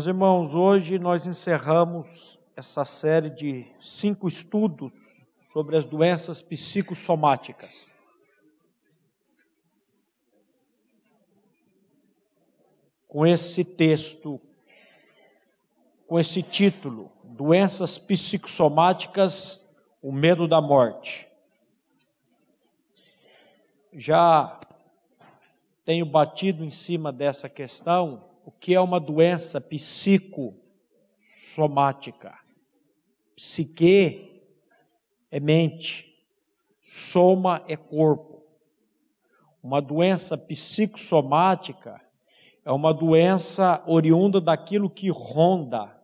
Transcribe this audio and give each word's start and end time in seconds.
Meus 0.00 0.06
irmãos, 0.06 0.54
hoje 0.54 0.98
nós 0.98 1.26
encerramos 1.26 2.40
essa 2.56 2.86
série 2.86 3.28
de 3.28 3.66
cinco 3.78 4.26
estudos 4.26 4.94
sobre 5.52 5.76
as 5.76 5.84
doenças 5.84 6.40
psicossomáticas. 6.40 7.90
Com 13.06 13.26
esse 13.26 13.62
texto, 13.62 14.40
com 16.06 16.18
esse 16.18 16.42
título, 16.42 17.12
Doenças 17.22 17.98
Psicossomáticas, 17.98 19.62
o 20.00 20.10
Medo 20.10 20.48
da 20.48 20.62
Morte. 20.62 21.28
Já 23.92 24.58
tenho 25.84 26.06
batido 26.06 26.64
em 26.64 26.70
cima 26.70 27.12
dessa 27.12 27.50
questão 27.50 28.29
o 28.44 28.50
que 28.50 28.74
é 28.74 28.80
uma 28.80 28.98
doença 28.98 29.60
psicossomática. 29.60 32.36
Psique 33.36 34.42
é 35.30 35.38
mente, 35.40 36.14
soma 36.82 37.62
é 37.68 37.76
corpo. 37.76 38.42
Uma 39.62 39.80
doença 39.80 40.36
psicossomática 40.36 42.00
é 42.64 42.72
uma 42.72 42.92
doença 42.92 43.82
oriunda 43.86 44.40
daquilo 44.40 44.90
que 44.90 45.10
ronda 45.10 45.96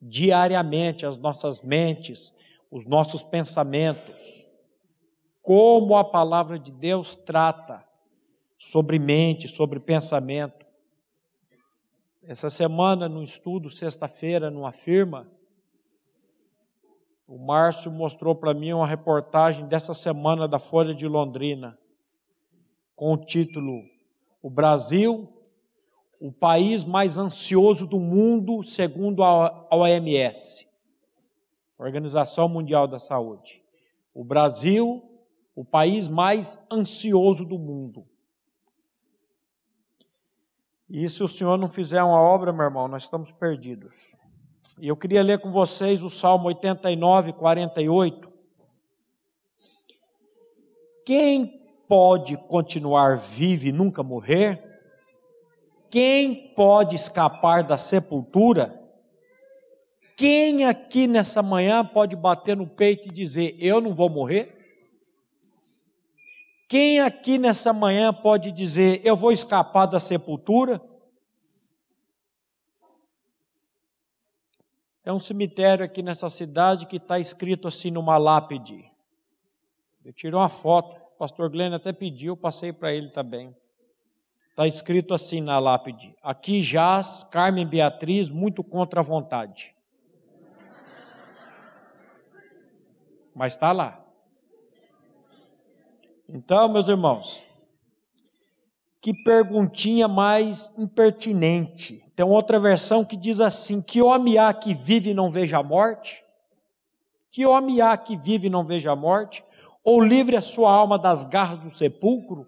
diariamente 0.00 1.06
as 1.06 1.16
nossas 1.16 1.62
mentes, 1.62 2.32
os 2.70 2.84
nossos 2.84 3.22
pensamentos. 3.22 4.44
Como 5.40 5.96
a 5.96 6.04
palavra 6.04 6.58
de 6.58 6.70
Deus 6.70 7.16
trata 7.16 7.82
sobre 8.58 8.98
mente, 8.98 9.48
sobre 9.48 9.80
pensamento. 9.80 10.63
Essa 12.26 12.48
semana, 12.48 13.06
no 13.06 13.22
estudo, 13.22 13.68
sexta-feira, 13.68 14.50
no 14.50 14.64
Afirma, 14.64 15.28
o 17.28 17.36
Márcio 17.36 17.92
mostrou 17.92 18.34
para 18.34 18.54
mim 18.54 18.72
uma 18.72 18.86
reportagem 18.86 19.66
dessa 19.66 19.92
semana 19.92 20.48
da 20.48 20.58
Folha 20.58 20.94
de 20.94 21.06
Londrina, 21.06 21.78
com 22.96 23.12
o 23.12 23.18
título 23.18 23.82
O 24.42 24.48
Brasil, 24.48 25.28
o 26.18 26.32
país 26.32 26.82
mais 26.82 27.18
ansioso 27.18 27.86
do 27.86 28.00
mundo, 28.00 28.62
segundo 28.62 29.22
a 29.22 29.68
OMS, 29.70 30.66
Organização 31.76 32.48
Mundial 32.48 32.88
da 32.88 32.98
Saúde. 32.98 33.62
O 34.14 34.24
Brasil, 34.24 35.02
o 35.54 35.62
país 35.62 36.08
mais 36.08 36.56
ansioso 36.72 37.44
do 37.44 37.58
mundo. 37.58 38.06
E 40.88 41.08
se 41.08 41.22
o 41.22 41.28
Senhor 41.28 41.56
não 41.56 41.68
fizer 41.68 42.02
uma 42.02 42.20
obra, 42.20 42.52
meu 42.52 42.64
irmão, 42.64 42.86
nós 42.86 43.04
estamos 43.04 43.32
perdidos. 43.32 44.16
E 44.78 44.88
eu 44.88 44.96
queria 44.96 45.22
ler 45.22 45.38
com 45.38 45.50
vocês 45.50 46.02
o 46.02 46.10
Salmo 46.10 46.48
89, 46.48 47.32
48. 47.32 48.32
Quem 51.04 51.60
pode 51.88 52.36
continuar 52.36 53.18
vivo 53.18 53.66
e 53.66 53.72
nunca 53.72 54.02
morrer? 54.02 54.62
Quem 55.90 56.52
pode 56.54 56.96
escapar 56.96 57.62
da 57.62 57.78
sepultura? 57.78 58.80
Quem 60.16 60.64
aqui 60.64 61.06
nessa 61.06 61.42
manhã 61.42 61.84
pode 61.84 62.16
bater 62.16 62.56
no 62.56 62.66
peito 62.66 63.08
e 63.08 63.12
dizer: 63.12 63.56
Eu 63.58 63.80
não 63.80 63.94
vou 63.94 64.08
morrer? 64.08 64.63
Quem 66.68 67.00
aqui 67.00 67.38
nessa 67.38 67.72
manhã 67.72 68.12
pode 68.12 68.50
dizer: 68.50 69.00
Eu 69.04 69.16
vou 69.16 69.32
escapar 69.32 69.86
da 69.86 70.00
sepultura? 70.00 70.80
É 75.04 75.12
um 75.12 75.20
cemitério 75.20 75.84
aqui 75.84 76.02
nessa 76.02 76.30
cidade 76.30 76.86
que 76.86 76.96
está 76.96 77.18
escrito 77.18 77.68
assim 77.68 77.90
numa 77.90 78.16
lápide. 78.16 78.90
Eu 80.02 80.12
tirei 80.12 80.34
uma 80.34 80.48
foto, 80.48 80.96
o 80.96 81.18
pastor 81.18 81.50
Glenn 81.50 81.74
até 81.74 81.92
pediu, 81.92 82.36
passei 82.36 82.72
para 82.72 82.92
ele 82.92 83.10
também. 83.10 83.54
Está 84.50 84.66
escrito 84.66 85.12
assim 85.12 85.42
na 85.42 85.58
lápide: 85.58 86.16
Aqui 86.22 86.62
jaz 86.62 87.22
Carmen 87.24 87.66
Beatriz, 87.66 88.28
muito 88.28 88.64
contra 88.64 89.00
a 89.00 89.02
vontade. 89.02 89.74
Mas 93.34 93.54
está 93.54 93.72
lá. 93.72 94.03
Então, 96.28 96.68
meus 96.68 96.88
irmãos, 96.88 97.42
que 99.04 99.12
perguntinha 99.22 100.08
mais 100.08 100.72
impertinente. 100.78 102.02
Tem 102.16 102.24
outra 102.24 102.58
versão 102.58 103.04
que 103.04 103.18
diz 103.18 103.38
assim: 103.38 103.82
Que 103.82 104.00
homem 104.00 104.38
há 104.38 104.50
que 104.54 104.72
vive 104.72 105.10
e 105.10 105.14
não 105.14 105.28
veja 105.28 105.58
a 105.58 105.62
morte? 105.62 106.24
Que 107.30 107.44
homem 107.44 107.82
há 107.82 107.94
que 107.98 108.16
vive 108.16 108.46
e 108.46 108.50
não 108.50 108.64
veja 108.64 108.92
a 108.92 108.96
morte? 108.96 109.44
Ou 109.84 110.00
livre 110.00 110.36
a 110.36 110.40
sua 110.40 110.72
alma 110.72 110.98
das 110.98 111.22
garras 111.22 111.60
do 111.60 111.70
sepulcro? 111.70 112.46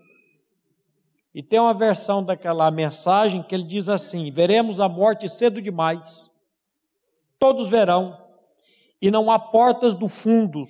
E 1.34 1.42
tem 1.42 1.60
uma 1.60 1.74
versão 1.74 2.24
daquela 2.24 2.70
mensagem 2.70 3.42
que 3.42 3.54
ele 3.54 3.64
diz 3.64 3.86
assim: 3.90 4.30
Veremos 4.30 4.80
a 4.80 4.88
morte 4.88 5.28
cedo 5.28 5.60
demais, 5.60 6.32
todos 7.38 7.68
verão, 7.68 8.18
e 9.02 9.10
não 9.10 9.30
há 9.30 9.38
portas 9.38 9.92
do 9.92 10.08
fundo, 10.08 10.62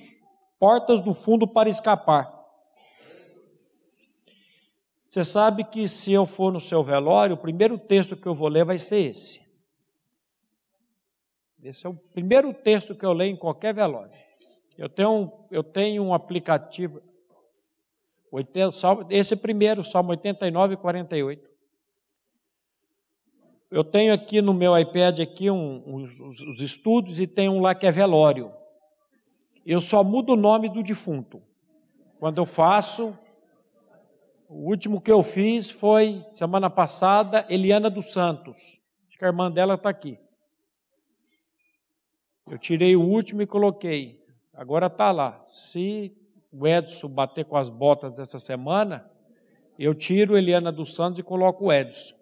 portas 0.59 0.99
do 0.99 1.15
fundo 1.15 1.47
para 1.47 1.69
escapar. 1.69 2.36
Você 5.09 5.25
sabe 5.25 5.65
que 5.65 5.89
se 5.89 6.13
eu 6.13 6.27
for 6.27 6.53
no 6.53 6.61
seu 6.61 6.83
velório, 6.83 7.35
o 7.35 7.39
primeiro 7.39 7.79
texto 7.79 8.17
que 8.17 8.27
eu 8.27 8.35
vou 8.35 8.49
ler 8.49 8.65
vai 8.65 8.79
ser 8.79 8.99
esse. 8.99 9.41
Esse 11.63 11.87
é 11.87 11.91
o 11.91 11.95
primeiro 11.95 12.53
texto 12.53 12.95
que 12.95 13.05
eu 13.05 13.13
leio 13.13 13.33
em 13.33 13.37
qualquer 13.37 13.73
velório. 13.75 14.13
Eu 14.77 14.89
tenho, 14.89 15.33
eu 15.51 15.65
tenho 15.65 16.03
um 16.03 16.13
aplicativo, 16.13 17.01
esse 19.09 19.35
primeiro, 19.37 19.85
Salmo 19.85 20.11
89 20.11 20.75
e 20.75 20.77
48. 20.77 21.51
Eu 23.71 23.83
tenho 23.83 24.13
aqui 24.13 24.41
no 24.41 24.53
meu 24.53 24.79
iPad 24.79 25.21
aqui 25.21 25.51
um, 25.51 25.83
os, 25.95 26.21
os 26.21 26.61
estudos 26.61 27.19
e 27.19 27.27
tem 27.27 27.49
um 27.49 27.61
lá 27.61 27.75
que 27.75 27.87
é 27.87 27.91
velório. 27.91 28.53
Eu 29.65 29.81
só 29.81 30.05
mudo 30.05 30.35
o 30.35 30.37
nome 30.37 30.69
do 30.69 30.83
defunto. 30.83 31.43
Quando 32.21 32.39
eu 32.39 32.47
faço, 32.47 33.19
o 34.49 34.69
último 34.69 35.01
que 35.01 35.11
eu 35.11 35.23
fiz 35.23 35.71
foi 35.71 36.25
semana 36.33 36.71
passada, 36.71 37.45
Eliana 37.49 37.91
dos 37.91 38.13
Santos. 38.13 38.79
Acho 39.09 39.19
que 39.19 39.25
a 39.25 39.29
irmã 39.29 39.51
dela 39.51 39.75
está 39.75 39.89
aqui. 39.89 40.19
Eu 42.49 42.59
tirei 42.59 42.95
o 42.95 43.03
último 43.03 43.43
e 43.43 43.47
coloquei. 43.47 44.25
Agora 44.55 44.87
está 44.87 45.11
lá. 45.11 45.43
Se 45.45 46.17
o 46.53 46.67
Edson 46.67 47.09
bater 47.09 47.45
com 47.45 47.57
as 47.57 47.69
botas 47.69 48.15
dessa 48.15 48.39
semana, 48.39 49.11
eu 49.79 49.95
tiro 49.95 50.37
Eliana 50.37 50.71
dos 50.71 50.95
Santos 50.95 51.19
e 51.19 51.23
coloco 51.23 51.67
o 51.67 51.73
Edson. 51.73 52.15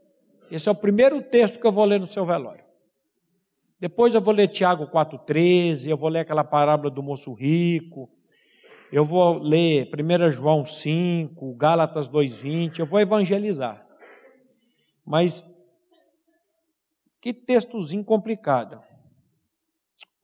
Esse 0.51 0.69
é 0.69 0.73
o 0.73 0.75
primeiro 0.75 1.21
texto 1.21 1.59
que 1.59 1.67
eu 1.67 1.73
vou 1.73 1.85
ler 1.85 2.01
no 2.01 2.07
seu 2.07 2.25
velório. 2.25 2.65
Depois 3.79 4.15
eu 4.15 4.21
vou 4.21 4.33
ler 4.33 4.49
Tiago 4.49 4.87
4,13, 4.87 5.89
eu 5.89 5.97
vou 5.97 6.09
ler 6.09 6.21
aquela 6.21 6.45
parábola 6.45 6.91
do 6.91 7.03
moço 7.03 7.33
rico, 7.33 8.09
eu 8.95 9.05
vou 9.05 9.39
ler 9.39 9.91
1 9.93 10.31
João 10.31 10.65
5, 10.65 11.53
Gálatas 11.57 12.09
2,20, 12.09 12.79
eu 12.79 12.87
vou 12.87 13.01
evangelizar. 13.01 13.85
Mas 15.05 15.45
que 17.21 17.35
textozinho 17.35 18.05
complicado. 18.05 18.81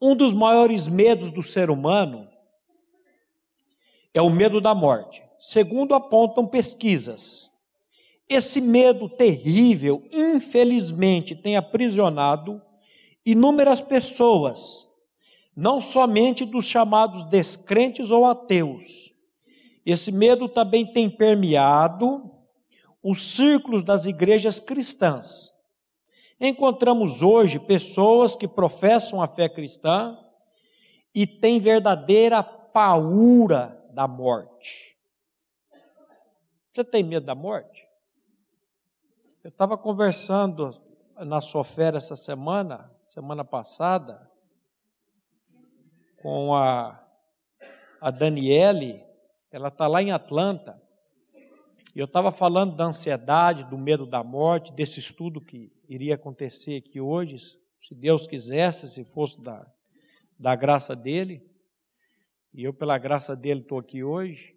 Um 0.01 0.15
dos 0.15 0.31
maiores 0.31 0.87
medos 0.87 1.31
do 1.31 1.43
ser 1.43 1.69
humano 1.69 2.29
é 4.13 4.21
o 4.21 4.29
medo 4.29 4.61
da 4.61 4.73
morte, 4.73 5.21
segundo 5.37 5.93
apontam 5.93 6.47
pesquisas. 6.47 7.51
Esse 8.29 8.61
medo 8.61 9.09
terrível, 9.09 10.01
infelizmente, 10.09 11.35
tem 11.35 11.57
aprisionado 11.57 12.61
inúmeras 13.25 13.81
pessoas 13.81 14.87
não 15.61 15.79
somente 15.79 16.43
dos 16.43 16.65
chamados 16.65 17.23
descrentes 17.25 18.09
ou 18.09 18.25
ateus. 18.25 19.13
Esse 19.85 20.11
medo 20.11 20.49
também 20.49 20.91
tem 20.91 21.07
permeado 21.07 22.31
os 23.03 23.35
círculos 23.35 23.83
das 23.83 24.07
igrejas 24.07 24.59
cristãs. 24.59 25.53
Encontramos 26.39 27.21
hoje 27.21 27.59
pessoas 27.59 28.35
que 28.35 28.47
professam 28.47 29.21
a 29.21 29.27
fé 29.27 29.47
cristã 29.47 30.17
e 31.13 31.27
têm 31.27 31.59
verdadeira 31.59 32.41
paura 32.41 33.79
da 33.93 34.07
morte. 34.07 34.97
Você 36.73 36.83
tem 36.83 37.03
medo 37.03 37.27
da 37.27 37.35
morte? 37.35 37.87
Eu 39.43 39.49
estava 39.49 39.77
conversando 39.77 40.75
na 41.19 41.39
Sofera 41.39 41.97
essa 41.97 42.15
semana, 42.15 42.91
semana 43.05 43.45
passada, 43.45 44.30
com 46.21 46.53
a, 46.55 47.03
a 47.99 48.11
Daniele, 48.11 49.03
ela 49.51 49.69
está 49.69 49.87
lá 49.87 50.01
em 50.01 50.11
Atlanta, 50.11 50.81
E 51.93 51.99
eu 51.99 52.05
estava 52.05 52.31
falando 52.31 52.75
da 52.75 52.85
ansiedade, 52.85 53.65
do 53.65 53.77
medo 53.77 54.05
da 54.05 54.23
morte, 54.23 54.71
desse 54.71 54.99
estudo 54.99 55.41
que 55.41 55.73
iria 55.89 56.15
acontecer 56.15 56.77
aqui 56.77 57.01
hoje, 57.01 57.37
se 57.81 57.93
Deus 57.93 58.25
quisesse, 58.25 58.89
se 58.89 59.03
fosse 59.03 59.41
da, 59.41 59.65
da 60.39 60.55
graça 60.55 60.95
dele. 60.95 61.45
E 62.53 62.63
eu, 62.63 62.73
pela 62.73 62.97
graça 62.97 63.35
dele, 63.35 63.61
estou 63.61 63.79
aqui 63.79 64.03
hoje. 64.03 64.55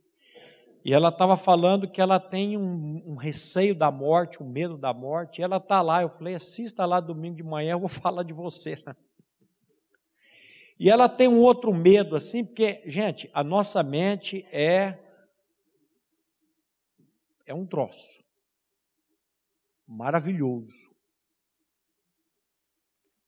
E 0.85 0.93
ela 0.93 1.09
estava 1.09 1.37
falando 1.37 1.91
que 1.91 2.01
ela 2.01 2.21
tem 2.21 2.57
um, 2.57 3.03
um, 3.07 3.15
receio 3.17 3.75
da 3.75 3.91
morte, 3.91 4.43
um 4.43 4.49
medo 4.49 4.77
da 4.77 4.93
morte. 4.93 5.41
E 5.41 5.43
ela 5.43 5.57
está 5.57 5.81
lá. 5.81 6.03
Eu 6.03 6.11
falei: 6.11 6.35
assista 6.35 6.85
lá 6.85 7.01
domingo 7.01 7.37
de 7.37 7.43
manhã, 7.43 7.73
eu 7.73 7.81
vou 7.81 7.89
falar 8.03 8.23
de 8.23 8.33
você. 8.33 8.77
E 10.79 10.91
ela 10.91 11.09
tem 11.09 11.29
um 11.29 11.41
outro 11.41 11.73
medo, 11.73 12.17
assim, 12.17 12.45
porque, 12.45 12.83
gente, 12.87 13.31
a 13.33 13.45
nossa 13.45 13.83
mente 13.83 14.45
é. 14.51 14.99
É 17.47 17.55
um 17.55 17.67
troço. 17.67 18.23
Maravilhoso. 19.87 20.73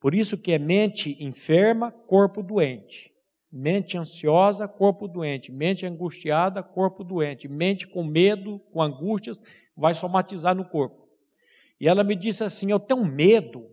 Por 0.01 0.15
isso 0.15 0.39
que 0.39 0.53
é 0.53 0.59
mente 0.59 1.17
enferma, 1.23 1.91
corpo 1.91 2.43
doente. 2.43 3.13
Mente 3.51 3.97
ansiosa, 3.97 4.67
corpo 4.67 5.07
doente. 5.07 5.53
Mente 5.53 5.87
angustiada, 5.87 6.63
corpo 6.63 7.05
doente. 7.05 7.49
Mente 7.49 7.87
com 7.87 8.03
medo, 8.03 8.59
com 8.73 8.83
angústias, 8.83 9.43
vai 9.77 9.95
somatizar 9.95 10.55
no 10.55 10.65
corpo. 10.65 11.07
E 11.79 11.89
ela 11.89 12.03
me 12.03 12.17
disse 12.17 12.43
assim: 12.43 12.71
Eu 12.71 12.81
tenho 12.81 13.05
medo. 13.05 13.71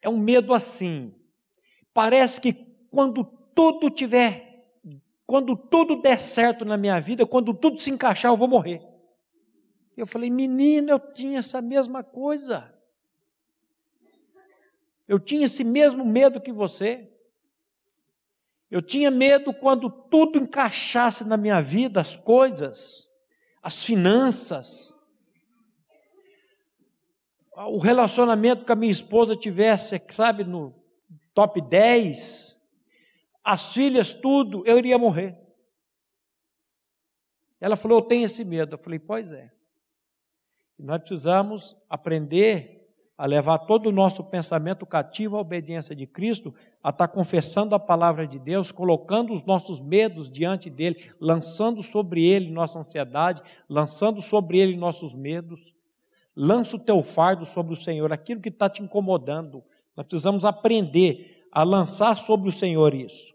É 0.00 0.08
um 0.08 0.16
medo 0.16 0.54
assim. 0.54 1.14
Parece 1.96 2.42
que 2.42 2.52
quando 2.90 3.24
tudo 3.54 3.88
tiver, 3.88 4.66
quando 5.26 5.56
tudo 5.56 6.02
der 6.02 6.20
certo 6.20 6.62
na 6.62 6.76
minha 6.76 7.00
vida, 7.00 7.26
quando 7.26 7.54
tudo 7.54 7.78
se 7.78 7.90
encaixar, 7.90 8.30
eu 8.30 8.36
vou 8.36 8.46
morrer. 8.46 8.86
Eu 9.96 10.06
falei, 10.06 10.28
menina, 10.28 10.92
eu 10.92 10.98
tinha 10.98 11.38
essa 11.38 11.62
mesma 11.62 12.04
coisa. 12.04 12.70
Eu 15.08 15.18
tinha 15.18 15.46
esse 15.46 15.64
mesmo 15.64 16.04
medo 16.04 16.38
que 16.38 16.52
você. 16.52 17.10
Eu 18.70 18.82
tinha 18.82 19.10
medo 19.10 19.54
quando 19.54 19.88
tudo 19.88 20.38
encaixasse 20.38 21.24
na 21.24 21.38
minha 21.38 21.62
vida, 21.62 21.98
as 21.98 22.14
coisas, 22.14 23.08
as 23.62 23.82
finanças, 23.82 24.92
o 27.54 27.78
relacionamento 27.78 28.66
com 28.66 28.72
a 28.74 28.76
minha 28.76 28.92
esposa 28.92 29.34
tivesse, 29.34 29.98
sabe, 30.10 30.44
no 30.44 30.84
top 31.36 31.60
10, 31.60 32.58
as 33.44 33.74
filhas, 33.74 34.14
tudo, 34.14 34.64
eu 34.66 34.78
iria 34.78 34.96
morrer. 34.96 35.38
Ela 37.60 37.76
falou: 37.76 37.98
Eu 37.98 38.02
tenho 38.02 38.24
esse 38.24 38.42
medo. 38.42 38.74
Eu 38.74 38.78
falei: 38.78 38.98
Pois 38.98 39.30
é. 39.30 39.52
nós 40.78 40.98
precisamos 40.98 41.76
aprender 41.90 42.74
a 43.18 43.26
levar 43.26 43.58
todo 43.58 43.88
o 43.88 43.92
nosso 43.92 44.24
pensamento 44.24 44.84
cativo 44.84 45.36
à 45.36 45.40
obediência 45.40 45.94
de 45.94 46.06
Cristo, 46.06 46.54
a 46.82 46.90
estar 46.90 47.08
confessando 47.08 47.74
a 47.74 47.78
palavra 47.78 48.26
de 48.26 48.38
Deus, 48.38 48.72
colocando 48.72 49.32
os 49.32 49.42
nossos 49.44 49.78
medos 49.78 50.30
diante 50.30 50.68
dele, 50.70 51.10
lançando 51.20 51.82
sobre 51.82 52.24
ele 52.24 52.50
nossa 52.50 52.78
ansiedade, 52.78 53.42
lançando 53.68 54.22
sobre 54.22 54.58
ele 54.58 54.76
nossos 54.76 55.14
medos. 55.14 55.74
Lança 56.34 56.76
o 56.76 56.80
teu 56.80 57.02
fardo 57.02 57.46
sobre 57.46 57.72
o 57.72 57.76
Senhor, 57.76 58.12
aquilo 58.12 58.40
que 58.40 58.50
está 58.50 58.68
te 58.68 58.82
incomodando. 58.82 59.62
Nós 59.96 60.06
precisamos 60.06 60.44
aprender 60.44 61.46
a 61.50 61.62
lançar 61.62 62.16
sobre 62.16 62.48
o 62.48 62.52
Senhor 62.52 62.94
isso. 62.94 63.34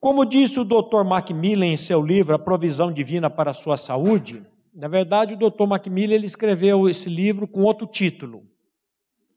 Como 0.00 0.24
disse 0.24 0.60
o 0.60 0.64
Dr. 0.64 1.02
Macmillan 1.04 1.66
em 1.66 1.76
seu 1.76 2.00
livro 2.00 2.34
A 2.34 2.38
Provisão 2.38 2.92
Divina 2.92 3.28
para 3.28 3.50
a 3.50 3.54
Sua 3.54 3.76
Saúde, 3.76 4.44
na 4.74 4.86
verdade, 4.86 5.34
o 5.34 5.36
Dr. 5.36 5.66
Macmillan 5.66 6.14
ele 6.14 6.26
escreveu 6.26 6.88
esse 6.88 7.08
livro 7.08 7.48
com 7.48 7.62
outro 7.62 7.84
título, 7.86 8.46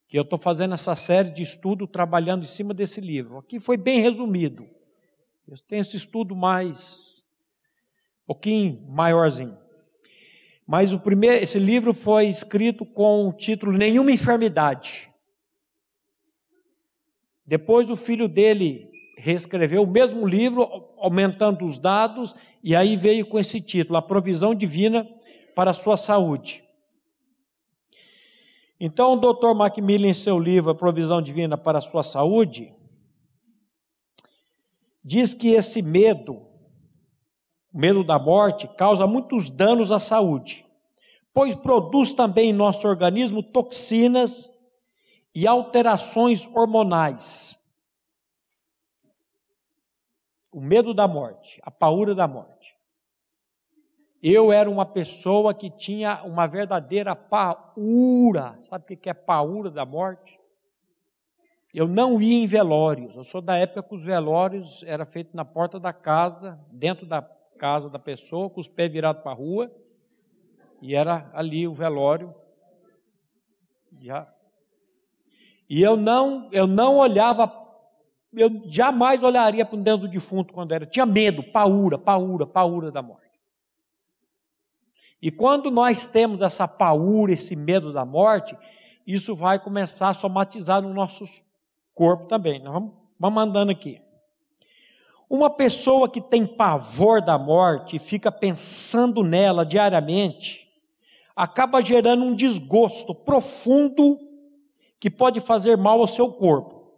que 0.08 0.18
eu 0.18 0.22
estou 0.22 0.38
fazendo 0.38 0.76
essa 0.76 0.94
série 0.94 1.32
de 1.32 1.42
estudo 1.42 1.88
trabalhando 1.88 2.44
em 2.44 2.48
cima 2.48 2.76
desse 2.76 3.02
livro. 3.02 3.40
Aqui 3.40 3.60
foi 3.60 3.76
bem 3.76 4.02
resumido. 4.02 4.68
Eu 5.48 5.58
tenho 5.68 5.82
esse 5.82 5.98
estudo 5.98 6.36
mais, 6.36 7.26
um 8.24 8.28
pouquinho 8.28 8.86
maiorzinho. 8.88 9.58
Mas 10.68 10.94
o 10.94 11.00
primeiro, 11.00 11.44
esse 11.44 11.58
livro 11.58 11.94
foi 11.94 12.28
escrito 12.28 12.86
com 12.86 13.28
o 13.28 13.34
título 13.34 13.72
Nenhuma 13.72 14.12
Enfermidade. 14.12 15.11
Depois 17.52 17.90
o 17.90 17.98
filho 17.98 18.30
dele 18.30 18.90
reescreveu 19.18 19.84
o 19.84 19.86
mesmo 19.88 20.26
livro, 20.26 20.64
aumentando 20.98 21.66
os 21.66 21.78
dados, 21.78 22.34
e 22.64 22.74
aí 22.74 22.96
veio 22.96 23.26
com 23.26 23.38
esse 23.38 23.60
título, 23.60 23.98
A 23.98 24.02
Provisão 24.02 24.56
Divina 24.56 25.06
para 25.54 25.72
a 25.72 25.74
sua 25.74 25.98
saúde. 25.98 26.64
Então, 28.80 29.16
o 29.16 29.18
Dr. 29.18 29.54
Macmillan, 29.54 30.08
em 30.08 30.14
seu 30.14 30.40
livro 30.40 30.72
A 30.72 30.76
Provisão 30.76 31.22
Divina 31.22 31.58
para 31.58 31.80
a 31.80 31.82
Sua 31.82 32.04
Saúde, 32.04 32.74
diz 35.04 35.34
que 35.34 35.50
esse 35.50 35.82
medo, 35.82 36.42
o 37.74 37.78
medo 37.78 38.02
da 38.02 38.18
morte, 38.18 38.66
causa 38.78 39.06
muitos 39.06 39.50
danos 39.50 39.92
à 39.92 40.00
saúde, 40.00 40.66
pois 41.34 41.54
produz 41.54 42.14
também 42.14 42.52
em 42.52 42.54
nosso 42.54 42.88
organismo 42.88 43.44
toxinas 43.44 44.50
e 45.34 45.48
alterações 45.48 46.48
hormonais. 46.48 47.60
O 50.52 50.60
medo 50.60 50.94
da 50.94 51.08
morte, 51.08 51.60
a 51.64 51.72
paura 51.72 52.14
da 52.14 52.28
morte. 52.28 52.76
Eu 54.22 54.52
era 54.52 54.70
uma 54.70 54.86
pessoa 54.86 55.54
que 55.54 55.70
tinha 55.70 56.22
uma 56.24 56.46
verdadeira 56.46 57.16
paura. 57.16 58.60
Sabe 58.62 58.94
o 58.94 58.98
que 58.98 59.10
é 59.10 59.14
paura 59.14 59.72
da 59.72 59.86
morte? 59.86 60.40
Eu 61.74 61.88
não 61.88 62.22
ia 62.22 62.44
em 62.44 62.46
velórios. 62.46 63.16
Eu 63.16 63.24
sou 63.24 63.42
da 63.42 63.58
época 63.58 63.82
que 63.82 63.96
os 63.96 64.04
velórios 64.04 64.84
era 64.84 65.06
feito 65.06 65.36
na 65.36 65.46
porta 65.46 65.80
da 65.80 65.94
casa, 65.94 66.60
dentro 66.70 67.06
da 67.06 67.22
casa 67.58 67.90
da 67.90 67.98
pessoa, 67.98 68.50
com 68.50 68.60
os 68.60 68.68
pés 68.68 68.92
virados 68.92 69.24
para 69.24 69.32
a 69.32 69.36
rua, 69.36 69.72
e 70.82 70.96
era 70.96 71.32
ali 71.34 71.68
o 71.68 71.74
velório. 71.74 72.36
Já. 74.00 74.28
E 75.72 75.82
eu 75.82 75.96
não, 75.96 76.50
eu 76.52 76.68
não 76.68 76.98
olhava, 76.98 77.50
eu 78.34 78.62
jamais 78.66 79.24
olharia 79.24 79.64
para 79.64 79.80
dentro 79.80 80.06
do 80.06 80.10
defunto 80.10 80.54
quando 80.54 80.74
era. 80.74 80.86
Tinha 80.86 81.06
medo, 81.06 81.42
paura, 81.42 81.98
paura, 81.98 82.46
paura 82.46 82.92
da 82.92 83.02
morte. 83.02 83.40
E 85.22 85.32
quando 85.32 85.72
nós 85.72 86.06
temos 86.06 86.42
essa 86.42 86.68
paura, 86.68 87.32
esse 87.32 87.56
medo 87.56 87.94
da 87.94 88.04
morte, 88.04 88.54
isso 89.08 89.34
vai 89.34 89.60
começar 89.60 90.10
a 90.10 90.14
somatizar 90.14 90.82
no 90.82 90.94
nosso 90.94 91.24
corpo 91.96 92.26
também. 92.26 92.62
Nós 92.62 92.74
vamos, 92.74 92.92
vamos 93.18 93.42
andando 93.42 93.72
aqui. 93.72 94.02
Uma 95.30 95.50
pessoa 95.50 96.10
que 96.10 96.20
tem 96.20 96.46
pavor 96.46 97.22
da 97.22 97.38
morte 97.38 97.96
e 97.96 98.00
fica 98.00 98.30
pensando 98.30 99.24
nela 99.24 99.66
diariamente, 99.66 100.68
acaba 101.34 101.82
gerando 101.82 102.26
um 102.26 102.36
desgosto 102.36 103.16
profundo 103.16 104.31
que 105.02 105.10
pode 105.10 105.40
fazer 105.40 105.76
mal 105.76 106.00
ao 106.00 106.06
seu 106.06 106.32
corpo, 106.32 106.96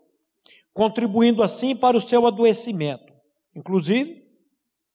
contribuindo 0.73 1.41
assim 1.41 1.73
para 1.73 1.95
o 1.95 2.01
seu 2.01 2.27
adoecimento, 2.27 3.13
inclusive 3.55 4.29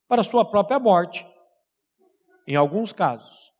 para 0.06 0.20
a 0.20 0.24
sua 0.24 0.44
própria 0.44 0.78
morte 0.78 1.26
em 2.46 2.54
alguns 2.54 2.92
casos. 2.92 3.50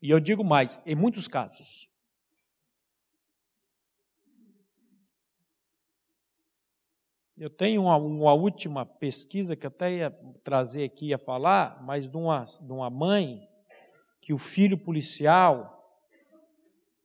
E 0.00 0.10
eu 0.10 0.20
digo 0.20 0.44
mais, 0.44 0.80
em 0.86 0.94
muitos 0.94 1.26
casos. 1.26 1.88
Eu 7.36 7.50
tenho 7.50 7.82
uma, 7.82 7.96
uma, 7.96 8.32
última 8.32 8.86
pesquisa 8.86 9.56
que 9.56 9.66
até 9.66 9.92
ia 9.92 10.10
trazer 10.44 10.84
aqui 10.84 11.12
a 11.12 11.18
falar, 11.18 11.82
mas 11.82 12.08
de 12.08 12.16
uma, 12.16 12.44
de 12.44 12.72
uma 12.72 12.88
mãe 12.88 13.46
que 14.20 14.32
o 14.32 14.38
filho 14.38 14.78
policial 14.78 15.75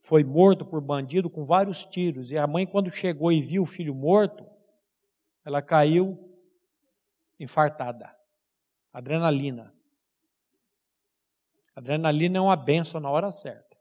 foi 0.01 0.24
morto 0.24 0.65
por 0.65 0.81
bandido 0.81 1.29
com 1.29 1.46
vários 1.46 1.86
tiros. 1.86 2.31
E 2.31 2.38
a 2.38 2.48
mãe, 2.48 2.65
quando 2.65 2.91
chegou 2.91 3.31
e 3.31 3.41
viu 3.41 3.63
o 3.63 3.67
filho 3.67 3.93
morto, 3.93 4.46
ela 5.46 5.62
caiu 5.62 6.17
infartada. 7.39 8.13
Adrenalina. 8.91 9.74
Adrenalina 11.75 12.38
é 12.38 12.41
uma 12.41 12.55
benção 12.55 13.00
na 13.00 13.10
hora 13.10 13.31
certa. 13.31 13.72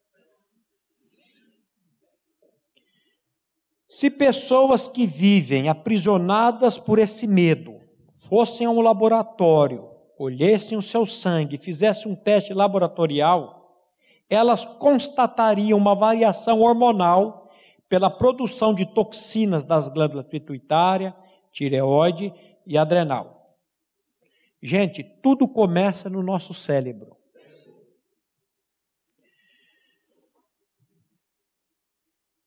Se 3.89 4.09
pessoas 4.09 4.87
que 4.87 5.05
vivem 5.05 5.69
aprisionadas 5.69 6.79
por 6.79 6.99
esse 6.99 7.27
medo 7.27 7.81
fossem 8.17 8.67
a 8.67 8.71
um 8.71 8.81
laboratório, 8.81 9.91
olhassem 10.17 10.79
o 10.79 10.83
seu 10.83 11.05
sangue, 11.05 11.59
fizessem 11.59 12.11
um 12.11 12.15
teste 12.15 12.55
laboratorial, 12.55 13.60
elas 14.31 14.65
constatariam 14.65 15.77
uma 15.77 15.95
variação 15.95 16.61
hormonal 16.61 17.51
pela 17.89 18.09
produção 18.09 18.73
de 18.73 18.87
toxinas 18.87 19.65
das 19.65 19.89
glândulas 19.89 20.27
pituitária, 20.27 21.15
tireoide 21.51 22.33
e 22.65 22.79
adrenal. 22.79 23.57
Gente, 24.63 25.03
tudo 25.03 25.49
começa 25.49 26.09
no 26.09 26.23
nosso 26.23 26.55
cérebro. 26.55 27.17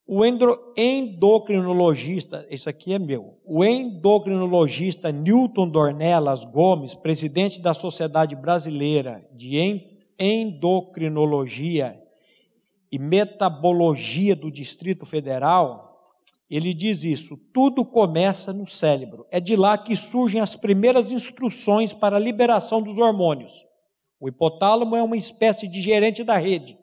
O 0.05 0.23
endocrinologista, 0.23 2.45
isso 2.49 2.69
aqui 2.69 2.93
é 2.93 2.99
meu, 2.99 3.39
o 3.43 3.65
endocrinologista 3.65 5.11
Newton 5.11 5.67
Dornelas 5.67 6.45
Gomes, 6.45 6.93
presidente 6.93 7.59
da 7.59 7.73
Sociedade 7.73 8.35
Brasileira 8.35 9.27
de 9.31 9.57
Endocrinologia 10.23 12.01
e 12.89 12.97
Metabologia 12.97 14.33
do 14.33 14.49
Distrito 14.49 15.05
Federal, 15.05 16.13
ele 16.49 16.73
diz 16.73 17.03
isso: 17.03 17.35
tudo 17.53 17.83
começa 17.83 18.53
no 18.53 18.65
cérebro. 18.65 19.25
É 19.29 19.41
de 19.41 19.55
lá 19.57 19.77
que 19.77 19.97
surgem 19.97 20.39
as 20.39 20.55
primeiras 20.55 21.11
instruções 21.11 21.91
para 21.91 22.15
a 22.15 22.19
liberação 22.19 22.81
dos 22.81 22.97
hormônios. 22.97 23.65
O 24.17 24.29
hipotálamo 24.29 24.95
é 24.95 25.03
uma 25.03 25.17
espécie 25.17 25.67
de 25.67 25.81
gerente 25.81 26.23
da 26.23 26.37
rede. 26.37 26.77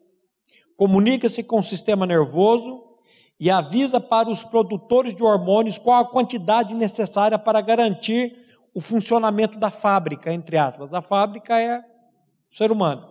Comunica-se 0.76 1.42
com 1.42 1.60
o 1.60 1.62
sistema 1.62 2.04
nervoso 2.04 2.84
e 3.38 3.50
avisa 3.50 3.98
para 3.98 4.28
os 4.28 4.44
produtores 4.44 5.14
de 5.14 5.24
hormônios 5.24 5.78
qual 5.78 6.02
a 6.02 6.10
quantidade 6.10 6.74
necessária 6.74 7.38
para 7.38 7.62
garantir 7.62 8.36
o 8.74 8.80
funcionamento 8.82 9.58
da 9.58 9.70
fábrica, 9.70 10.30
entre 10.30 10.58
aspas. 10.58 10.92
A 10.92 11.00
fábrica 11.00 11.58
é 11.58 11.78
o 11.78 12.54
ser 12.54 12.70
humano. 12.70 13.09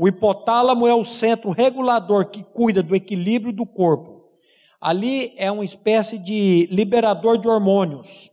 O 0.00 0.06
hipotálamo 0.06 0.86
é 0.86 0.94
o 0.94 1.02
centro 1.02 1.50
regulador 1.50 2.30
que 2.30 2.44
cuida 2.44 2.84
do 2.84 2.94
equilíbrio 2.94 3.52
do 3.52 3.66
corpo. 3.66 4.30
Ali 4.80 5.34
é 5.36 5.50
uma 5.50 5.64
espécie 5.64 6.16
de 6.16 6.68
liberador 6.70 7.36
de 7.36 7.48
hormônios. 7.48 8.30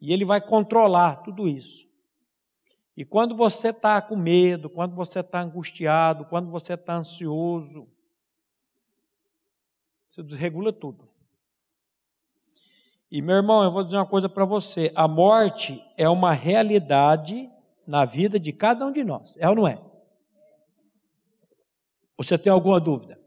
E 0.00 0.12
ele 0.12 0.24
vai 0.24 0.40
controlar 0.40 1.16
tudo 1.24 1.48
isso. 1.48 1.88
E 2.96 3.04
quando 3.04 3.34
você 3.34 3.70
está 3.70 4.00
com 4.00 4.14
medo, 4.14 4.70
quando 4.70 4.94
você 4.94 5.18
está 5.18 5.42
angustiado, 5.42 6.26
quando 6.26 6.48
você 6.48 6.74
está 6.74 6.94
ansioso, 6.94 7.88
você 10.08 10.22
desregula 10.22 10.72
tudo. 10.72 11.08
E 13.10 13.20
meu 13.20 13.34
irmão, 13.34 13.64
eu 13.64 13.72
vou 13.72 13.82
dizer 13.82 13.96
uma 13.96 14.06
coisa 14.06 14.28
para 14.28 14.44
você: 14.44 14.92
a 14.94 15.08
morte 15.08 15.84
é 15.96 16.08
uma 16.08 16.32
realidade 16.32 17.50
na 17.84 18.04
vida 18.04 18.38
de 18.38 18.52
cada 18.52 18.86
um 18.86 18.92
de 18.92 19.02
nós, 19.02 19.36
é 19.40 19.48
ou 19.48 19.56
não 19.56 19.66
é? 19.66 19.82
Você 22.16 22.38
tem 22.38 22.52
alguma 22.52 22.80
dúvida? 22.80 23.20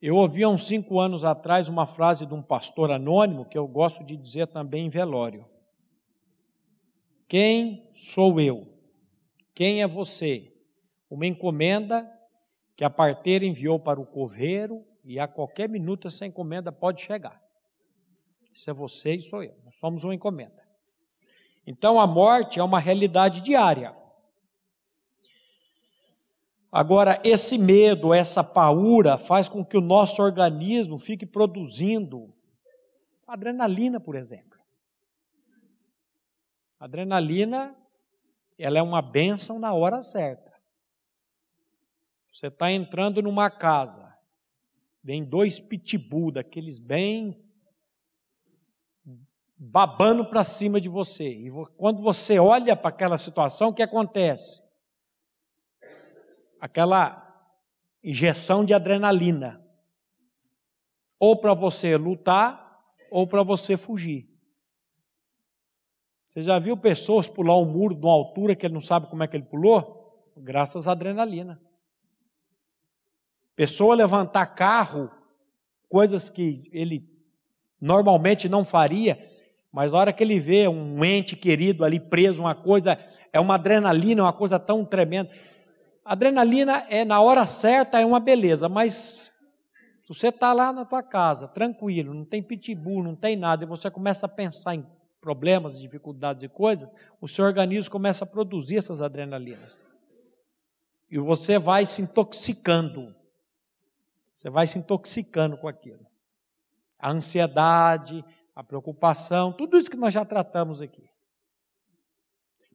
Eu 0.00 0.16
ouvi 0.16 0.44
há 0.44 0.48
uns 0.48 0.66
cinco 0.66 1.00
anos 1.00 1.24
atrás 1.24 1.68
uma 1.68 1.86
frase 1.86 2.26
de 2.26 2.34
um 2.34 2.42
pastor 2.42 2.90
anônimo 2.90 3.44
que 3.44 3.56
eu 3.56 3.66
gosto 3.66 4.04
de 4.04 4.16
dizer 4.16 4.46
também 4.48 4.86
em 4.86 4.90
velório. 4.90 5.46
Quem 7.28 7.90
sou 7.94 8.40
eu? 8.40 8.72
Quem 9.54 9.82
é 9.82 9.86
você? 9.86 10.52
Uma 11.10 11.26
encomenda 11.26 12.10
que 12.76 12.84
a 12.84 12.90
parteira 12.90 13.44
enviou 13.44 13.80
para 13.80 14.00
o 14.00 14.06
coveiro 14.06 14.84
e 15.02 15.18
a 15.18 15.26
qualquer 15.26 15.68
minuto 15.68 16.08
essa 16.08 16.26
encomenda 16.26 16.70
pode 16.70 17.02
chegar. 17.02 17.42
Isso 18.52 18.70
é 18.70 18.72
você 18.72 19.14
e 19.14 19.22
sou 19.22 19.42
eu. 19.42 19.54
Nós 19.64 19.76
somos 19.76 20.04
uma 20.04 20.14
encomenda. 20.14 20.62
Então 21.66 21.98
a 21.98 22.06
morte 22.06 22.60
é 22.60 22.62
uma 22.62 22.78
realidade 22.78 23.40
diária. 23.40 23.94
Agora, 26.76 27.18
esse 27.24 27.56
medo, 27.56 28.12
essa 28.12 28.44
paura, 28.44 29.16
faz 29.16 29.48
com 29.48 29.64
que 29.64 29.78
o 29.78 29.80
nosso 29.80 30.20
organismo 30.20 30.98
fique 30.98 31.24
produzindo 31.24 32.34
adrenalina, 33.26 33.98
por 33.98 34.14
exemplo. 34.14 34.60
adrenalina, 36.78 37.74
ela 38.58 38.78
é 38.78 38.82
uma 38.82 39.00
bênção 39.00 39.58
na 39.58 39.72
hora 39.72 40.02
certa. 40.02 40.52
Você 42.30 42.48
está 42.48 42.70
entrando 42.70 43.22
numa 43.22 43.48
casa, 43.50 44.14
vem 45.02 45.24
dois 45.24 45.58
pitbull, 45.58 46.30
daqueles 46.30 46.78
bem 46.78 47.42
babando 49.56 50.26
para 50.26 50.44
cima 50.44 50.78
de 50.78 50.90
você. 50.90 51.26
E 51.26 51.50
quando 51.78 52.02
você 52.02 52.38
olha 52.38 52.76
para 52.76 52.90
aquela 52.90 53.16
situação, 53.16 53.70
o 53.70 53.74
que 53.74 53.82
acontece? 53.82 54.65
Aquela 56.60 57.22
injeção 58.02 58.64
de 58.64 58.72
adrenalina. 58.72 59.62
Ou 61.18 61.36
para 61.36 61.54
você 61.54 61.96
lutar, 61.96 62.66
ou 63.10 63.26
para 63.26 63.42
você 63.42 63.76
fugir. 63.76 64.28
Você 66.28 66.42
já 66.42 66.58
viu 66.58 66.76
pessoas 66.76 67.28
pular 67.28 67.56
um 67.56 67.64
muro 67.64 67.94
de 67.94 68.04
uma 68.04 68.12
altura 68.12 68.54
que 68.54 68.66
ele 68.66 68.74
não 68.74 68.80
sabe 68.80 69.08
como 69.08 69.22
é 69.22 69.26
que 69.26 69.36
ele 69.36 69.44
pulou? 69.44 70.32
Graças 70.36 70.86
à 70.86 70.92
adrenalina. 70.92 71.60
Pessoa 73.54 73.94
levantar 73.94 74.46
carro, 74.48 75.10
coisas 75.88 76.28
que 76.28 76.68
ele 76.72 77.08
normalmente 77.80 78.50
não 78.50 78.66
faria, 78.66 79.18
mas 79.72 79.92
na 79.92 79.98
hora 79.98 80.12
que 80.12 80.22
ele 80.22 80.38
vê 80.38 80.68
um 80.68 81.02
ente 81.02 81.34
querido 81.34 81.84
ali 81.84 81.98
preso, 81.98 82.42
uma 82.42 82.54
coisa, 82.54 82.98
é 83.32 83.40
uma 83.40 83.54
adrenalina, 83.54 84.22
uma 84.22 84.32
coisa 84.32 84.58
tão 84.58 84.84
tremenda. 84.84 85.30
Adrenalina 86.06 86.86
é 86.88 87.04
na 87.04 87.20
hora 87.20 87.44
certa, 87.46 88.00
é 88.00 88.06
uma 88.06 88.20
beleza, 88.20 88.68
mas 88.68 89.32
se 90.04 90.08
você 90.08 90.28
está 90.28 90.52
lá 90.52 90.72
na 90.72 90.84
tua 90.84 91.02
casa, 91.02 91.48
tranquilo, 91.48 92.14
não 92.14 92.24
tem 92.24 92.40
pitbull, 92.40 93.02
não 93.02 93.16
tem 93.16 93.34
nada, 93.36 93.64
e 93.64 93.66
você 93.66 93.90
começa 93.90 94.24
a 94.26 94.28
pensar 94.28 94.76
em 94.76 94.86
problemas, 95.20 95.80
dificuldades 95.80 96.44
e 96.44 96.48
coisas, 96.48 96.88
o 97.20 97.26
seu 97.26 97.44
organismo 97.44 97.90
começa 97.90 98.22
a 98.22 98.26
produzir 98.26 98.76
essas 98.76 99.02
adrenalinas. 99.02 99.82
E 101.10 101.18
você 101.18 101.58
vai 101.58 101.84
se 101.84 102.00
intoxicando. 102.02 103.12
Você 104.32 104.48
vai 104.48 104.68
se 104.68 104.78
intoxicando 104.78 105.56
com 105.56 105.66
aquilo. 105.66 106.06
A 106.96 107.10
ansiedade, 107.10 108.24
a 108.54 108.62
preocupação, 108.62 109.52
tudo 109.52 109.76
isso 109.76 109.90
que 109.90 109.96
nós 109.96 110.14
já 110.14 110.24
tratamos 110.24 110.80
aqui. 110.80 111.10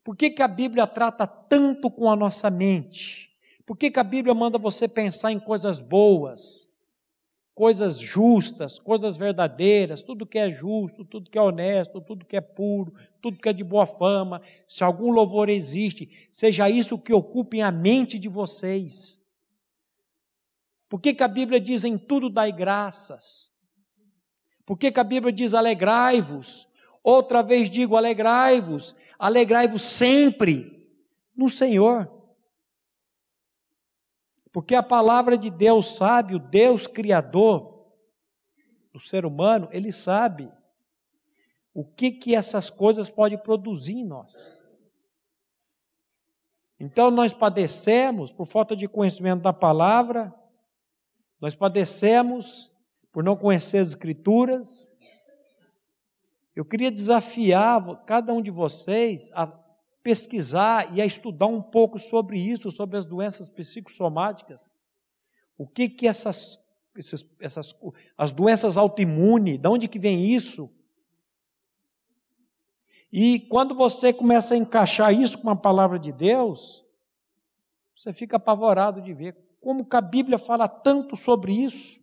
Por 0.04 0.16
que, 0.16 0.30
que 0.30 0.42
a 0.42 0.48
Bíblia 0.48 0.88
trata 0.88 1.28
tanto 1.28 1.90
com 1.90 2.10
a 2.10 2.16
nossa 2.16 2.50
mente? 2.50 3.32
Por 3.66 3.78
que, 3.78 3.92
que 3.92 4.00
a 4.00 4.04
Bíblia 4.04 4.34
manda 4.34 4.58
você 4.58 4.88
pensar 4.88 5.32
em 5.32 5.40
coisas 5.40 5.80
boas, 5.80 6.68
coisas 7.54 8.00
justas, 8.00 8.80
coisas 8.80 9.16
verdadeiras, 9.16 10.02
tudo 10.02 10.26
que 10.26 10.40
é 10.40 10.52
justo, 10.52 11.06
tudo 11.06 11.30
que 11.30 11.38
é 11.38 11.42
honesto, 11.42 12.02
tudo 12.02 12.26
que 12.26 12.36
é 12.36 12.42
puro, 12.42 12.94
tudo 13.22 13.40
que 13.40 13.48
é 13.48 13.54
de 13.54 13.64
boa 13.64 13.86
fama? 13.86 14.42
Se 14.68 14.84
algum 14.84 15.12
louvor 15.12 15.50
existe, 15.50 16.28
seja 16.32 16.70
isso 16.70 16.98
que 16.98 17.14
ocupe 17.14 17.62
a 17.62 17.72
mente 17.72 18.18
de 18.18 18.28
vocês. 18.28 19.22
Por 20.90 21.00
que, 21.00 21.14
que 21.14 21.24
a 21.24 21.28
Bíblia 21.28 21.60
diz 21.60 21.84
em 21.84 21.98
tudo 21.98 22.30
dai 22.30 22.52
graças? 22.52 23.54
Por 24.66 24.78
que, 24.78 24.92
que 24.92 25.00
a 25.00 25.04
Bíblia 25.04 25.32
diz 25.32 25.54
alegrai-vos? 25.54 26.68
Outra 27.04 27.42
vez 27.42 27.70
digo 27.70 27.96
alegrai-vos, 27.96 28.96
alegrai-vos 29.22 29.84
sempre 29.84 30.90
no 31.36 31.48
Senhor. 31.48 32.12
Porque 34.52 34.74
a 34.74 34.82
palavra 34.82 35.38
de 35.38 35.52
Deus 35.52 35.96
sabe, 35.96 36.34
o 36.34 36.40
Deus 36.40 36.88
Criador 36.88 37.86
do 38.92 39.00
ser 39.00 39.24
humano, 39.24 39.70
ele 39.72 39.92
sabe 39.92 40.52
o 41.72 41.86
que, 41.86 42.12
que 42.12 42.36
essas 42.36 42.70
coisas 42.72 43.10
podem 43.10 43.38
produzir 43.38 43.94
em 43.94 44.06
nós. 44.06 44.52
Então 46.80 47.12
nós 47.12 47.32
padecemos 47.32 48.32
por 48.32 48.48
falta 48.48 48.76
de 48.76 48.88
conhecimento 48.88 49.44
da 49.44 49.54
palavra, 49.54 50.34
nós 51.40 51.54
padecemos 51.54 52.72
por 53.12 53.24
não 53.24 53.38
conhecer 53.38 53.78
as 53.78 53.90
Escrituras. 53.90 54.91
Eu 56.56 56.66
queria 56.66 56.92
desafiar 56.92 58.04
cada 58.06 58.34
um 58.34 58.42
de 58.42 58.52
vocês 58.52 59.30
a 59.34 59.48
pesquisar 60.04 60.96
e 60.96 61.02
a 61.02 61.06
estudar 61.06 61.48
um 61.48 61.62
pouco 61.62 62.00
sobre 62.00 62.40
isso, 62.40 62.72
sobre 62.72 62.98
as 62.98 63.06
doenças 63.06 63.50
psicossomáticas. 63.50 64.70
O 65.58 65.68
que 65.68 65.88
que 65.88 66.08
essas, 66.08 66.60
essas, 66.98 67.26
essas 67.40 67.76
as 68.18 68.32
doenças 68.32 68.78
autoimunes, 68.78 69.60
de 69.60 69.68
onde 69.68 69.88
que 69.88 70.00
vem 70.00 70.34
isso? 70.34 70.70
E 73.12 73.42
quando 73.42 73.76
você 73.76 74.12
começa 74.12 74.54
a 74.54 74.58
encaixar 74.58 75.14
isso 75.14 75.38
com 75.38 75.50
a 75.50 75.56
palavra 75.56 76.00
de 76.00 76.12
Deus, 76.12 76.84
você 77.96 78.12
fica 78.12 78.38
apavorado 78.38 79.02
de 79.02 79.14
ver 79.14 79.38
como 79.60 79.86
que 79.86 79.96
a 79.96 80.02
Bíblia 80.02 80.40
fala 80.40 80.68
tanto 80.68 81.16
sobre 81.16 81.54
isso? 81.54 82.01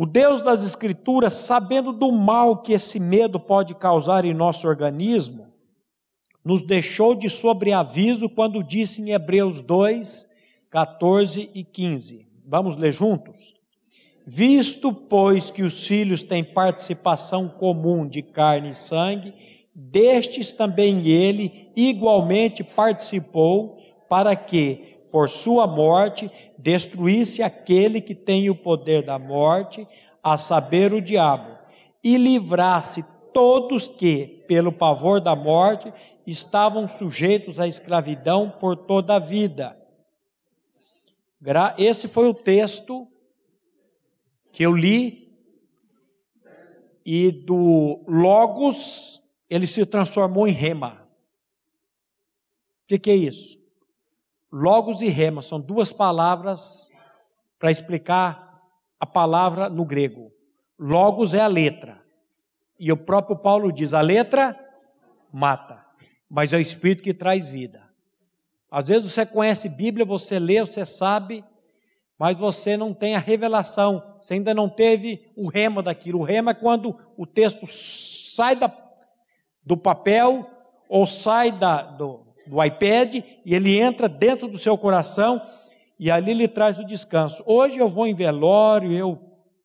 O 0.00 0.06
Deus 0.06 0.42
das 0.42 0.62
Escrituras, 0.62 1.34
sabendo 1.34 1.92
do 1.92 2.12
mal 2.12 2.58
que 2.62 2.72
esse 2.72 3.00
medo 3.00 3.40
pode 3.40 3.74
causar 3.74 4.24
em 4.24 4.32
nosso 4.32 4.68
organismo, 4.68 5.48
nos 6.44 6.62
deixou 6.62 7.16
de 7.16 7.28
sobreaviso 7.28 8.28
quando 8.28 8.62
disse 8.62 9.02
em 9.02 9.10
Hebreus 9.10 9.60
2, 9.60 10.28
14 10.70 11.50
e 11.52 11.64
15. 11.64 12.28
Vamos 12.46 12.76
ler 12.76 12.92
juntos? 12.92 13.56
Visto, 14.24 14.92
pois, 14.92 15.50
que 15.50 15.64
os 15.64 15.84
filhos 15.84 16.22
têm 16.22 16.44
participação 16.44 17.48
comum 17.48 18.06
de 18.06 18.22
carne 18.22 18.68
e 18.68 18.74
sangue, 18.74 19.34
destes 19.74 20.52
também 20.52 21.08
ele 21.08 21.72
igualmente 21.74 22.62
participou, 22.62 23.76
para 24.08 24.36
que, 24.36 25.00
por 25.10 25.28
sua 25.28 25.66
morte, 25.66 26.30
destruísse 26.58 27.42
aquele 27.42 28.00
que 28.00 28.14
tem 28.14 28.50
o 28.50 28.54
poder 28.54 29.04
da 29.04 29.18
morte, 29.18 29.86
a 30.22 30.36
saber, 30.36 30.92
o 30.92 31.00
diabo, 31.00 31.56
e 32.02 32.18
livrasse 32.18 33.04
todos 33.32 33.86
que, 33.86 34.44
pelo 34.48 34.72
pavor 34.72 35.20
da 35.20 35.36
morte, 35.36 35.92
estavam 36.26 36.88
sujeitos 36.88 37.60
à 37.60 37.68
escravidão 37.68 38.50
por 38.50 38.76
toda 38.76 39.14
a 39.14 39.18
vida. 39.20 39.78
Esse 41.78 42.08
foi 42.08 42.28
o 42.28 42.34
texto 42.34 43.06
que 44.52 44.66
eu 44.66 44.74
li, 44.74 45.28
e 47.06 47.30
do 47.30 48.04
Logos 48.06 49.22
ele 49.48 49.66
se 49.66 49.86
transformou 49.86 50.46
em 50.46 50.52
rema. 50.52 51.08
O 52.84 52.88
que, 52.88 52.98
que 52.98 53.10
é 53.10 53.14
isso? 53.14 53.58
Logos 54.50 55.02
e 55.02 55.08
rema 55.08 55.42
são 55.42 55.60
duas 55.60 55.92
palavras 55.92 56.90
para 57.58 57.70
explicar 57.70 58.62
a 58.98 59.06
palavra 59.06 59.68
no 59.68 59.84
grego. 59.84 60.32
Logos 60.78 61.34
é 61.34 61.40
a 61.40 61.46
letra. 61.46 62.00
E 62.78 62.90
o 62.90 62.96
próprio 62.96 63.36
Paulo 63.36 63.72
diz: 63.72 63.92
a 63.92 64.00
letra 64.00 64.58
mata, 65.32 65.84
mas 66.30 66.52
é 66.52 66.56
o 66.56 66.60
espírito 66.60 67.02
que 67.02 67.12
traz 67.12 67.48
vida. 67.48 67.82
Às 68.70 68.88
vezes 68.88 69.12
você 69.12 69.24
conhece 69.24 69.68
Bíblia, 69.68 70.04
você 70.04 70.38
lê, 70.38 70.60
você 70.60 70.84
sabe, 70.84 71.44
mas 72.18 72.36
você 72.36 72.76
não 72.76 72.92
tem 72.92 73.14
a 73.14 73.18
revelação, 73.18 74.02
você 74.20 74.34
ainda 74.34 74.54
não 74.54 74.68
teve 74.68 75.30
o 75.36 75.48
rema 75.48 75.82
daquilo. 75.82 76.20
O 76.20 76.24
rema 76.24 76.50
é 76.50 76.54
quando 76.54 76.98
o 77.16 77.26
texto 77.26 77.66
sai 77.66 78.56
da, 78.56 78.70
do 79.64 79.76
papel 79.76 80.48
ou 80.88 81.06
sai 81.06 81.50
da, 81.50 81.82
do, 81.82 82.27
do 82.48 82.62
iPad 82.62 83.16
e 83.44 83.54
ele 83.54 83.78
entra 83.78 84.08
dentro 84.08 84.48
do 84.48 84.58
seu 84.58 84.76
coração 84.76 85.40
e 85.98 86.10
ali 86.10 86.30
ele 86.30 86.48
traz 86.48 86.78
o 86.78 86.84
descanso. 86.84 87.42
Hoje 87.46 87.78
eu 87.78 87.88
vou 87.88 88.06
em 88.06 88.14
velório, 88.14 88.92
eu 88.92 89.20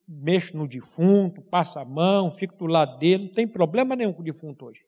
mexo 0.08 0.58
no 0.58 0.68
defunto, 0.68 1.42
passo 1.42 1.80
a 1.80 1.86
mão, 1.86 2.32
fico 2.32 2.56
do 2.56 2.66
lado 2.66 2.98
dele, 2.98 3.26
não 3.26 3.32
tem 3.32 3.48
problema 3.48 3.96
nenhum 3.96 4.14
com 4.14 4.22
o 4.22 4.26
defunto 4.26 4.66
hoje. 4.66 4.84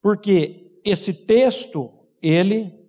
Porque 0.00 0.80
esse 0.84 1.14
texto, 1.14 1.92
ele 2.20 2.82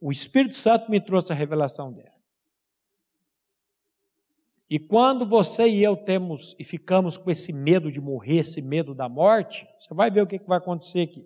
o 0.00 0.12
Espírito 0.12 0.56
Santo 0.56 0.90
me 0.90 1.00
trouxe 1.00 1.32
a 1.32 1.34
revelação 1.34 1.90
dela. 1.90 2.13
E 4.68 4.78
quando 4.78 5.26
você 5.26 5.68
e 5.68 5.82
eu 5.82 5.96
temos 5.96 6.56
e 6.58 6.64
ficamos 6.64 7.16
com 7.16 7.30
esse 7.30 7.52
medo 7.52 7.92
de 7.92 8.00
morrer, 8.00 8.38
esse 8.38 8.62
medo 8.62 8.94
da 8.94 9.08
morte, 9.08 9.66
você 9.78 9.92
vai 9.92 10.10
ver 10.10 10.22
o 10.22 10.26
que 10.26 10.40
vai 10.46 10.58
acontecer 10.58 11.02
aqui. 11.02 11.24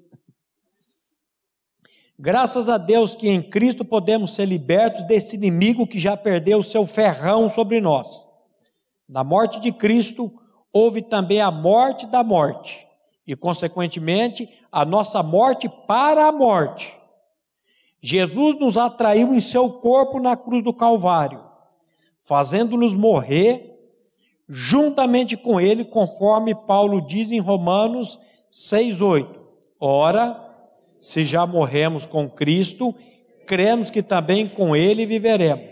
Graças 2.19 2.69
a 2.69 2.77
Deus 2.77 3.15
que 3.15 3.29
em 3.29 3.41
Cristo 3.41 3.85
podemos 3.85 4.35
ser 4.35 4.45
libertos 4.45 5.05
desse 5.05 5.37
inimigo 5.37 5.87
que 5.87 6.01
já 6.01 6.17
perdeu 6.17 6.59
o 6.59 6.65
seu 6.65 6.85
ferrão 6.85 7.49
sobre 7.49 7.81
nós. 7.81 8.29
Na 9.09 9.23
morte 9.23 9.61
de 9.61 9.71
Cristo, 9.71 10.33
houve 10.73 11.01
também 11.01 11.41
a 11.41 11.51
morte 11.51 12.07
da 12.07 12.25
morte, 12.25 12.87
e, 13.25 13.37
consequentemente, 13.37 14.49
a 14.71 14.85
nossa 14.85 15.23
morte 15.23 15.69
para 15.87 16.27
a 16.27 16.33
morte. 16.33 16.99
Jesus 18.03 18.59
nos 18.59 18.77
atraiu 18.77 19.33
em 19.33 19.41
seu 19.41 19.71
corpo 19.75 20.19
na 20.19 20.37
cruz 20.37 20.63
do 20.65 20.75
Calvário 20.75 21.48
fazendo-nos 22.21 22.95
morrer 22.95 23.69
juntamente 24.49 25.37
com 25.37 25.61
ele, 25.61 25.85
conforme 25.85 26.55
Paulo 26.55 27.01
diz 27.07 27.31
em 27.31 27.39
Romanos 27.39 28.19
6:8. 28.51 29.39
Ora, 29.79 30.45
se 31.01 31.25
já 31.25 31.47
morremos 31.47 32.07
com 32.07 32.29
Cristo, 32.29 32.95
cremos 33.47 33.91
que 33.91 34.03
também 34.03 34.49
com 34.49 34.75
ele 34.75 35.07
viveremos. 35.07 35.71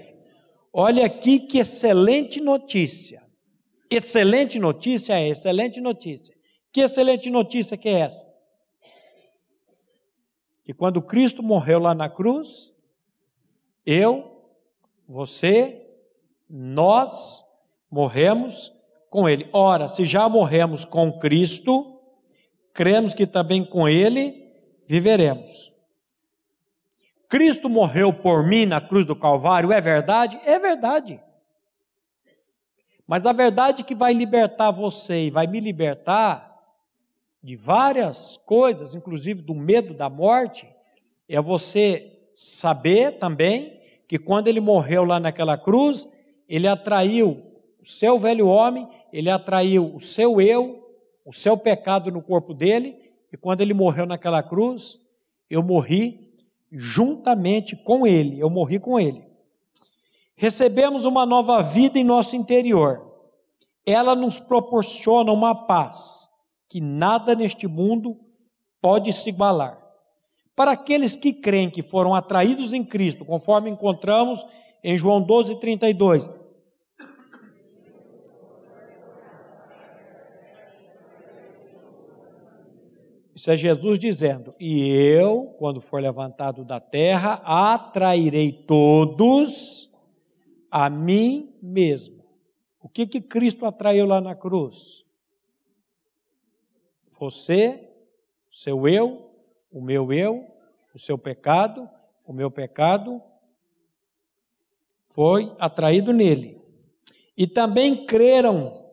Olha 0.72 1.06
aqui 1.06 1.38
que 1.38 1.59
excelente 1.59 2.40
notícia. 2.40 3.22
Excelente 3.90 4.59
notícia 4.59 5.18
é 5.18 5.28
excelente 5.28 5.80
notícia. 5.80 6.35
Que 6.72 6.82
excelente 6.82 7.30
notícia 7.30 7.76
que 7.76 7.88
é 7.88 8.00
essa? 8.00 8.26
Que 10.64 10.74
quando 10.74 11.00
Cristo 11.00 11.42
morreu 11.42 11.78
lá 11.78 11.94
na 11.94 12.09
cruz, 12.09 12.72
eu, 13.87 14.42
você 15.09 15.86
nós 16.48 17.44
morremos 17.90 18.72
com 19.11 19.28
Ele. 19.28 19.48
Ora, 19.52 19.88
se 19.88 20.04
já 20.04 20.28
morremos 20.28 20.85
com 20.85 21.18
Cristo, 21.18 21.98
cremos 22.72 23.14
que 23.14 23.26
também 23.26 23.64
com 23.64 23.88
Ele 23.88 24.52
viveremos. 24.87 25.72
Cristo 27.28 27.68
morreu 27.68 28.12
por 28.12 28.46
mim 28.46 28.66
na 28.66 28.80
cruz 28.80 29.04
do 29.04 29.16
Calvário, 29.16 29.72
é 29.72 29.80
verdade? 29.80 30.38
É 30.44 30.59
verdade. 30.59 31.20
Mas 33.06 33.24
a 33.24 33.32
verdade 33.32 33.85
que 33.85 33.94
vai 33.94 34.12
libertar 34.12 34.70
você 34.70 35.26
e 35.26 35.30
vai 35.30 35.46
me 35.46 35.61
libertar 35.61 36.56
de 37.42 37.54
várias 37.54 38.37
coisas, 38.38 38.94
inclusive 38.94 39.40
do 39.40 39.54
medo 39.54 39.94
da 39.94 40.11
morte, 40.11 40.68
é 41.28 41.40
você 41.40 42.12
saber 42.35 43.12
também 43.18 43.80
que 44.09 44.18
quando 44.18 44.48
ele 44.48 44.61
morreu 44.61 45.04
lá 45.04 45.20
naquela 45.20 45.56
cruz, 45.56 46.09
ele 46.48 46.68
atraiu 46.68 47.42
o 47.80 47.87
seu 47.87 48.18
velho 48.18 48.46
homem, 48.46 48.88
ele 49.12 49.30
atraiu 49.30 49.94
o 49.94 50.00
seu 50.00 50.40
eu, 50.40 50.87
o 51.24 51.32
seu 51.32 51.56
pecado 51.56 52.11
no 52.11 52.22
corpo 52.22 52.54
dele, 52.54 52.96
e 53.32 53.37
quando 53.37 53.61
ele 53.61 53.74
morreu 53.74 54.06
naquela 54.06 54.42
cruz, 54.42 54.98
eu 55.50 55.62
morri 55.62 56.32
juntamente 56.70 57.76
com 57.76 58.06
ele, 58.06 58.40
eu 58.40 58.50
morri 58.50 58.78
com 58.78 58.98
ele. 58.98 59.24
Recebemos 60.37 61.04
uma 61.04 61.24
nova 61.24 61.62
vida 61.62 61.98
em 61.98 62.04
nosso 62.04 62.37
interior. 62.37 63.02
Ela 63.87 64.14
nos 64.14 64.38
proporciona 64.38 65.32
uma 65.32 65.54
paz 65.54 66.28
que 66.68 66.80
nada 66.80 67.35
neste 67.35 67.66
mundo 67.66 68.18
pode 68.80 69.12
se 69.12 69.28
igualar. 69.28 69.80
Para 70.54 70.72
aqueles 70.72 71.16
que 71.16 71.32
creem 71.32 71.70
que 71.70 71.82
foram 71.82 72.14
atraídos 72.14 72.72
em 72.72 72.85
Cristo, 72.85 73.24
conforme 73.24 73.70
encontramos 73.70 74.44
em 74.87 74.96
João 74.96 75.20
12, 75.20 75.59
32. 75.59 76.31
Isso 83.35 83.51
é 83.51 83.57
Jesus 83.57 83.99
dizendo: 83.99 84.55
E 84.61 84.88
eu, 84.88 85.57
quando 85.59 85.81
for 85.81 86.01
levantado 86.01 86.64
da 86.64 86.79
terra, 86.79 87.42
atrairei 87.44 88.53
todos 88.53 89.92
a 90.70 90.88
mim 90.88 91.53
mesmo. 91.61 92.25
O 92.81 92.88
que 92.88 93.09
que 93.09 93.20
Cristo 93.20 93.66
atraiu 93.66 94.07
lá 94.07 94.20
na 94.20 94.37
cruz? 94.37 95.05
Você, 97.18 97.90
seu 98.53 98.87
eu, 98.87 99.33
o 99.68 99.83
meu 99.83 100.12
eu, 100.12 100.46
o 100.94 100.99
seu 100.99 101.18
pecado, 101.18 101.90
o 102.25 102.33
meu 102.33 102.53
pecado, 102.53 103.20
foi 105.16 105.50
atraído 105.59 106.12
nele. 106.12 106.61
E 107.37 107.46
também 107.46 108.05
creram, 108.05 108.85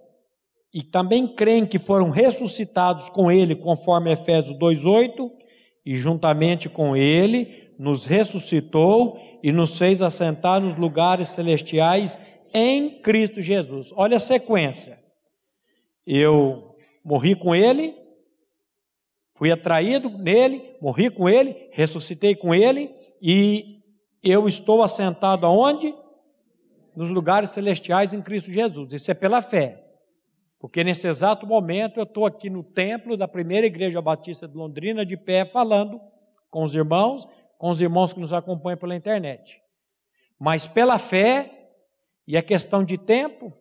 e 0.73 0.81
também 0.81 1.27
creem 1.27 1.65
que 1.65 1.77
foram 1.77 2.09
ressuscitados 2.09 3.09
com 3.09 3.29
ele, 3.29 3.55
conforme 3.55 4.11
Efésios 4.11 4.57
2:8, 4.57 5.29
e 5.85 5.97
juntamente 5.97 6.69
com 6.69 6.95
ele 6.95 7.73
nos 7.77 8.05
ressuscitou 8.05 9.19
e 9.43 9.51
nos 9.51 9.77
fez 9.77 10.01
assentar 10.01 10.61
nos 10.61 10.77
lugares 10.77 11.27
celestiais 11.29 12.17
em 12.53 13.01
Cristo 13.01 13.41
Jesus. 13.41 13.91
Olha 13.93 14.15
a 14.15 14.19
sequência. 14.19 14.97
Eu 16.07 16.75
morri 17.03 17.35
com 17.35 17.53
ele, 17.53 17.93
fui 19.35 19.51
atraído 19.51 20.09
nele, 20.09 20.75
morri 20.81 21.09
com 21.09 21.27
ele, 21.27 21.67
ressuscitei 21.71 22.33
com 22.35 22.55
ele 22.55 22.89
e 23.21 23.81
eu 24.23 24.47
estou 24.47 24.81
assentado 24.81 25.45
aonde? 25.45 25.93
Nos 26.95 27.09
lugares 27.09 27.49
celestiais 27.51 28.13
em 28.13 28.21
Cristo 28.21 28.51
Jesus. 28.51 28.93
Isso 28.93 29.09
é 29.09 29.13
pela 29.13 29.41
fé. 29.41 29.83
Porque 30.59 30.83
nesse 30.83 31.07
exato 31.07 31.45
momento 31.45 31.99
eu 31.99 32.03
estou 32.03 32.25
aqui 32.25 32.49
no 32.49 32.63
templo 32.63 33.17
da 33.17 33.27
primeira 33.27 33.67
igreja 33.67 34.01
batista 34.01 34.47
de 34.47 34.55
Londrina, 34.55 35.05
de 35.05 35.17
pé, 35.17 35.43
falando 35.43 35.99
com 36.49 36.63
os 36.63 36.73
irmãos, 36.73 37.27
com 37.57 37.69
os 37.69 37.81
irmãos 37.81 38.13
que 38.13 38.19
nos 38.19 38.31
acompanham 38.31 38.77
pela 38.77 38.95
internet. 38.95 39.61
Mas 40.39 40.65
pela 40.65 40.97
fé, 40.97 41.69
e 42.25 42.37
é 42.37 42.41
questão 42.41 42.83
de 42.83 42.97
tempo, 42.97 43.51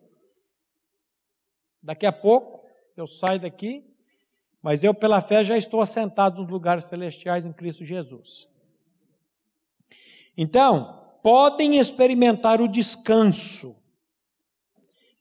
daqui 1.81 2.05
a 2.05 2.11
pouco 2.11 2.65
eu 2.95 3.05
saio 3.05 3.39
daqui, 3.39 3.85
mas 4.61 4.81
eu 4.81 4.93
pela 4.93 5.19
fé 5.19 5.43
já 5.43 5.57
estou 5.57 5.81
assentado 5.81 6.41
nos 6.41 6.49
lugares 6.49 6.85
celestiais 6.85 7.45
em 7.45 7.51
Cristo 7.51 7.83
Jesus. 7.83 8.47
Então, 10.37 11.02
podem 11.23 11.79
experimentar 11.79 12.61
o 12.61 12.67
descanso 12.67 13.81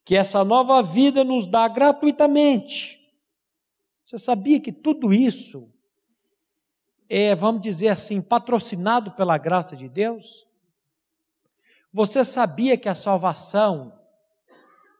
que 0.04 0.16
essa 0.16 0.44
nova 0.44 0.82
vida 0.82 1.22
nos 1.22 1.46
dá 1.46 1.68
gratuitamente. 1.68 3.00
Você 4.04 4.18
sabia 4.18 4.60
que 4.60 4.72
tudo 4.72 5.14
isso 5.14 5.72
é, 7.08 7.34
vamos 7.36 7.62
dizer 7.62 7.88
assim, 7.88 8.20
patrocinado 8.20 9.12
pela 9.12 9.38
graça 9.38 9.76
de 9.76 9.88
Deus? 9.88 10.44
Você 11.92 12.24
sabia 12.24 12.76
que 12.76 12.88
a 12.88 12.94
salvação, 12.96 13.96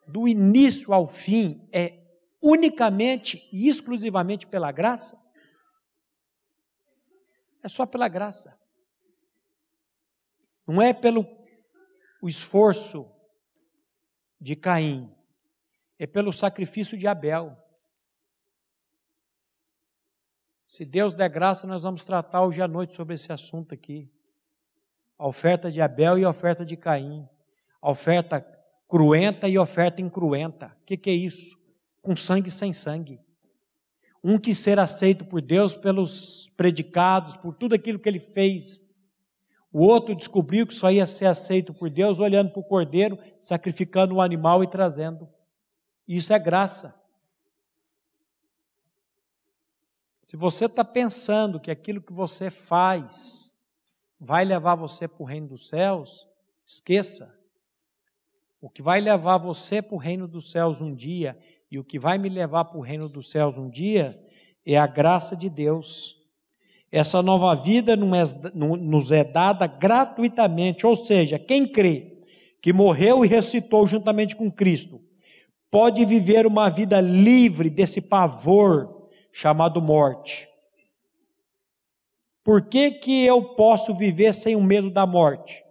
do 0.06 0.28
início 0.28 0.92
ao 0.92 1.08
fim, 1.08 1.68
é 1.72 1.98
unicamente 2.40 3.48
e 3.50 3.66
exclusivamente 3.66 4.46
pela 4.46 4.70
graça? 4.70 5.20
É 7.60 7.68
só 7.68 7.86
pela 7.86 8.06
graça. 8.08 8.62
Não 10.72 10.80
é 10.80 10.94
pelo 10.94 11.26
o 12.22 12.26
esforço 12.26 13.06
de 14.40 14.56
Caim, 14.56 15.14
é 15.98 16.06
pelo 16.06 16.32
sacrifício 16.32 16.96
de 16.96 17.06
Abel. 17.06 17.54
Se 20.66 20.87
Deus 20.87 21.12
der 21.12 21.28
graça, 21.28 21.66
nós 21.66 21.82
vamos 21.82 22.04
tratar 22.04 22.42
hoje 22.42 22.62
à 22.62 22.66
noite 22.66 22.94
sobre 22.94 23.16
esse 23.16 23.30
assunto 23.30 23.74
aqui. 23.74 24.11
A 25.18 25.28
oferta 25.28 25.70
de 25.70 25.82
Abel 25.82 26.18
e 26.18 26.24
a 26.24 26.30
oferta 26.30 26.64
de 26.64 26.74
Caim. 26.74 27.28
A 27.82 27.90
oferta 27.90 28.40
cruenta 28.88 29.50
e 29.50 29.58
a 29.58 29.62
oferta 29.62 30.00
incruenta. 30.00 30.74
O 30.80 30.85
que, 30.87 30.96
que 30.96 31.11
é 31.11 31.14
isso? 31.14 31.54
Com 32.00 32.16
sangue 32.16 32.50
sem 32.50 32.72
sangue. 32.72 33.20
Um 34.24 34.38
que 34.38 34.54
ser 34.54 34.78
aceito 34.78 35.22
por 35.26 35.42
Deus 35.42 35.76
pelos 35.76 36.48
predicados, 36.56 37.37
por 37.37 37.52
tudo 37.52 37.74
aquilo 37.74 37.98
que 37.98 38.08
ele 38.08 38.20
fez 38.20 38.82
o 39.72 39.87
outro 39.87 40.14
descobriu 40.14 40.66
que 40.66 40.74
só 40.74 40.90
ia 40.90 41.06
ser 41.06 41.26
aceito 41.26 41.72
por 41.72 41.88
Deus 41.88 42.18
olhando 42.18 42.50
para 42.50 42.61
o 42.61 42.64
cordeiro, 42.64 43.18
sacrificando 43.40 44.14
o 44.14 44.18
um 44.18 44.20
animal 44.20 44.62
e 44.62 44.66
trazendo. 44.68 45.26
Isso 46.06 46.32
é 46.32 46.38
graça. 46.38 46.94
Se 50.22 50.37
você 50.37 50.66
está 50.66 50.85
pensando 50.85 51.58
que 51.58 51.70
aquilo 51.70 52.02
que 52.02 52.12
você 52.12 52.50
faz 52.50 53.54
vai 54.20 54.44
levar 54.44 54.74
você 54.74 55.08
para 55.08 55.22
o 55.22 55.26
reino 55.26 55.48
dos 55.48 55.68
céus, 55.68 56.28
esqueça. 56.66 57.35
O 58.61 58.70
que 58.70 58.82
vai 58.82 59.00
levar 59.00 59.38
você 59.38 59.82
para 59.82 59.94
o 59.94 59.98
reino 59.98 60.28
dos 60.28 60.50
céus 60.50 60.80
um 60.80 60.94
dia 60.94 61.37
e 61.70 61.78
o 61.78 61.85
que 61.85 61.98
vai 61.98 62.18
me 62.18 62.28
levar 62.28 62.66
para 62.66 62.78
o 62.78 62.82
reino 62.82 63.08
dos 63.08 63.30
céus 63.30 63.58
um 63.58 63.68
dia 63.68 64.22
é 64.64 64.78
a 64.78 64.87
graça 64.87 65.35
de 65.35 65.50
Deus. 65.50 66.21
Essa 66.92 67.22
nova 67.22 67.55
vida 67.55 67.96
nos 67.96 69.11
é 69.11 69.24
dada 69.24 69.66
gratuitamente, 69.66 70.87
ou 70.87 70.94
seja, 70.94 71.38
quem 71.38 71.66
crê 71.66 72.22
que 72.61 72.70
morreu 72.70 73.24
e 73.24 73.28
ressuscitou 73.28 73.87
juntamente 73.87 74.37
com 74.37 74.52
Cristo, 74.52 75.00
pode 75.70 76.05
viver 76.05 76.46
uma 76.46 76.68
vida 76.68 77.00
livre 77.00 77.70
desse 77.70 77.98
pavor 77.98 79.09
chamado 79.33 79.81
morte. 79.81 80.46
Por 82.44 82.68
que, 82.68 82.90
que 82.90 83.24
eu 83.24 83.55
posso 83.55 83.96
viver 83.96 84.35
sem 84.35 84.55
o 84.55 84.62
medo 84.62 84.90
da 84.90 85.07
morte? 85.07 85.64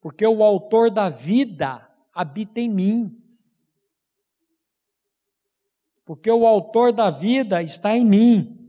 Porque 0.00 0.26
o 0.26 0.42
autor 0.42 0.90
da 0.90 1.08
vida 1.08 1.88
habita 2.12 2.60
em 2.60 2.68
mim. 2.68 3.16
Porque 6.04 6.30
o 6.30 6.44
autor 6.46 6.92
da 6.92 7.10
vida 7.10 7.62
está 7.62 7.96
em 7.96 8.04
mim. 8.04 8.61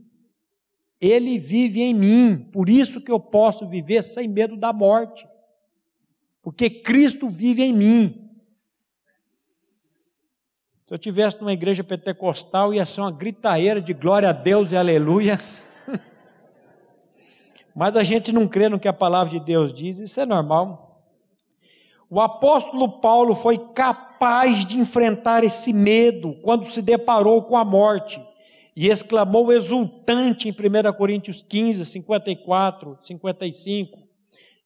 Ele 1.04 1.38
vive 1.38 1.82
em 1.82 1.92
mim, 1.92 2.48
por 2.50 2.66
isso 2.66 2.98
que 2.98 3.12
eu 3.12 3.20
posso 3.20 3.68
viver 3.68 4.02
sem 4.02 4.26
medo 4.26 4.56
da 4.56 4.72
morte, 4.72 5.28
porque 6.40 6.70
Cristo 6.70 7.28
vive 7.28 7.62
em 7.62 7.74
mim. 7.74 8.30
Se 10.86 10.94
eu 10.94 10.98
tivesse 10.98 11.38
numa 11.38 11.52
igreja 11.52 11.84
pentecostal, 11.84 12.72
ia 12.72 12.86
ser 12.86 13.02
uma 13.02 13.12
gritaeira 13.12 13.82
de 13.82 13.92
glória 13.92 14.30
a 14.30 14.32
Deus 14.32 14.72
e 14.72 14.76
aleluia. 14.76 15.38
Mas 17.76 17.96
a 17.96 18.02
gente 18.02 18.32
não 18.32 18.48
crê 18.48 18.70
no 18.70 18.80
que 18.80 18.88
a 18.88 18.92
palavra 18.94 19.38
de 19.38 19.44
Deus 19.44 19.74
diz, 19.74 19.98
isso 19.98 20.18
é 20.18 20.24
normal. 20.24 21.04
O 22.08 22.18
apóstolo 22.18 22.98
Paulo 23.00 23.34
foi 23.34 23.58
capaz 23.58 24.64
de 24.64 24.78
enfrentar 24.78 25.44
esse 25.44 25.70
medo 25.70 26.34
quando 26.40 26.64
se 26.64 26.80
deparou 26.80 27.42
com 27.42 27.58
a 27.58 27.64
morte 27.64 28.22
e 28.76 28.88
exclamou 28.88 29.52
exultante 29.52 30.48
em 30.48 30.52
1 30.52 30.92
Coríntios 30.94 31.44
15, 31.48 31.84
54, 31.84 32.98
55. 33.02 34.02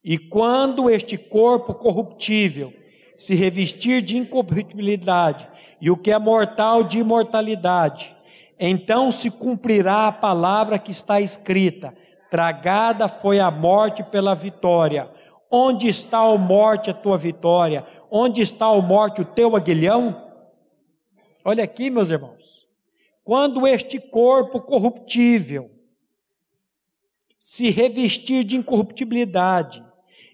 E 0.03 0.17
quando 0.17 0.89
este 0.89 1.19
corpo 1.19 1.75
corruptível 1.75 2.73
se 3.17 3.35
revestir 3.35 4.01
de 4.01 4.17
incorruptibilidade, 4.17 5.49
e 5.81 5.91
o 5.91 5.97
que 5.97 6.11
é 6.11 6.19
mortal 6.19 6.83
de 6.83 6.99
imortalidade, 6.99 8.17
então 8.59 9.11
se 9.11 9.31
cumprirá 9.31 10.09
a 10.09 10.13
palavra 10.13 10.79
que 10.79 10.91
está 10.91 11.21
escrita: 11.21 11.95
tragada 12.31 13.09
foi 13.09 13.39
a 13.39 13.51
morte 13.51 14.03
pela 14.03 14.35
vitória. 14.35 15.11
Onde 15.51 15.89
está 15.89 16.19
a 16.19 16.37
morte 16.37 16.91
a 16.91 16.95
tua 16.95 17.17
vitória? 17.17 17.87
Onde 18.11 18.43
está 18.43 18.67
a 18.67 18.81
morte 18.81 19.23
o 19.23 19.25
teu 19.25 19.57
aguilhão? 19.57 20.29
Olha 21.45 21.65
aqui, 21.65 21.89
meus 21.89 22.11
irmãos. 22.11 22.58
Quando 23.29 23.67
este 23.67 24.01
corpo 24.01 24.59
corruptível 24.59 25.71
se 27.39 27.69
revestir 27.69 28.43
de 28.43 28.57
incorruptibilidade, 28.57 29.85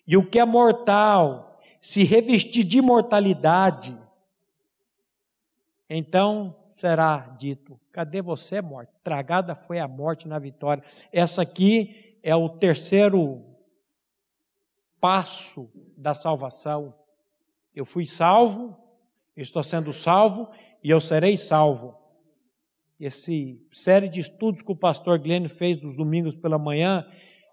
e 0.07 0.17
o 0.17 0.25
que 0.25 0.39
é 0.39 0.45
mortal 0.45 1.61
se 1.81 2.05
revestir 2.05 2.63
de 2.63 2.79
imortalidade, 2.79 3.99
então 5.91 6.55
será 6.71 7.35
dito: 7.37 7.81
cadê 7.91 8.23
você, 8.23 8.63
morte? 8.63 8.93
Tragada 9.03 9.57
foi 9.57 9.81
a 9.81 9.89
morte 9.89 10.29
na 10.29 10.39
vitória. 10.39 10.85
Essa 11.11 11.43
aqui 11.43 12.17
é 12.23 12.37
o 12.37 12.49
terceiro 12.49 13.45
passo 15.01 15.69
da 15.97 16.15
salvação. 16.15 16.95
Eu 17.75 17.85
fui 17.85 18.07
salvo, 18.07 18.79
estou 19.37 19.65
sendo 19.65 19.93
salvo 19.93 20.49
e 20.81 20.91
eu 20.91 21.01
serei 21.01 21.37
salvo 21.37 22.04
esse 22.99 23.61
série 23.73 24.09
de 24.09 24.21
estudos 24.21 24.63
que 24.63 24.73
o 24.73 24.77
pastor 24.77 25.19
Glenn 25.19 25.49
fez 25.49 25.77
dos 25.77 25.97
domingos 25.97 26.37
pela 26.37 26.59
manhã, 26.59 27.07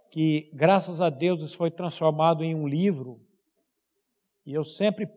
que 0.09 0.49
graças 0.53 1.01
a 1.01 1.09
Deus 1.09 1.41
isso 1.41 1.57
foi 1.57 1.71
transformado 1.71 2.43
em 2.43 2.53
um 2.53 2.67
livro. 2.67 3.19
E 4.45 4.53
eu 4.53 4.63
sempre 4.63 5.09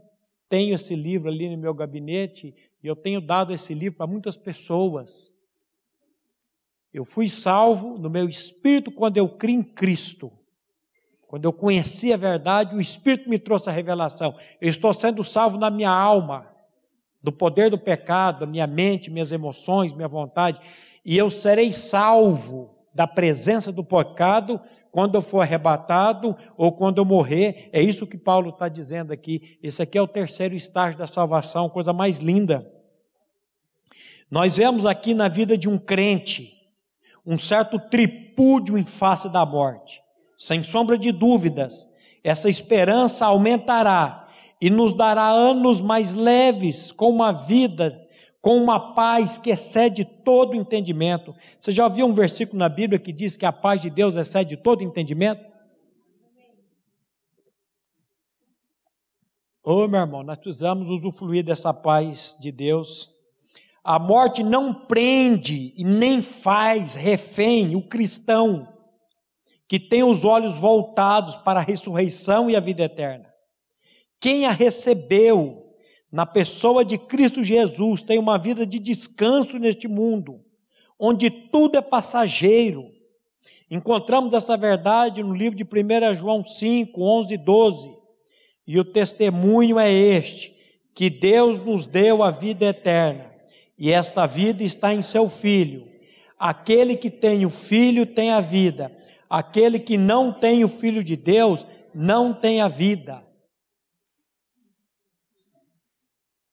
tenho 0.49 0.75
esse 0.75 0.95
livro 0.95 1.29
ali 1.29 1.49
no 1.49 1.59
meu 1.59 1.75
gabinete 1.75 2.55
e 2.83 2.87
eu 2.87 2.95
tenho 2.95 3.21
dado 3.21 3.53
esse 3.53 3.75
livro 3.75 3.99
para 3.99 4.07
muitas 4.07 4.37
pessoas. 4.37 5.33
Eu 6.93 7.05
fui 7.05 7.29
salvo 7.29 7.99
no 7.99 8.09
meu 8.09 8.29
espírito 8.29 8.93
quando 8.93 9.17
eu 9.17 9.29
criei 9.29 9.59
em 9.59 9.63
Cristo. 9.63 10.33
Quando 11.27 11.47
eu 11.47 11.53
conheci 11.53 12.13
a 12.13 12.17
verdade, 12.17 12.77
o 12.77 12.81
Espírito 12.81 13.29
me 13.29 13.41
trouxe 13.41 13.69
a 13.69 13.73
revelação. 13.73 14.39
Eu 14.61 14.69
estou 14.69 14.95
sendo 14.95 15.25
salvo 15.25 15.59
na 15.59 15.69
minha 15.69 15.91
alma 15.91 16.54
do 17.25 17.33
poder 17.33 17.71
do 17.71 17.79
pecado, 17.79 18.41
da 18.41 18.47
minha 18.47 18.67
mente, 18.67 19.11
minhas 19.11 19.33
emoções, 19.33 19.95
minha 19.95 20.07
vontade, 20.07 20.61
e 21.05 21.17
eu 21.17 21.31
serei 21.31 21.73
salvo 21.73 22.73
da 22.95 23.07
presença 23.07 23.73
do 23.73 23.83
pecado 23.83 24.61
quando 24.93 25.17
eu 25.17 25.23
for 25.23 25.41
arrebatado 25.41 26.37
ou 26.57 26.71
quando 26.71 26.99
eu 26.99 27.05
morrer. 27.05 27.71
É 27.73 27.83
isso 27.83 28.07
que 28.07 28.17
Paulo 28.17 28.51
está 28.51 28.69
dizendo 28.69 29.13
aqui. 29.13 29.59
Esse 29.63 29.83
aqui 29.83 29.99
é 29.99 30.03
o 30.03 30.07
terceiro 30.07 30.55
estágio 30.55 30.99
da 30.99 31.07
salvação, 31.07 31.69
coisa 31.69 31.93
mais 31.93 32.19
linda. 32.19 32.71
Nós 34.31 34.57
vemos 34.57 34.87
aqui 34.87 35.15
na 35.15 35.27
vida 35.27 35.59
de 35.59 35.69
um 35.69 35.79
crente 35.79 36.55
um 37.27 37.39
certo 37.39 37.79
tripúdio 37.79 38.77
em 38.77 38.85
face 38.85 39.31
da 39.31 39.47
morte. 39.47 40.03
Sem 40.37 40.63
sombra 40.63 40.99
de 40.99 41.11
dúvidas, 41.11 41.89
essa 42.23 42.51
esperança 42.51 43.25
aumentará 43.25 44.24
e 44.61 44.71
nos 44.71 44.93
dará 44.93 45.29
anos 45.29 45.81
mais 45.81 46.15
leves, 46.15 46.93
com 46.93 47.11
uma 47.11 47.33
vida, 47.33 48.01
com 48.41 48.57
uma 48.57 48.95
paz 48.95 49.39
que 49.39 49.51
excede 49.51 50.05
todo 50.05 50.55
entendimento. 50.55 51.35
Você 51.59 51.73
já 51.73 51.85
ouviu 51.85 52.07
um 52.07 52.15
versículo 52.15 52.59
na 52.59 52.69
Bíblia 52.69 52.99
que 52.99 53.13
diz 53.13 53.37
que 53.37 53.47
a 53.47 53.53
paz 53.53 53.81
de 53.81 53.91
Deus 53.91 54.17
excede 54.17 54.57
todo 54.57 54.83
entendimento? 54.83 55.45
Oh, 59.63 59.89
meu 59.89 60.01
irmão, 60.01 60.23
nós 60.23 60.37
precisamos 60.37 60.91
usufruir 60.91 61.43
dessa 61.43 61.73
paz 61.73 62.37
de 62.39 62.53
Deus. 62.53 63.11
A 63.83 63.99
morte 63.99 64.43
não 64.43 64.75
prende 64.75 65.73
e 65.77 65.83
nem 65.83 66.21
faz 66.21 66.95
refém 66.95 67.75
o 67.75 67.89
cristão 67.89 68.69
que 69.67 69.81
tem 69.81 70.05
os 70.05 70.25
olhos 70.25 70.59
voltados 70.59 71.37
para 71.37 71.61
a 71.61 71.63
ressurreição 71.63 72.51
e 72.51 72.57
a 72.57 72.61
vida 72.61 72.85
eterna. 72.85 73.34
Quem 74.25 74.47
a 74.47 74.53
recebeu 74.53 75.67
na 76.11 76.25
pessoa 76.25 76.83
de 76.83 76.97
Cristo 76.97 77.43
Jesus 77.43 78.03
tem 78.03 78.19
uma 78.19 78.39
vida 78.39 78.67
de 78.67 78.79
descanso 78.79 79.59
neste 79.59 79.87
mundo, 79.87 80.41
onde 80.99 81.29
tudo 81.29 81.77
é 81.77 81.83
passageiro. 81.83 82.87
Encontramos 83.71 84.33
essa 84.33 84.57
verdade 84.57 85.23
no 85.23 85.35
livro 85.35 85.59
de 85.59 85.63
1 85.63 86.15
João 86.15 86.43
5, 86.43 87.03
11 87.03 87.35
e 87.35 87.37
12. 87.37 87.95
E 88.67 88.81
o 88.81 88.85
testemunho 88.87 89.79
é 89.79 89.93
este: 89.93 90.57
que 90.95 91.11
Deus 91.11 91.59
nos 91.59 91.85
deu 91.85 92.23
a 92.23 92.31
vida 92.31 92.65
eterna, 92.65 93.31
e 93.79 93.93
esta 93.93 94.25
vida 94.25 94.65
está 94.65 94.95
em 94.95 95.03
seu 95.03 95.29
Filho. 95.29 95.87
Aquele 96.39 96.97
que 96.97 97.11
tem 97.11 97.45
o 97.45 97.51
Filho 97.51 98.07
tem 98.07 98.31
a 98.31 98.41
vida, 98.41 98.91
aquele 99.29 99.79
que 99.79 99.99
não 99.99 100.33
tem 100.33 100.65
o 100.65 100.69
Filho 100.69 101.05
de 101.05 101.15
Deus 101.15 101.67
não 101.95 102.33
tem 102.33 102.63
a 102.63 102.69
vida. 102.69 103.23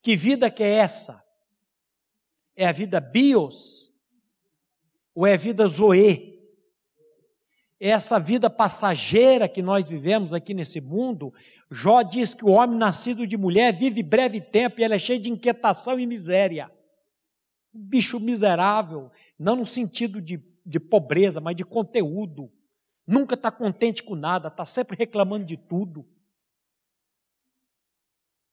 Que 0.02 0.16
vida 0.16 0.50
que 0.50 0.64
é 0.64 0.74
essa? 0.74 1.22
É 2.56 2.66
a 2.66 2.72
vida 2.72 3.00
bios? 3.00 3.90
Ou 5.14 5.26
é 5.26 5.34
a 5.34 5.36
vida 5.36 5.66
zoe? 5.68 6.32
É 7.78 7.88
essa 7.88 8.18
vida 8.18 8.50
passageira 8.50 9.48
que 9.48 9.62
nós 9.62 9.88
vivemos 9.88 10.32
aqui 10.32 10.52
nesse 10.54 10.80
mundo. 10.80 11.32
Jó 11.70 12.02
diz 12.02 12.34
que 12.34 12.44
o 12.44 12.50
homem 12.50 12.76
nascido 12.76 13.26
de 13.26 13.36
mulher 13.36 13.76
vive 13.76 14.02
breve 14.02 14.40
tempo 14.40 14.80
e 14.80 14.84
ele 14.84 14.94
é 14.94 14.98
cheio 14.98 15.20
de 15.20 15.30
inquietação 15.30 15.98
e 15.98 16.06
miséria. 16.06 16.70
Um 17.72 17.80
bicho 17.80 18.20
miserável, 18.20 19.10
não 19.38 19.56
no 19.56 19.66
sentido 19.66 20.20
de, 20.20 20.42
de 20.66 20.80
pobreza, 20.80 21.40
mas 21.40 21.56
de 21.56 21.64
conteúdo. 21.64 22.52
Nunca 23.06 23.34
está 23.34 23.50
contente 23.50 24.02
com 24.02 24.14
nada, 24.14 24.48
está 24.48 24.66
sempre 24.66 24.96
reclamando 24.96 25.44
de 25.44 25.56
tudo. 25.56 26.06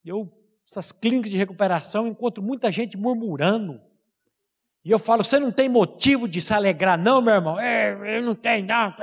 Eu 0.03 0.38
essas 0.69 0.91
clínicas 0.91 1.32
de 1.32 1.38
recuperação, 1.38 2.08
encontro 2.08 2.43
muita 2.43 2.71
gente 2.71 2.95
murmurando. 2.95 3.82
E 4.86 4.91
eu 4.91 4.99
falo, 4.99 5.23
você 5.23 5.39
não 5.39 5.51
tem 5.51 5.67
motivo 5.67 6.27
de 6.27 6.39
se 6.39 6.53
alegrar, 6.53 6.95
não, 6.95 7.23
meu 7.23 7.34
irmão? 7.34 7.60
É, 7.60 8.17
eu 8.17 8.21
não 8.21 8.36
tenho, 8.36 8.67
não. 8.67 8.93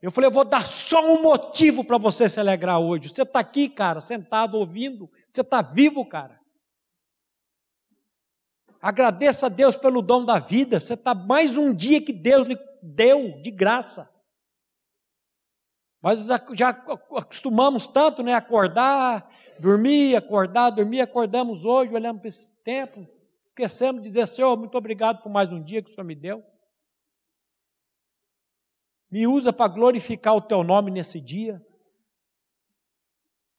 Eu 0.00 0.12
falei, 0.12 0.28
eu 0.28 0.32
vou 0.32 0.44
dar 0.44 0.64
só 0.64 1.04
um 1.04 1.22
motivo 1.22 1.82
para 1.82 1.98
você 1.98 2.28
se 2.28 2.38
alegrar 2.38 2.78
hoje. 2.78 3.08
Você 3.08 3.22
está 3.22 3.40
aqui, 3.40 3.68
cara, 3.68 4.00
sentado 4.00 4.56
ouvindo, 4.56 5.10
você 5.28 5.40
está 5.40 5.60
vivo, 5.60 6.06
cara. 6.06 6.38
Agradeça 8.80 9.46
a 9.46 9.48
Deus 9.48 9.74
pelo 9.74 10.00
dom 10.00 10.24
da 10.24 10.38
vida. 10.38 10.78
Você 10.78 10.94
está 10.94 11.16
mais 11.16 11.56
um 11.56 11.74
dia 11.74 12.00
que 12.00 12.12
Deus 12.12 12.46
lhe 12.46 12.56
deu 12.80 13.42
de 13.42 13.50
graça. 13.50 14.08
Nós 16.00 16.24
já 16.54 16.68
acostumamos 17.16 17.86
tanto, 17.86 18.22
né? 18.22 18.32
Acordar, 18.32 19.28
dormir, 19.58 20.14
acordar, 20.14 20.70
dormir, 20.70 21.00
acordamos 21.00 21.64
hoje, 21.64 21.92
olhamos 21.92 22.20
para 22.20 22.28
esse 22.28 22.52
tempo, 22.62 23.06
esquecemos 23.44 24.00
de 24.00 24.08
dizer, 24.08 24.26
Senhor, 24.28 24.56
muito 24.56 24.78
obrigado 24.78 25.22
por 25.22 25.30
mais 25.30 25.52
um 25.52 25.60
dia 25.60 25.82
que 25.82 25.90
o 25.90 25.92
Senhor 25.92 26.06
me 26.06 26.14
deu. 26.14 26.44
Me 29.10 29.26
usa 29.26 29.52
para 29.52 29.72
glorificar 29.72 30.36
o 30.36 30.40
teu 30.40 30.62
nome 30.62 30.90
nesse 30.90 31.20
dia. 31.20 31.60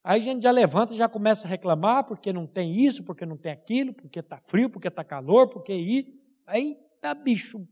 Aí 0.02 0.22
a 0.22 0.24
gente 0.24 0.44
já 0.44 0.52
levanta 0.52 0.94
e 0.94 0.98
já 0.98 1.10
começa 1.10 1.46
a 1.46 1.50
reclamar 1.50 2.06
porque 2.06 2.32
não 2.32 2.48
tem 2.48 2.80
isso, 2.80 3.04
porque 3.04 3.26
não 3.26 3.36
tem 3.36 3.52
aquilo, 3.52 3.94
porque 3.94 4.20
está 4.20 4.40
frio, 4.40 4.70
porque 4.70 4.88
está 4.88 5.04
calor, 5.04 5.50
porque 5.50 5.74
aí, 5.74 6.20
aí 6.48 6.78
tá 7.02 7.14
bicho, 7.14 7.68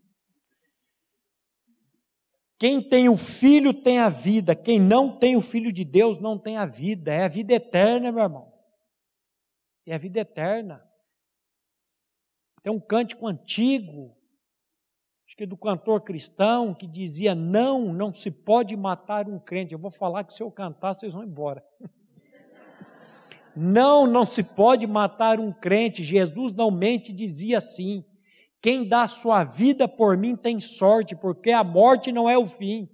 quem 2.60 2.82
tem 2.82 3.08
o 3.08 3.16
Filho 3.16 3.74
tem 3.74 4.00
a 4.00 4.10
vida, 4.10 4.56
quem 4.56 4.80
não 4.80 5.16
tem 5.16 5.36
o 5.36 5.42
Filho 5.42 5.72
de 5.72 5.86
Deus 5.86 6.20
não 6.20 6.38
tem 6.38 6.58
a 6.58 6.66
vida, 6.66 7.14
é 7.14 7.24
a 7.24 7.28
vida 7.28 7.54
eterna, 7.54 8.12
meu 8.12 8.24
irmão. 8.24 8.52
É 9.86 9.94
a 9.94 9.98
vida 9.98 10.20
eterna. 10.20 10.84
Tem 12.64 12.74
um 12.74 12.80
cântico 12.80 13.28
antigo, 13.28 14.18
acho 15.28 15.38
que 15.38 15.46
do 15.46 15.56
cantor 15.56 16.02
cristão, 16.02 16.74
que 16.74 16.88
dizia: 16.88 17.36
Não, 17.36 17.94
não 17.94 18.12
se 18.12 18.32
pode 18.32 18.76
matar 18.76 19.30
um 19.30 19.40
crente. 19.40 19.74
Eu 19.74 19.80
vou 19.80 19.92
falar 19.92 20.24
que 20.24 20.34
se 20.34 20.42
eu 20.42 20.52
cantar, 20.52 20.94
vocês 20.94 21.14
vão 21.14 21.24
embora. 21.24 21.64
Não, 23.60 24.06
não 24.06 24.24
se 24.24 24.44
pode 24.44 24.86
matar 24.86 25.40
um 25.40 25.52
crente. 25.52 26.04
Jesus 26.04 26.54
não 26.54 26.70
mente, 26.70 27.12
dizia 27.12 27.58
assim. 27.58 28.06
Quem 28.62 28.88
dá 28.88 29.08
sua 29.08 29.44
vida 29.44 29.88
por 29.88 30.18
mim 30.18 30.36
tem 30.36 30.60
sorte, 30.60 31.16
porque 31.16 31.52
a 31.52 31.64
morte 31.64 32.12
não 32.12 32.30
é 32.30 32.38
o 32.38 32.46
fim. 32.46 32.90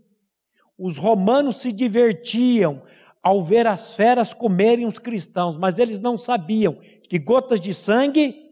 Os 0.78 0.98
romanos 0.98 1.58
se 1.58 1.72
divertiam 1.72 2.84
ao 3.22 3.44
ver 3.44 3.66
as 3.66 3.96
feras 3.96 4.34
comerem 4.34 4.86
os 4.86 5.00
cristãos, 5.00 5.58
mas 5.58 5.80
eles 5.80 5.98
não 5.98 6.18
sabiam 6.18 6.76
que 7.08 7.18
gotas 7.18 7.62
de 7.62 7.74
sangue 7.74 8.52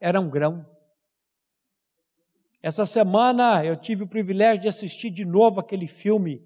eram 0.00 0.28
grão. 0.28 0.66
Essa 2.60 2.84
semana 2.84 3.64
eu 3.64 3.76
tive 3.76 4.02
o 4.02 4.08
privilégio 4.08 4.62
de 4.62 4.68
assistir 4.68 5.10
de 5.10 5.24
novo 5.24 5.60
aquele 5.60 5.86
filme 5.86 6.42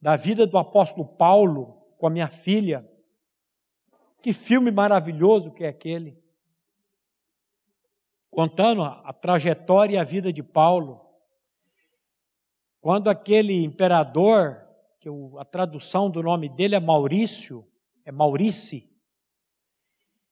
da 0.00 0.16
vida 0.16 0.46
do 0.46 0.58
apóstolo 0.58 1.06
Paulo 1.06 1.86
com 1.98 2.06
a 2.06 2.10
minha 2.10 2.28
filha. 2.28 2.86
Que 4.22 4.32
filme 4.32 4.70
maravilhoso 4.70 5.50
que 5.50 5.64
é 5.64 5.68
aquele 5.68 6.18
contando 8.30 8.82
a 8.82 9.12
trajetória 9.12 9.96
e 9.96 9.98
a 9.98 10.04
vida 10.04 10.32
de 10.32 10.42
Paulo. 10.42 11.00
Quando 12.80 13.10
aquele 13.10 13.64
imperador, 13.64 14.60
que 15.00 15.08
a 15.38 15.44
tradução 15.44 16.10
do 16.10 16.22
nome 16.22 16.48
dele 16.48 16.74
é 16.74 16.80
Maurício, 16.80 17.66
é 18.04 18.12
Maurice, 18.12 18.88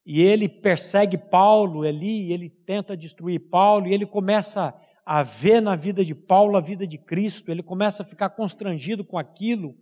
e 0.05 0.23
ele 0.23 0.49
persegue 0.49 1.19
Paulo 1.19 1.83
ali, 1.83 2.33
ele 2.33 2.49
tenta 2.49 2.97
destruir 2.97 3.41
Paulo, 3.51 3.89
e 3.89 3.93
ele 3.93 4.07
começa 4.07 4.75
a 5.05 5.23
ver 5.23 5.61
na 5.61 5.75
vida 5.75 6.05
de 6.05 6.15
Paulo 6.15 6.57
a 6.57 6.61
vida 6.61 6.87
de 6.87 6.99
Cristo, 6.99 7.51
ele 7.51 7.63
começa 7.63 8.03
a 8.03 8.07
ficar 8.07 8.31
constrangido 8.31 9.05
com 9.05 9.19
aquilo, 9.19 9.77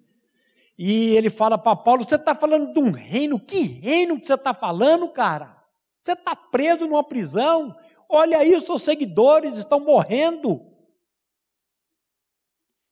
e 0.77 1.14
ele 1.14 1.31
fala 1.31 1.57
para 1.57 1.77
Paulo: 1.77 2.05
Você 2.05 2.16
está 2.16 2.35
falando 2.35 2.72
de 2.72 2.81
um 2.81 2.90
reino? 2.90 3.38
Que 3.38 3.61
reino 3.62 4.18
que 4.18 4.27
você 4.27 4.35
está 4.35 4.53
falando, 4.53 5.09
cara? 5.09 5.57
Você 5.98 6.12
está 6.12 6.35
preso 6.35 6.87
numa 6.87 7.05
prisão, 7.05 7.74
Olha 8.16 8.38
aí, 8.38 8.55
os 8.55 8.64
seus 8.64 8.83
seguidores 8.83 9.57
estão 9.57 9.81
morrendo. 9.81 10.72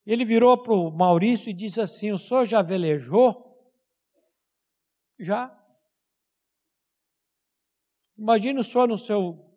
Ele 0.05 0.25
virou 0.25 0.61
para 0.61 0.73
o 0.73 0.91
Maurício 0.91 1.49
e 1.49 1.55
disse 1.55 1.81
assim: 1.81 2.11
O 2.11 2.19
senhor 2.19 2.45
já 2.45 2.61
velejou? 2.61 3.57
Já. 5.21 5.57
Imagina 8.19 8.59
o 8.59 8.65
senhor 8.65 8.89
no 8.89 8.99
seu 8.99 9.49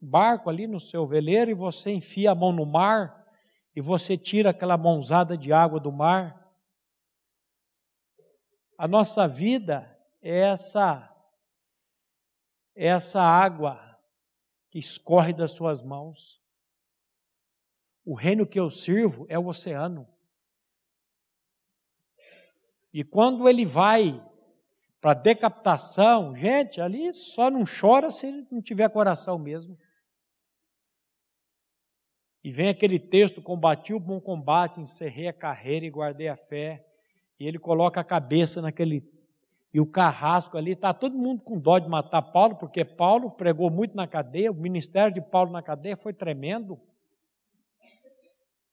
barco 0.00 0.48
ali, 0.48 0.66
no 0.66 0.80
seu 0.80 1.06
veleiro, 1.06 1.50
e 1.50 1.54
você 1.54 1.90
enfia 1.90 2.30
a 2.30 2.34
mão 2.34 2.50
no 2.50 2.64
mar 2.64 3.22
e 3.76 3.82
você 3.82 4.16
tira 4.16 4.48
aquela 4.48 4.78
mãozada 4.78 5.36
de 5.36 5.52
água 5.52 5.78
do 5.78 5.92
mar. 5.92 6.42
A 8.78 8.88
nossa 8.88 9.28
vida 9.28 9.94
é 10.22 10.38
essa, 10.38 11.14
é 12.74 12.86
essa 12.86 13.20
água 13.20 13.83
que 14.74 14.80
escorre 14.80 15.32
das 15.32 15.52
suas 15.52 15.80
mãos. 15.80 16.42
O 18.04 18.12
reino 18.12 18.44
que 18.44 18.58
eu 18.58 18.68
sirvo 18.72 19.24
é 19.28 19.38
o 19.38 19.46
oceano. 19.46 20.04
E 22.92 23.04
quando 23.04 23.48
ele 23.48 23.64
vai 23.64 24.20
para 25.00 25.14
decapitação, 25.14 26.34
gente, 26.34 26.80
ali 26.80 27.14
só 27.14 27.52
não 27.52 27.62
chora 27.62 28.10
se 28.10 28.28
não 28.50 28.60
tiver 28.60 28.90
coração 28.90 29.38
mesmo. 29.38 29.78
E 32.42 32.50
vem 32.50 32.68
aquele 32.68 32.98
texto: 32.98 33.40
combati 33.40 33.94
o 33.94 34.00
bom 34.00 34.20
combate, 34.20 34.80
encerrei 34.80 35.28
a 35.28 35.32
carreira 35.32 35.86
e 35.86 35.90
guardei 35.90 36.26
a 36.26 36.36
fé. 36.36 36.84
E 37.38 37.46
ele 37.46 37.60
coloca 37.60 38.00
a 38.00 38.04
cabeça 38.04 38.60
naquele 38.60 39.02
e 39.74 39.80
o 39.80 39.86
carrasco 39.86 40.56
ali, 40.56 40.70
está 40.70 40.94
todo 40.94 41.18
mundo 41.18 41.42
com 41.42 41.58
dó 41.58 41.80
de 41.80 41.88
matar 41.88 42.22
Paulo, 42.22 42.54
porque 42.54 42.84
Paulo 42.84 43.32
pregou 43.32 43.68
muito 43.68 43.96
na 43.96 44.06
cadeia, 44.06 44.52
o 44.52 44.54
ministério 44.54 45.12
de 45.12 45.20
Paulo 45.20 45.50
na 45.50 45.60
cadeia 45.60 45.96
foi 45.96 46.12
tremendo. 46.12 46.80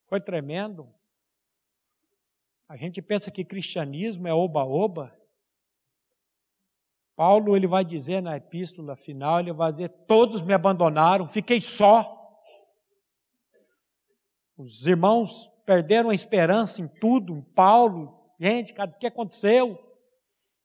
Foi 0.06 0.22
tremendo. 0.22 0.88
A 2.70 2.78
gente 2.78 3.02
pensa 3.02 3.32
que 3.32 3.44
cristianismo 3.44 4.28
é 4.28 4.34
oba-oba. 4.34 5.12
Paulo 7.16 7.58
ele 7.58 7.66
vai 7.66 7.84
dizer 7.84 8.22
na 8.22 8.38
epístola 8.38 8.96
final, 8.96 9.40
ele 9.40 9.54
vai 9.54 9.72
dizer: 9.72 9.90
todos 10.08 10.44
me 10.44 10.54
abandonaram, 10.54 11.28
fiquei 11.28 11.60
só. 11.60 12.16
Os 14.56 14.86
irmãos 14.86 15.52
perderam 15.66 16.12
a 16.12 16.14
esperança 16.14 16.80
em 16.80 16.88
tudo, 16.88 17.36
em 17.36 17.42
Paulo. 17.42 18.34
Gente, 18.40 18.72
o 18.80 19.00
que 19.00 19.08
aconteceu? 19.08 19.91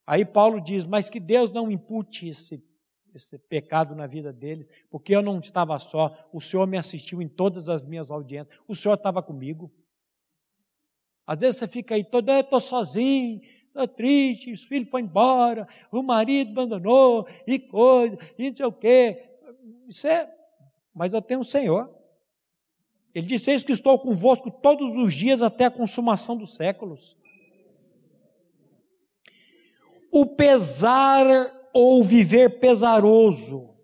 Aí 0.06 0.24
Paulo 0.24 0.60
diz: 0.60 0.84
Mas 0.84 1.10
que 1.10 1.18
Deus 1.18 1.50
não 1.50 1.70
impute 1.70 2.28
esse, 2.28 2.62
esse 3.14 3.38
pecado 3.38 3.94
na 3.94 4.06
vida 4.06 4.32
deles, 4.32 4.66
porque 4.90 5.14
eu 5.14 5.22
não 5.22 5.40
estava 5.40 5.78
só, 5.78 6.28
o 6.32 6.40
Senhor 6.40 6.66
me 6.66 6.78
assistiu 6.78 7.20
em 7.20 7.28
todas 7.28 7.68
as 7.68 7.84
minhas 7.84 8.10
audiências, 8.10 8.56
o 8.68 8.74
Senhor 8.74 8.94
estava 8.94 9.22
comigo. 9.22 9.72
Às 11.26 11.40
vezes 11.40 11.58
você 11.58 11.66
fica 11.66 11.96
aí 11.96 12.04
todo, 12.04 12.30
eu 12.30 12.40
estou 12.40 12.60
sozinho, 12.60 13.40
estou 13.66 13.88
triste, 13.88 14.52
os 14.52 14.62
filhos 14.62 14.88
foram 14.88 15.04
embora, 15.04 15.68
o 15.90 16.02
marido 16.02 16.52
abandonou, 16.52 17.26
e 17.46 17.58
coisa, 17.58 18.16
e 18.38 18.48
não 18.48 18.56
sei 18.56 18.66
o 18.66 18.72
quê. 18.72 19.24
Isso 19.88 20.06
é, 20.06 20.32
mas 20.94 21.12
eu 21.12 21.20
tenho 21.20 21.40
o 21.40 21.44
Senhor. 21.44 21.92
Ele 23.12 23.26
disse: 23.26 23.50
Eis 23.50 23.64
que 23.64 23.72
estou 23.72 23.98
convosco 23.98 24.50
todos 24.50 24.96
os 24.96 25.14
dias 25.14 25.42
até 25.42 25.64
a 25.64 25.70
consumação 25.70 26.36
dos 26.36 26.54
séculos. 26.54 27.16
O 30.18 30.24
pesar 30.24 31.26
ou 31.74 32.02
viver 32.02 32.58
pesaroso 32.58 33.76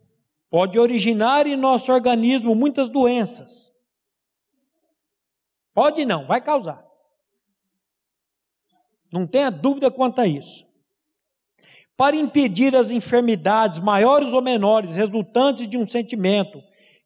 pode 0.48 0.78
originar 0.78 1.46
em 1.46 1.58
nosso 1.58 1.92
organismo 1.92 2.54
muitas 2.54 2.88
doenças. 2.88 3.70
Pode 5.74 6.06
não, 6.06 6.26
vai 6.26 6.40
causar. 6.40 6.82
Não 9.12 9.26
tenha 9.26 9.50
dúvida 9.50 9.90
quanto 9.90 10.22
a 10.22 10.26
isso. 10.26 10.66
Para 11.98 12.16
impedir 12.16 12.74
as 12.74 12.88
enfermidades 12.88 13.78
maiores 13.78 14.32
ou 14.32 14.40
menores 14.40 14.96
resultantes 14.96 15.68
de 15.68 15.76
um 15.76 15.84
sentimento 15.84 16.62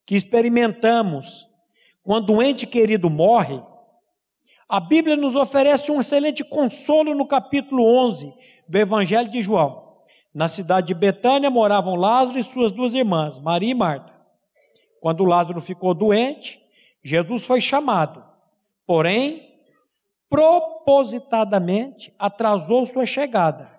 que 0.07 0.15
experimentamos 0.15 1.49
quando 2.05 2.33
um 2.33 2.41
ente 2.41 2.65
querido 2.65 3.11
morre, 3.11 3.61
a 4.69 4.79
Bíblia 4.79 5.17
nos 5.17 5.35
oferece 5.35 5.91
um 5.91 5.99
excelente 5.99 6.45
consolo 6.45 7.13
no 7.13 7.27
capítulo 7.27 7.85
11 7.85 8.33
do 8.69 8.79
Evangelho 8.79 9.29
de 9.29 9.41
João. 9.43 9.87
Na 10.35 10.49
cidade 10.49 10.89
de 10.89 10.95
Betânia 10.95 11.51
moravam 11.51 11.95
Lázaro 11.95 12.39
e 12.39 12.43
suas 12.43 12.71
duas 12.71 12.95
irmãs, 12.95 13.39
Maria 13.39 13.71
e 13.71 13.75
Marta. 13.75 14.13
Quando 15.01 15.25
Lázaro 15.25 15.61
ficou 15.61 15.95
doente, 15.95 16.61
Jesus 17.03 17.47
foi 17.47 17.61
chamado, 17.61 18.23
porém, 18.87 19.55
propositadamente 20.29 22.13
atrasou 22.19 22.85
sua 22.85 23.07
chegada, 23.07 23.71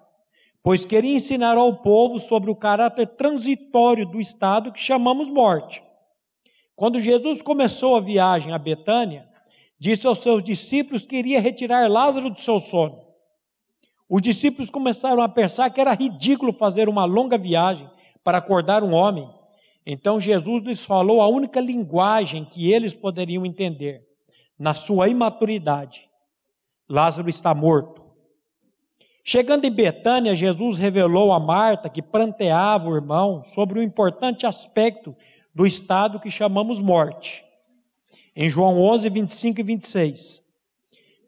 pois 0.64 0.86
queria 0.86 1.16
ensinar 1.16 1.58
ao 1.58 1.78
povo 1.78 2.20
sobre 2.20 2.50
o 2.50 2.56
caráter 2.56 3.08
transitório 3.08 4.06
do 4.06 4.20
estado 4.20 4.72
que 4.72 4.80
chamamos 4.80 5.30
morte. 5.30 5.84
Quando 6.76 7.00
Jesus 7.00 7.42
começou 7.42 7.96
a 7.96 8.00
viagem 8.00 8.54
a 8.54 8.58
Betânia, 8.58 9.28
disse 9.80 10.08
aos 10.08 10.20
seus 10.20 10.44
discípulos 10.44 11.06
que 11.06 11.18
iria 11.18 11.42
retirar 11.42 11.90
Lázaro 11.90 12.30
do 12.30 12.40
seu 12.40 12.60
sono. 12.60 13.07
Os 14.10 14.22
discípulos 14.22 14.70
começaram 14.70 15.22
a 15.22 15.28
pensar 15.28 15.70
que 15.70 15.82
era 15.82 15.94
ridículo 15.94 16.54
fazer 16.54 16.88
uma 16.88 17.04
longa 17.04 17.38
viagem 17.38 17.90
para 18.24 18.38
acordar 18.38 18.84
um 18.84 18.94
homem. 18.94 19.30
Então 19.86 20.20
Jesus 20.20 20.64
lhes 20.64 20.86
falou 20.86 21.22
a 21.22 21.28
única 21.28 21.60
linguagem 21.60 22.46
que 22.46 22.72
eles 22.72 22.94
poderiam 22.94 23.46
entender, 23.46 24.06
na 24.58 24.74
sua 24.74 25.10
imaturidade. 25.10 26.10
Lázaro 26.90 27.30
está 27.30 27.54
morto. 27.54 28.08
Chegando 29.24 29.66
em 29.66 29.72
Betânia, 29.72 30.34
Jesus 30.34 30.78
revelou 30.78 31.34
a 31.34 31.40
Marta, 31.40 31.90
que 31.90 32.02
pranteava 32.02 32.88
o 32.88 32.96
irmão, 32.96 33.44
sobre 33.44 33.78
o 33.78 33.84
importante 33.84 34.46
aspecto 34.46 35.14
do 35.54 35.66
estado 35.66 36.20
que 36.20 36.32
chamamos 36.32 36.80
morte. 36.80 37.44
Em 38.34 38.50
João 38.50 38.80
11, 38.80 39.10
25 39.10 39.60
e 39.60 39.64
26. 39.64 40.42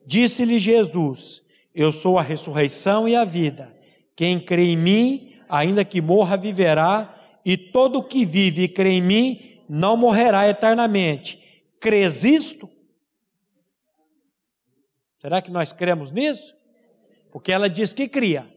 Disse-lhe 0.06 0.60
Jesus: 0.60 1.44
eu 1.82 1.94
sou 1.94 2.20
a 2.20 2.22
ressurreição 2.22 3.08
e 3.08 3.16
a 3.16 3.24
vida. 3.24 3.74
Quem 4.14 4.38
crê 4.38 4.72
em 4.72 4.76
mim, 4.76 5.34
ainda 5.48 5.86
que 5.86 6.02
morra, 6.02 6.36
viverá, 6.36 7.40
e 7.46 7.56
todo 7.56 8.04
que 8.04 8.26
vive 8.26 8.64
e 8.64 8.68
crê 8.68 8.96
em 8.96 9.02
mim 9.02 9.62
não 9.70 9.96
morrerá 9.96 10.50
eternamente. 10.50 11.42
Crês 11.80 12.26
isto? 12.26 12.70
Será 15.22 15.42
que 15.42 15.50
nós 15.50 15.72
cremos 15.72 16.12
nisso? 16.12 16.54
Porque 17.32 17.50
ela 17.50 17.70
diz 17.70 17.94
que 17.94 18.10
cria. 18.10 18.54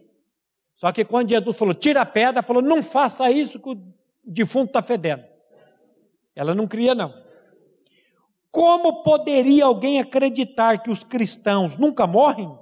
Só 0.74 0.90
que 0.90 1.04
quando 1.04 1.30
Jesus 1.30 1.56
falou, 1.56 1.74
tira 1.74 2.00
a 2.00 2.06
pedra, 2.06 2.42
falou, 2.42 2.60
não 2.60 2.82
faça 2.82 3.30
isso 3.30 3.60
que 3.60 3.68
o 3.68 3.94
defunto 4.24 4.70
está 4.70 4.82
fedendo. 4.82 5.22
Ela 6.34 6.56
não 6.56 6.66
cria, 6.66 6.92
não. 6.92 7.14
Como 8.50 9.04
poderia 9.04 9.64
alguém 9.64 10.00
acreditar 10.00 10.82
que 10.82 10.90
os 10.90 11.04
cristãos 11.04 11.76
nunca 11.76 12.04
morrem? 12.04 12.60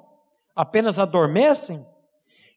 Apenas 0.55 0.99
adormecem? 0.99 1.85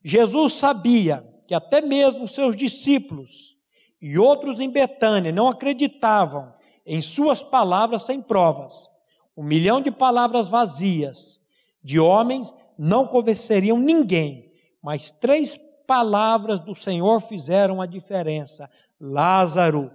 Jesus 0.03 0.53
sabia 0.53 1.27
que 1.47 1.53
até 1.53 1.81
mesmo 1.81 2.27
seus 2.27 2.55
discípulos 2.55 3.57
e 4.01 4.17
outros 4.17 4.59
em 4.59 4.69
Betânia 4.69 5.31
não 5.31 5.47
acreditavam 5.47 6.53
em 6.85 7.01
suas 7.01 7.41
palavras 7.41 8.03
sem 8.03 8.21
provas. 8.21 8.91
Um 9.35 9.43
milhão 9.43 9.81
de 9.81 9.89
palavras 9.89 10.47
vazias 10.47 11.39
de 11.83 11.99
homens 11.99 12.53
não 12.77 13.07
convenceriam 13.07 13.77
ninguém, 13.77 14.51
mas 14.81 15.09
três 15.09 15.59
palavras 15.87 16.59
do 16.59 16.75
Senhor 16.75 17.19
fizeram 17.21 17.81
a 17.81 17.85
diferença. 17.85 18.69
Lázaro, 18.99 19.91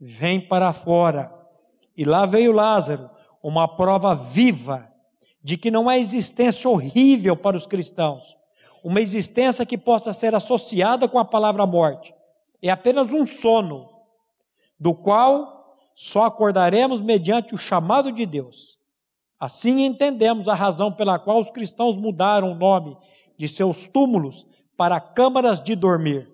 vem 0.00 0.40
para 0.40 0.72
fora. 0.72 1.32
E 1.96 2.04
lá 2.04 2.26
veio 2.26 2.52
Lázaro, 2.52 3.08
uma 3.42 3.68
prova 3.68 4.14
viva 4.14 4.88
de 5.44 5.58
que 5.58 5.70
não 5.70 5.90
há 5.90 5.98
existência 5.98 6.70
horrível 6.70 7.36
para 7.36 7.54
os 7.54 7.66
cristãos, 7.66 8.34
uma 8.82 9.02
existência 9.02 9.66
que 9.66 9.76
possa 9.76 10.14
ser 10.14 10.34
associada 10.34 11.06
com 11.06 11.18
a 11.18 11.24
palavra 11.24 11.66
morte. 11.66 12.14
É 12.62 12.70
apenas 12.70 13.12
um 13.12 13.26
sono, 13.26 13.90
do 14.80 14.94
qual 14.94 15.76
só 15.94 16.24
acordaremos 16.24 17.02
mediante 17.02 17.54
o 17.54 17.58
chamado 17.58 18.10
de 18.10 18.24
Deus. 18.24 18.78
Assim 19.38 19.84
entendemos 19.84 20.48
a 20.48 20.54
razão 20.54 20.90
pela 20.90 21.18
qual 21.18 21.40
os 21.40 21.50
cristãos 21.50 21.96
mudaram 21.96 22.52
o 22.52 22.54
nome 22.54 22.96
de 23.36 23.46
seus 23.46 23.86
túmulos 23.86 24.46
para 24.78 24.98
câmaras 24.98 25.60
de 25.60 25.76
dormir. 25.76 26.32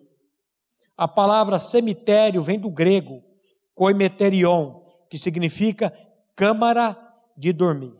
A 0.97 1.09
palavra 1.09 1.59
cemitério 1.59 2.43
vem 2.43 2.61
do 2.61 2.71
grego 2.71 3.23
koimeterion, 3.75 4.83
que 5.09 5.19
significa 5.19 5.93
câmara 6.37 6.97
de 7.37 7.53
dormir. 7.53 8.00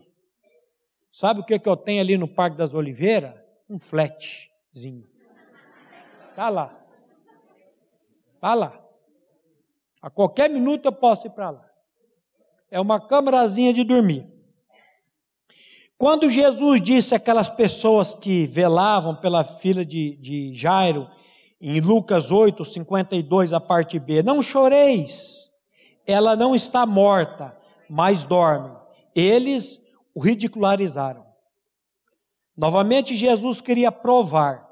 Sabe 1.11 1.41
o 1.41 1.43
que, 1.43 1.59
que 1.59 1.67
eu 1.67 1.75
tenho 1.75 2.01
ali 2.01 2.17
no 2.17 2.27
Parque 2.27 2.57
das 2.57 2.73
Oliveiras? 2.73 3.35
Um 3.69 3.77
flatzinho. 3.77 5.05
Está 6.29 6.47
lá. 6.49 6.77
Está 8.35 8.53
lá. 8.53 8.81
A 10.01 10.09
qualquer 10.09 10.49
minuto 10.49 10.85
eu 10.85 10.91
posso 10.91 11.27
ir 11.27 11.31
para 11.31 11.49
lá. 11.49 11.65
É 12.69 12.79
uma 12.79 12.99
câmarazinha 12.99 13.73
de 13.73 13.83
dormir. 13.83 14.25
Quando 15.97 16.29
Jesus 16.29 16.81
disse 16.81 17.13
aquelas 17.13 17.47
pessoas 17.49 18.15
que 18.15 18.47
velavam 18.47 19.15
pela 19.15 19.43
filha 19.43 19.85
de, 19.85 20.15
de 20.15 20.55
Jairo, 20.55 21.07
em 21.59 21.79
Lucas 21.79 22.31
8, 22.31 22.65
52, 22.65 23.53
a 23.53 23.59
parte 23.59 23.99
B, 23.99 24.23
não 24.23 24.41
choreis, 24.41 25.51
ela 26.07 26.35
não 26.35 26.55
está 26.55 26.87
morta, 26.87 27.55
mas 27.87 28.23
dorme. 28.23 28.75
Eles 29.13 29.79
o 30.13 30.19
ridicularizaram. 30.19 31.25
Novamente, 32.55 33.15
Jesus 33.15 33.61
queria 33.61 33.91
provar 33.91 34.69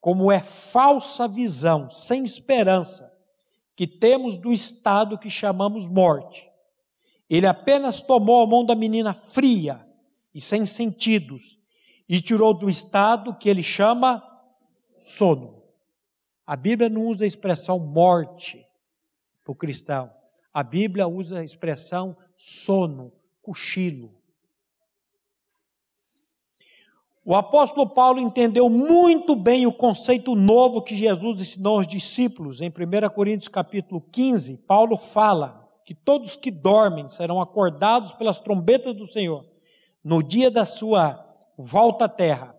como 0.00 0.30
é 0.30 0.40
falsa 0.40 1.26
visão, 1.26 1.90
sem 1.90 2.22
esperança, 2.22 3.12
que 3.74 3.86
temos 3.86 4.36
do 4.36 4.52
estado 4.52 5.18
que 5.18 5.28
chamamos 5.28 5.88
morte. 5.88 6.48
Ele 7.28 7.46
apenas 7.46 8.00
tomou 8.00 8.42
a 8.42 8.46
mão 8.46 8.64
da 8.64 8.74
menina 8.74 9.12
fria 9.12 9.84
e 10.32 10.40
sem 10.40 10.64
sentidos 10.64 11.58
e 12.08 12.20
tirou 12.20 12.54
do 12.54 12.70
estado 12.70 13.34
que 13.34 13.48
ele 13.48 13.62
chama 13.62 14.22
sono. 15.00 15.62
A 16.46 16.54
Bíblia 16.54 16.88
não 16.88 17.06
usa 17.06 17.24
a 17.24 17.26
expressão 17.26 17.78
morte 17.78 18.64
para 19.42 19.52
o 19.52 19.56
cristão. 19.56 20.12
A 20.54 20.62
Bíblia 20.62 21.08
usa 21.08 21.40
a 21.40 21.44
expressão 21.44 22.16
sono, 22.36 23.12
cochilo. 23.42 24.14
O 27.28 27.34
apóstolo 27.34 27.88
Paulo 27.88 28.20
entendeu 28.20 28.70
muito 28.70 29.34
bem 29.34 29.66
o 29.66 29.72
conceito 29.72 30.36
novo 30.36 30.80
que 30.80 30.94
Jesus 30.94 31.40
ensinou 31.40 31.78
aos 31.78 31.86
discípulos. 31.88 32.60
Em 32.60 32.68
1 32.68 32.72
Coríntios 33.12 33.48
capítulo 33.48 34.00
15, 34.00 34.58
Paulo 34.58 34.96
fala 34.96 35.68
que 35.84 35.92
todos 35.92 36.36
que 36.36 36.52
dormem 36.52 37.08
serão 37.08 37.40
acordados 37.40 38.12
pelas 38.12 38.38
trombetas 38.38 38.94
do 38.94 39.08
Senhor 39.08 39.44
no 40.04 40.22
dia 40.22 40.52
da 40.52 40.64
sua 40.64 41.18
volta 41.58 42.04
à 42.04 42.08
terra. 42.08 42.54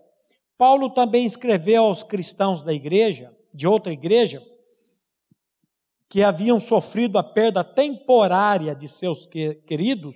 Paulo 0.58 0.90
também 0.90 1.24
escreveu 1.24 1.84
aos 1.84 2.02
cristãos 2.02 2.62
da 2.62 2.74
igreja, 2.74 3.34
de 3.54 3.66
outra 3.66 3.90
igreja, 3.90 4.46
que 6.10 6.22
haviam 6.22 6.60
sofrido 6.60 7.16
a 7.16 7.22
perda 7.22 7.64
temporária 7.64 8.74
de 8.74 8.86
seus 8.86 9.24
queridos. 9.24 10.14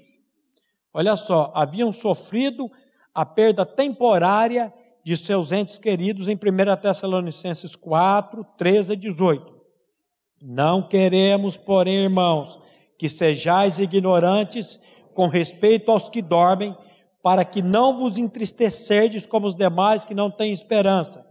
Olha 0.92 1.16
só, 1.16 1.50
haviam 1.54 1.90
sofrido 1.90 2.70
a 3.14 3.24
perda 3.24 3.66
temporária 3.66 4.72
de 5.04 5.16
seus 5.16 5.52
entes 5.52 5.78
queridos 5.78 6.28
em 6.28 6.34
1 6.34 6.80
Tessalonicenses 6.80 7.74
4, 7.74 8.44
13 8.56 8.92
a 8.92 8.96
18. 8.96 9.52
Não 10.40 10.82
queremos, 10.82 11.56
porém, 11.56 12.04
irmãos, 12.04 12.58
que 12.98 13.08
sejais 13.08 13.78
ignorantes 13.78 14.80
com 15.14 15.26
respeito 15.26 15.90
aos 15.90 16.08
que 16.08 16.22
dormem, 16.22 16.76
para 17.22 17.44
que 17.44 17.62
não 17.62 17.96
vos 17.96 18.18
entristecerdes 18.18 19.26
como 19.26 19.46
os 19.46 19.54
demais 19.54 20.04
que 20.04 20.14
não 20.14 20.30
têm 20.30 20.52
esperança. 20.52 21.24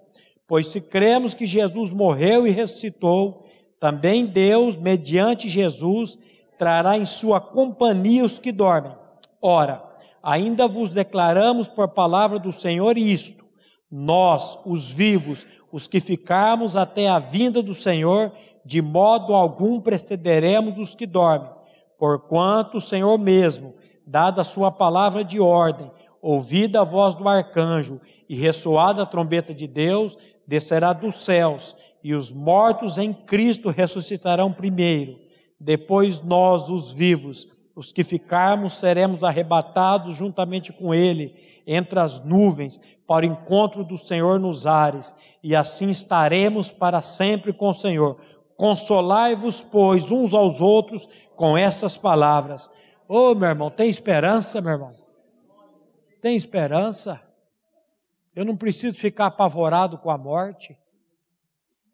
Pois 0.48 0.68
se 0.68 0.80
cremos 0.80 1.34
que 1.34 1.46
Jesus 1.46 1.92
morreu 1.92 2.46
e 2.46 2.52
ressuscitou, 2.52 3.46
também 3.80 4.26
Deus, 4.26 4.76
mediante 4.76 5.50
Jesus, 5.50 6.18
trará 6.58 6.98
em 6.98 7.06
sua 7.06 7.42
companhia 7.42 8.24
os 8.24 8.38
que 8.38 8.52
dormem. 8.52 8.96
Ora, 9.42 9.84
ainda 10.24 10.68
vos 10.68 10.92
declaramos 10.92 11.68
por 11.68 11.88
palavra 11.90 12.40
do 12.40 12.52
Senhor 12.52 12.98
isto: 12.98 13.44
nós, 13.90 14.58
os 14.66 14.92
vivos, 14.92 15.46
os 15.72 15.88
que 15.88 16.00
ficarmos 16.00 16.76
até 16.76 17.08
a 17.08 17.20
vinda 17.20 17.62
do 17.62 17.74
Senhor, 17.74 18.32
de 18.66 18.82
modo 18.82 19.34
algum 19.34 19.80
precederemos 19.80 20.78
os 20.78 20.94
que 20.94 21.06
dormem, 21.06 21.50
porquanto 21.98 22.78
o 22.78 22.82
Senhor 22.82 23.18
mesmo, 23.18 23.74
dada 24.06 24.42
a 24.42 24.46
sua 24.46 24.72
palavra 24.72 25.24
de 25.24 25.40
ordem, 25.40 25.92
ouvida 26.22 26.82
a 26.82 26.84
voz 26.86 27.16
do 27.16 27.28
arcanjo 27.28 28.00
e 28.30 28.36
ressoada 28.36 29.04
a 29.04 29.06
trombeta 29.06 29.54
de 29.54 29.68
Deus, 29.68 30.18
descerá 30.46 30.94
dos 30.94 31.24
céus, 31.24 31.76
e 32.04 32.14
os 32.14 32.32
mortos 32.32 32.98
em 32.98 33.14
Cristo 33.14 33.70
ressuscitarão 33.70 34.52
primeiro. 34.52 35.18
Depois 35.60 36.20
nós, 36.20 36.70
os 36.70 36.92
vivos, 36.92 37.48
os 37.82 37.92
que 37.92 38.04
ficarmos, 38.04 38.76
seremos 38.76 39.24
arrebatados 39.24 40.16
juntamente 40.16 40.72
com 40.72 40.94
Ele 40.94 41.36
entre 41.66 42.00
as 42.00 42.24
nuvens 42.24 42.80
para 43.08 43.26
o 43.26 43.30
encontro 43.30 43.84
do 43.84 43.98
Senhor 43.98 44.40
nos 44.40 44.68
ares, 44.68 45.16
e 45.42 45.56
assim 45.56 45.90
estaremos 45.90 46.72
para 46.72 47.02
sempre 47.02 47.52
com 47.52 47.70
o 47.70 47.74
Senhor. 47.74 48.22
Consolai-vos, 48.56 49.64
pois, 49.64 50.12
uns 50.12 50.32
aos 50.34 50.62
outros 50.62 51.10
com 51.36 51.58
essas 51.58 51.98
palavras. 51.98 52.70
Ô 53.08 53.32
oh, 53.32 53.36
meu 53.36 53.50
irmão, 53.50 53.72
tem 53.72 53.90
esperança, 53.90 54.62
meu 54.62 54.74
irmão? 54.74 54.96
Tem 56.22 56.36
esperança? 56.36 57.20
Eu 58.36 58.46
não 58.46 58.56
preciso 58.56 58.98
ficar 59.00 59.26
apavorado 59.26 59.98
com 59.98 60.12
a 60.12 60.18
morte. 60.20 60.78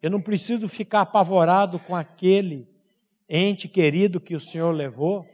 Eu 0.02 0.10
não 0.10 0.20
preciso 0.20 0.68
ficar 0.68 1.00
apavorado 1.00 1.78
com 1.80 1.96
aquele 1.96 2.68
ente 3.26 3.66
querido 3.66 4.20
que 4.20 4.36
o 4.36 4.40
Senhor 4.40 4.70
levou, 4.70 5.26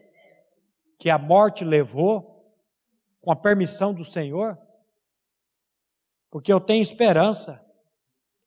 que 0.99 1.11
a 1.11 1.19
morte 1.19 1.65
levou, 1.65 2.35
com 3.21 3.33
a 3.33 3.37
permissão 3.37 3.95
do 3.95 4.05
Senhor, 4.05 4.59
porque 6.31 6.53
eu 6.53 6.61
tenho 6.61 6.83
esperança. 6.83 7.65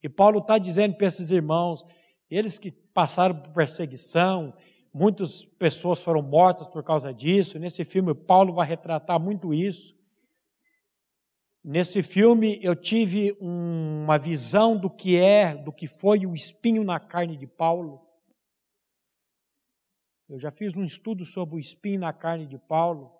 E 0.03 0.07
Paulo 0.07 0.39
está 0.39 0.57
dizendo 0.57 0.95
para 0.95 1.07
esses 1.07 1.31
irmãos, 1.31 1.85
eles 2.29 2.59
que 2.59 2.71
passaram 2.71 3.35
por 3.35 3.51
perseguição, 3.53 4.53
muitas 4.93 5.43
pessoas 5.43 6.01
foram 6.01 6.21
mortas 6.21 6.67
por 6.67 6.83
causa 6.83 7.13
disso. 7.13 7.57
Nesse 7.57 7.83
filme, 7.83 8.13
Paulo 8.13 8.53
vai 8.53 8.67
retratar 8.67 9.19
muito 9.19 9.53
isso. 9.53 9.97
Nesse 11.63 12.01
filme 12.01 12.59
eu 12.61 12.75
tive 12.75 13.35
uma 13.41 14.17
visão 14.17 14.77
do 14.77 14.89
que 14.89 15.17
é, 15.17 15.53
do 15.53 15.71
que 15.71 15.85
foi 15.85 16.25
o 16.25 16.33
espinho 16.33 16.83
na 16.83 16.99
carne 16.99 17.35
de 17.35 17.45
Paulo. 17.45 18.06
Eu 20.29 20.37
já 20.37 20.51
fiz 20.51 20.75
um 20.75 20.83
estudo 20.83 21.25
sobre 21.25 21.55
o 21.55 21.59
espinho 21.59 22.01
na 22.01 22.11
carne 22.11 22.45
de 22.45 22.57
Paulo. 22.57 23.11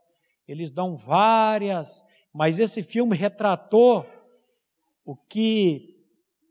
Eles 0.46 0.70
dão 0.70 0.96
várias, 0.96 2.04
mas 2.34 2.60
esse 2.60 2.82
filme 2.82 3.16
retratou 3.16 4.06
o 5.06 5.16
que 5.16 5.98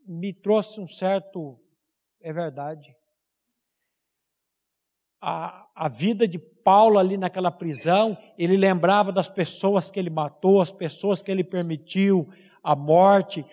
me 0.07 0.33
trouxe 0.33 0.79
um 0.79 0.87
certo, 0.87 1.59
é 2.19 2.33
verdade. 2.33 2.95
A, 5.21 5.67
a 5.75 5.87
vida 5.87 6.27
de 6.27 6.39
Paulo 6.39 6.97
ali 6.97 7.17
naquela 7.17 7.51
prisão, 7.51 8.17
ele 8.37 8.57
lembrava 8.57 9.11
das 9.11 9.29
pessoas 9.29 9.91
que 9.91 9.99
ele 9.99 10.09
matou, 10.09 10.59
as 10.59 10.71
pessoas 10.71 11.21
que 11.21 11.29
ele 11.29 11.43
permitiu 11.43 12.27
a 12.63 12.75
morte, 12.75 13.45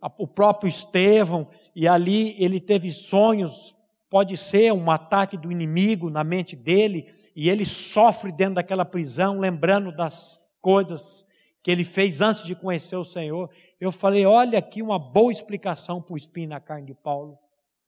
a, 0.00 0.10
o 0.16 0.28
próprio 0.28 0.68
Estevão, 0.68 1.50
e 1.74 1.88
ali 1.88 2.40
ele 2.42 2.60
teve 2.60 2.92
sonhos, 2.92 3.74
pode 4.12 4.36
ser 4.36 4.70
um 4.74 4.90
ataque 4.90 5.38
do 5.38 5.50
inimigo 5.50 6.10
na 6.10 6.22
mente 6.22 6.54
dele, 6.54 7.10
e 7.34 7.48
ele 7.48 7.64
sofre 7.64 8.30
dentro 8.30 8.56
daquela 8.56 8.84
prisão, 8.84 9.40
lembrando 9.40 9.90
das 9.90 10.54
coisas 10.60 11.26
que 11.62 11.70
ele 11.70 11.82
fez 11.82 12.20
antes 12.20 12.44
de 12.44 12.54
conhecer 12.54 12.96
o 12.96 13.06
Senhor. 13.06 13.48
Eu 13.80 13.90
falei: 13.90 14.26
olha 14.26 14.58
aqui 14.58 14.82
uma 14.82 14.98
boa 14.98 15.32
explicação 15.32 16.02
para 16.02 16.12
o 16.12 16.16
espinho 16.18 16.50
na 16.50 16.60
carne 16.60 16.88
de 16.88 16.92
Paulo. 16.92 17.38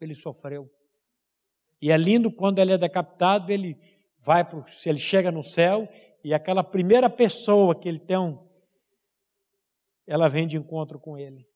Ele 0.01 0.15
sofreu. 0.15 0.71
E 1.79 1.91
é 1.91 1.97
lindo 1.99 2.33
quando 2.33 2.59
ele 2.59 2.73
é 2.73 2.79
decapitado, 2.79 3.53
ele 3.53 3.77
vai 4.21 4.47
se 4.73 4.89
ele 4.89 4.99
chega 4.99 5.31
no 5.31 5.45
céu 5.45 5.87
e 6.25 6.33
aquela 6.33 6.65
primeira 6.65 7.11
pessoa 7.11 7.75
que 7.75 7.87
ele 7.87 7.99
tem 7.99 8.17
um, 8.17 8.39
ela 10.07 10.27
vem 10.27 10.47
de 10.47 10.57
encontro 10.57 10.99
com 10.99 11.19
ele. 11.19 11.47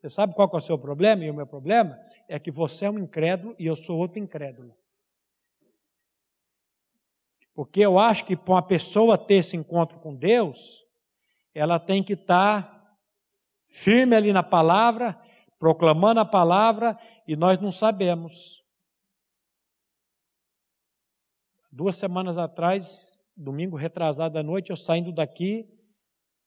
Você 0.00 0.08
sabe 0.08 0.34
qual 0.34 0.50
é 0.52 0.56
o 0.56 0.60
seu 0.60 0.76
problema 0.76 1.24
e 1.24 1.30
o 1.30 1.34
meu 1.34 1.46
problema? 1.46 1.96
É 2.32 2.38
que 2.38 2.50
você 2.50 2.86
é 2.86 2.90
um 2.90 2.98
incrédulo 2.98 3.54
e 3.58 3.66
eu 3.66 3.76
sou 3.76 3.98
outro 3.98 4.18
incrédulo. 4.18 4.74
Porque 7.54 7.80
eu 7.80 7.98
acho 7.98 8.24
que 8.24 8.34
para 8.34 8.54
uma 8.54 8.66
pessoa 8.66 9.18
ter 9.18 9.34
esse 9.34 9.54
encontro 9.54 10.00
com 10.00 10.14
Deus, 10.14 10.82
ela 11.54 11.78
tem 11.78 12.02
que 12.02 12.14
estar 12.14 12.96
firme 13.68 14.16
ali 14.16 14.32
na 14.32 14.42
palavra, 14.42 15.20
proclamando 15.58 16.20
a 16.20 16.24
palavra, 16.24 16.98
e 17.28 17.36
nós 17.36 17.60
não 17.60 17.70
sabemos 17.70 18.62
Duas 21.74 21.94
semanas 21.94 22.36
atrás, 22.36 23.18
domingo 23.34 23.76
retrasado 23.76 24.38
à 24.38 24.42
noite, 24.42 24.68
eu 24.68 24.76
saindo 24.76 25.10
daqui, 25.10 25.66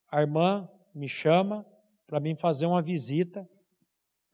a 0.08 0.22
irmã 0.22 0.70
me 0.94 1.10
chama 1.10 1.66
para 2.06 2.20
mim 2.20 2.36
fazer 2.36 2.68
uma 2.68 2.80
visita 2.80 3.50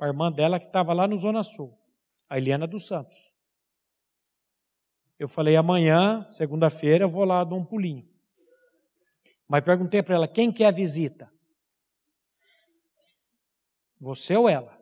a 0.05 0.07
irmã 0.07 0.31
dela 0.31 0.59
que 0.59 0.67
estava 0.67 0.93
lá 0.93 1.07
no 1.07 1.17
Zona 1.17 1.43
Sul, 1.43 1.77
a 2.29 2.37
Eliana 2.37 2.65
dos 2.65 2.87
Santos. 2.87 3.17
Eu 5.19 5.27
falei, 5.27 5.55
amanhã, 5.55 6.27
segunda-feira, 6.31 7.05
eu 7.05 7.09
vou 7.09 7.23
lá 7.23 7.43
dar 7.43 7.55
um 7.55 7.63
pulinho. 7.63 8.09
Mas 9.47 9.63
perguntei 9.63 10.01
para 10.01 10.15
ela, 10.15 10.27
quem 10.27 10.51
quer 10.51 10.65
a 10.65 10.71
visita? 10.71 11.31
Você 13.99 14.35
ou 14.35 14.49
ela? 14.49 14.75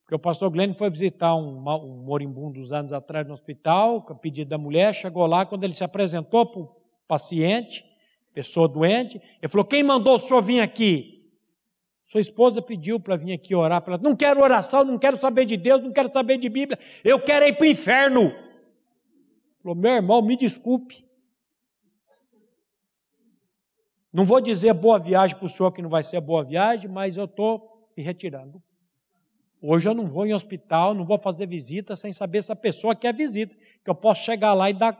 Porque 0.00 0.14
o 0.14 0.18
pastor 0.18 0.50
Glenn 0.50 0.72
foi 0.72 0.88
visitar 0.88 1.34
um, 1.34 1.58
um 1.58 2.04
moribundo 2.04 2.60
uns 2.60 2.70
anos 2.70 2.92
atrás 2.92 3.26
no 3.26 3.32
hospital, 3.32 4.02
com 4.02 4.12
a 4.12 4.16
pedido 4.16 4.48
da 4.48 4.56
mulher, 4.56 4.94
chegou 4.94 5.26
lá, 5.26 5.44
quando 5.44 5.64
ele 5.64 5.74
se 5.74 5.82
apresentou 5.82 6.46
para 6.46 6.60
o 6.60 6.76
paciente, 7.08 7.84
pessoa 8.32 8.68
doente, 8.68 9.20
ele 9.42 9.48
falou: 9.48 9.66
Quem 9.66 9.82
mandou 9.82 10.14
o 10.14 10.18
senhor 10.18 10.42
vir 10.42 10.60
aqui? 10.60 11.15
Sua 12.06 12.20
esposa 12.20 12.62
pediu 12.62 13.00
para 13.00 13.16
vir 13.16 13.32
aqui 13.32 13.52
orar 13.52 13.82
para 13.82 13.94
ela. 13.94 14.02
Não 14.02 14.14
quero 14.14 14.40
oração, 14.40 14.84
não 14.84 14.96
quero 14.96 15.16
saber 15.16 15.44
de 15.44 15.56
Deus, 15.56 15.82
não 15.82 15.92
quero 15.92 16.10
saber 16.12 16.38
de 16.38 16.48
Bíblia, 16.48 16.78
eu 17.04 17.20
quero 17.20 17.44
ir 17.44 17.54
para 17.54 17.64
o 17.64 17.68
inferno. 17.68 18.32
Falou, 19.60 19.74
meu 19.74 19.90
irmão, 19.90 20.22
me 20.22 20.36
desculpe. 20.36 21.04
Não 24.12 24.24
vou 24.24 24.40
dizer 24.40 24.72
boa 24.72 25.00
viagem 25.00 25.36
para 25.36 25.46
o 25.46 25.48
senhor 25.48 25.72
que 25.72 25.82
não 25.82 25.90
vai 25.90 26.04
ser 26.04 26.20
boa 26.20 26.44
viagem, 26.44 26.88
mas 26.88 27.16
eu 27.16 27.24
estou 27.24 27.90
me 27.96 28.04
retirando. 28.04 28.62
Hoje 29.60 29.88
eu 29.88 29.94
não 29.94 30.06
vou 30.06 30.24
em 30.24 30.32
hospital, 30.32 30.94
não 30.94 31.04
vou 31.04 31.18
fazer 31.18 31.46
visita 31.46 31.96
sem 31.96 32.12
saber 32.12 32.40
se 32.40 32.52
a 32.52 32.56
pessoa 32.56 32.94
quer 32.94 33.12
visita, 33.12 33.54
que 33.82 33.90
eu 33.90 33.94
posso 33.96 34.22
chegar 34.22 34.54
lá 34.54 34.70
e 34.70 34.72
dar 34.72 34.96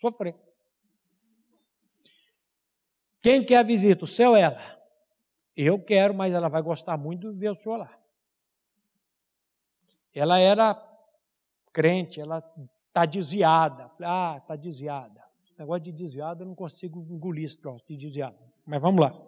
sofrer. 0.00 0.34
Quem 3.22 3.44
quer 3.44 3.64
visita, 3.64 4.04
o 4.04 4.08
seu 4.08 4.34
ela? 4.34 4.77
Eu 5.60 5.76
quero, 5.76 6.14
mas 6.14 6.32
ela 6.32 6.48
vai 6.48 6.62
gostar 6.62 6.96
muito 6.96 7.32
de 7.32 7.36
ver 7.40 7.50
o 7.50 7.56
senhor 7.56 7.78
lá. 7.78 7.90
Ela 10.14 10.38
era 10.38 10.80
crente, 11.72 12.20
ela 12.20 12.38
está 12.86 13.04
desviada. 13.04 13.90
Ah, 14.00 14.36
está 14.40 14.54
desviada. 14.54 15.20
Esse 15.42 15.58
negócio 15.58 15.82
de 15.82 15.90
desviada 15.90 16.44
eu 16.44 16.46
não 16.46 16.54
consigo 16.54 17.04
engolir 17.10 17.46
esse 17.46 17.58
troço 17.58 17.84
de 17.88 17.96
desviada. 17.96 18.38
Mas 18.64 18.80
vamos 18.80 19.00
lá. 19.00 19.20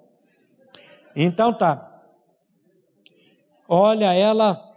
Então 1.16 1.52
tá. 1.52 2.00
Olha, 3.68 4.14
ela 4.14 4.72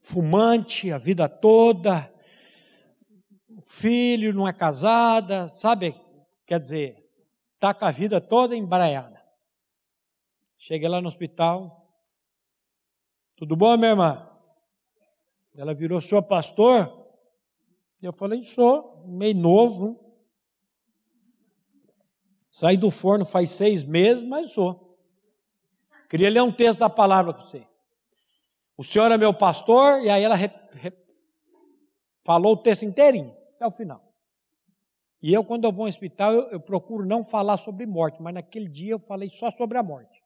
fumante 0.00 0.90
a 0.90 0.96
vida 0.96 1.28
toda, 1.28 2.10
filho 3.62 4.32
não 4.32 4.48
é 4.48 4.54
casada, 4.54 5.48
sabe? 5.48 6.00
Quer 6.46 6.60
dizer, 6.60 7.10
está 7.54 7.74
com 7.74 7.84
a 7.84 7.90
vida 7.90 8.22
toda 8.22 8.56
embaralhada. 8.56 9.15
Cheguei 10.66 10.88
lá 10.88 11.00
no 11.00 11.06
hospital, 11.06 11.88
tudo 13.36 13.54
bom, 13.54 13.76
minha 13.76 13.90
irmã? 13.90 14.28
Ela 15.54 15.72
virou, 15.72 16.00
senhor 16.00 16.22
pastor? 16.22 17.06
Eu 18.02 18.12
falei, 18.12 18.42
sou, 18.42 19.04
meio 19.06 19.36
novo. 19.36 19.96
Saí 22.50 22.76
do 22.76 22.90
forno 22.90 23.24
faz 23.24 23.52
seis 23.52 23.84
meses, 23.84 24.24
mas 24.24 24.50
sou. 24.50 24.98
Queria 26.10 26.30
ler 26.30 26.42
um 26.42 26.50
texto 26.50 26.80
da 26.80 26.90
palavra 26.90 27.32
para 27.32 27.44
você. 27.44 27.64
O 28.76 28.82
senhor 28.82 29.12
é 29.12 29.16
meu 29.16 29.32
pastor, 29.32 30.00
e 30.00 30.10
aí 30.10 30.24
ela 30.24 30.34
re, 30.34 30.50
re, 30.72 30.92
falou 32.24 32.54
o 32.54 32.60
texto 32.60 32.84
inteirinho, 32.84 33.32
até 33.54 33.64
o 33.68 33.70
final. 33.70 34.02
E 35.22 35.32
eu, 35.32 35.44
quando 35.44 35.62
eu 35.62 35.70
vou 35.70 35.84
ao 35.84 35.88
hospital, 35.88 36.32
eu, 36.32 36.48
eu 36.48 36.60
procuro 36.60 37.06
não 37.06 37.22
falar 37.22 37.56
sobre 37.56 37.86
morte, 37.86 38.20
mas 38.20 38.34
naquele 38.34 38.68
dia 38.68 38.94
eu 38.94 38.98
falei 38.98 39.30
só 39.30 39.48
sobre 39.52 39.78
a 39.78 39.82
morte. 39.84 40.25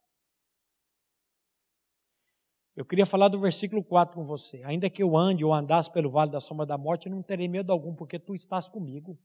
Eu 2.80 2.84
queria 2.86 3.04
falar 3.04 3.28
do 3.28 3.38
versículo 3.38 3.84
4 3.84 4.14
com 4.14 4.24
você. 4.24 4.62
Ainda 4.64 4.88
que 4.88 5.02
eu 5.02 5.14
ande 5.14 5.44
ou 5.44 5.52
andasse 5.52 5.90
pelo 5.92 6.08
vale 6.08 6.30
da 6.30 6.40
sombra 6.40 6.64
da 6.64 6.78
morte, 6.78 7.06
eu 7.06 7.14
não 7.14 7.22
terei 7.22 7.46
medo 7.46 7.70
algum, 7.70 7.94
porque 7.94 8.18
tu 8.18 8.34
estás 8.34 8.70
comigo. 8.70 9.18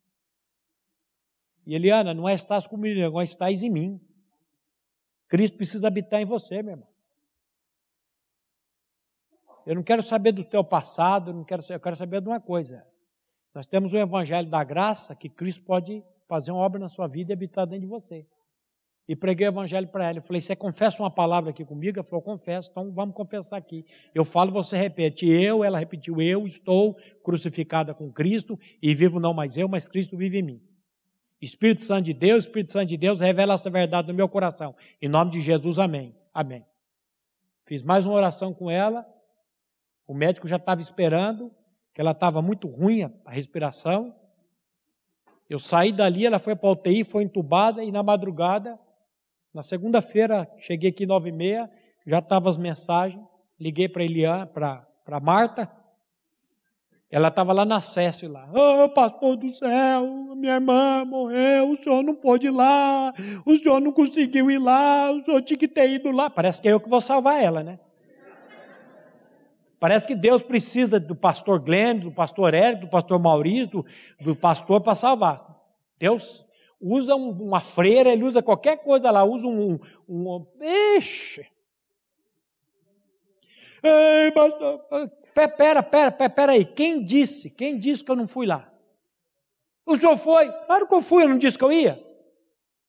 E 1.65 1.73
Eliana, 1.73 2.13
não 2.13 2.27
é 2.27 2.33
estás 2.33 2.67
comigo, 2.67 2.99
não, 2.99 3.21
é 3.21 3.23
estás 3.23 3.63
em 3.63 3.69
mim. 3.69 4.01
Cristo 5.29 5.55
precisa 5.55 5.87
habitar 5.87 6.19
em 6.19 6.25
você, 6.25 6.61
meu 6.61 6.73
irmão. 6.73 6.87
Eu 9.65 9.75
não 9.75 9.83
quero 9.83 10.03
saber 10.03 10.33
do 10.33 10.43
teu 10.43 10.61
passado, 10.61 11.29
eu, 11.29 11.33
não 11.35 11.45
quero, 11.45 11.63
eu 11.69 11.79
quero 11.79 11.95
saber 11.95 12.19
de 12.19 12.27
uma 12.27 12.41
coisa. 12.41 12.85
Nós 13.53 13.65
temos 13.65 13.93
o 13.93 13.97
evangelho 13.97 14.49
da 14.49 14.65
graça 14.65 15.15
que 15.15 15.29
Cristo 15.29 15.63
pode 15.63 16.03
fazer 16.27 16.51
uma 16.51 16.59
obra 16.59 16.77
na 16.77 16.89
sua 16.89 17.07
vida 17.07 17.31
e 17.31 17.33
habitar 17.33 17.65
dentro 17.65 17.87
de 17.87 17.87
você. 17.87 18.27
E 19.07 19.15
preguei 19.15 19.47
o 19.47 19.49
evangelho 19.49 19.87
para 19.87 20.07
ela. 20.09 20.17
Eu 20.17 20.21
falei: 20.23 20.41
Você 20.41 20.55
confessa 20.55 21.01
uma 21.01 21.11
palavra 21.11 21.51
aqui 21.51 21.63
comigo? 21.63 21.99
Ela 21.99 22.03
falou: 22.03 22.21
Confesso, 22.21 22.69
então 22.71 22.91
vamos 22.91 23.15
confessar 23.15 23.57
aqui. 23.57 23.85
Eu 24.13 24.25
falo, 24.25 24.51
você 24.51 24.75
repete. 24.75 25.27
Eu, 25.27 25.63
ela 25.63 25.77
repetiu: 25.77 26.21
Eu 26.21 26.47
estou 26.47 26.97
crucificada 27.23 27.93
com 27.93 28.11
Cristo 28.11 28.59
e 28.81 28.93
vivo 28.95 29.19
não 29.19 29.33
mais 29.33 29.57
eu, 29.57 29.67
mas 29.67 29.87
Cristo 29.87 30.17
vive 30.17 30.39
em 30.39 30.43
mim. 30.43 30.61
Espírito 31.39 31.83
Santo 31.83 32.05
de 32.05 32.13
Deus, 32.13 32.45
Espírito 32.45 32.71
Santo 32.71 32.87
de 32.87 32.97
Deus, 32.97 33.19
revela 33.19 33.53
essa 33.53 33.69
verdade 33.69 34.07
no 34.07 34.13
meu 34.13 34.27
coração. 34.27 34.75
Em 34.99 35.07
nome 35.07 35.31
de 35.31 35.39
Jesus, 35.39 35.77
amém. 35.77 36.15
Amém. 36.33 36.65
Fiz 37.65 37.83
mais 37.83 38.05
uma 38.05 38.15
oração 38.15 38.53
com 38.53 38.71
ela. 38.71 39.05
O 40.07 40.13
médico 40.13 40.47
já 40.47 40.55
estava 40.55 40.81
esperando, 40.81 41.51
que 41.93 42.01
ela 42.01 42.11
estava 42.11 42.41
muito 42.41 42.67
ruim 42.67 43.03
a 43.03 43.31
respiração. 43.31 44.15
Eu 45.49 45.59
saí 45.59 45.91
dali, 45.91 46.25
ela 46.25 46.39
foi 46.39 46.55
para 46.55 46.69
a 46.69 46.71
UTI, 46.71 47.03
foi 47.03 47.23
entubada 47.23 47.83
e 47.83 47.91
na 47.91 48.01
madrugada, 48.01 48.79
na 49.55 49.63
segunda-feira, 49.63 50.51
cheguei 50.57 50.89
aqui 50.89 51.05
nove 51.05 51.29
e 51.29 51.31
meia, 51.31 51.71
já 52.05 52.19
estavam 52.19 52.49
as 52.49 52.57
mensagens, 52.57 53.23
liguei 53.57 53.87
para 53.87 54.03
Eliane, 54.03 54.49
para 54.53 55.19
Marta, 55.21 55.71
ela 57.09 57.29
estava 57.29 57.53
lá 57.53 57.63
na 57.63 57.79
SESC 57.79 58.27
lá. 58.27 58.49
Ô 58.51 58.83
oh, 58.83 58.89
pastor 58.89 59.37
do 59.37 59.49
céu, 59.49 60.35
minha 60.35 60.55
irmã 60.55 61.05
morreu, 61.05 61.71
o 61.71 61.75
senhor 61.77 62.03
não 62.03 62.13
pôde 62.13 62.47
ir 62.47 62.51
lá, 62.51 63.13
o 63.45 63.55
senhor 63.55 63.79
não 63.79 63.93
conseguiu 63.93 64.51
ir 64.51 64.59
lá, 64.59 65.09
o 65.11 65.23
senhor 65.23 65.41
tinha 65.41 65.57
que 65.57 65.69
ter 65.69 65.89
ido 65.89 66.11
lá. 66.11 66.29
Parece 66.29 66.61
que 66.61 66.67
é 66.67 66.73
eu 66.73 66.79
que 66.81 66.89
vou 66.89 66.99
salvar 66.99 67.41
ela, 67.41 67.63
né? 67.63 67.79
Parece 69.79 70.05
que 70.05 70.15
Deus 70.15 70.41
precisa 70.41 70.99
do 70.99 71.15
pastor 71.15 71.61
Glenn, 71.61 71.99
do 71.99 72.11
pastor 72.11 72.53
Érico, 72.53 72.81
do 72.81 72.89
pastor 72.89 73.19
Maurício, 73.19 73.71
do, 73.71 73.85
do 74.19 74.35
pastor 74.35 74.81
para 74.81 74.95
salvar. 74.95 75.45
Deus 75.97 76.44
usa 76.79 77.15
um, 77.15 77.29
uma 77.29 77.61
freira, 77.61 78.11
ele 78.11 78.23
usa 78.23 78.41
qualquer 78.41 78.77
coisa 78.77 79.11
lá, 79.11 79.23
usa 79.23 79.47
um. 79.47 79.79
um, 80.07 80.29
um 80.29 80.45
ixi. 80.97 81.45
Ei, 83.83 84.31
pastor, 84.31 84.81
Pera, 85.35 85.83
pera, 85.83 85.83
pera, 85.83 86.29
pera 86.29 86.51
aí. 86.53 86.63
Quem 86.63 87.03
disse? 87.03 87.49
Quem 87.49 87.77
disse 87.77 88.03
que 88.03 88.09
eu 88.09 88.15
não 88.15 88.25
fui 88.27 88.47
lá? 88.47 88.71
O 89.85 89.97
senhor 89.97 90.15
foi? 90.17 90.49
Claro 90.65 90.87
que 90.87 90.93
eu 90.95 91.01
fui, 91.01 91.23
eu 91.23 91.27
não 91.27 91.37
disse 91.37 91.57
que 91.57 91.63
eu 91.63 91.71
ia. 91.73 92.01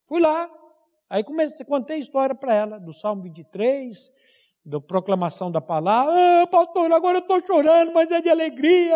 Fui 0.06 0.20
lá. 0.20 0.48
Aí 1.10 1.24
comecei, 1.24 1.66
contei 1.66 1.96
a 1.96 2.00
história 2.00 2.34
para 2.34 2.54
ela, 2.54 2.78
do 2.78 2.94
Salmo 2.94 3.22
23, 3.22 4.12
da 4.64 4.80
proclamação 4.80 5.50
da 5.50 5.60
palavra. 5.60 6.14
Ah, 6.42 6.46
pastor, 6.46 6.90
agora 6.92 7.18
eu 7.18 7.22
estou 7.22 7.44
chorando, 7.44 7.92
mas 7.92 8.12
é 8.12 8.20
de 8.20 8.28
alegria. 8.28 8.94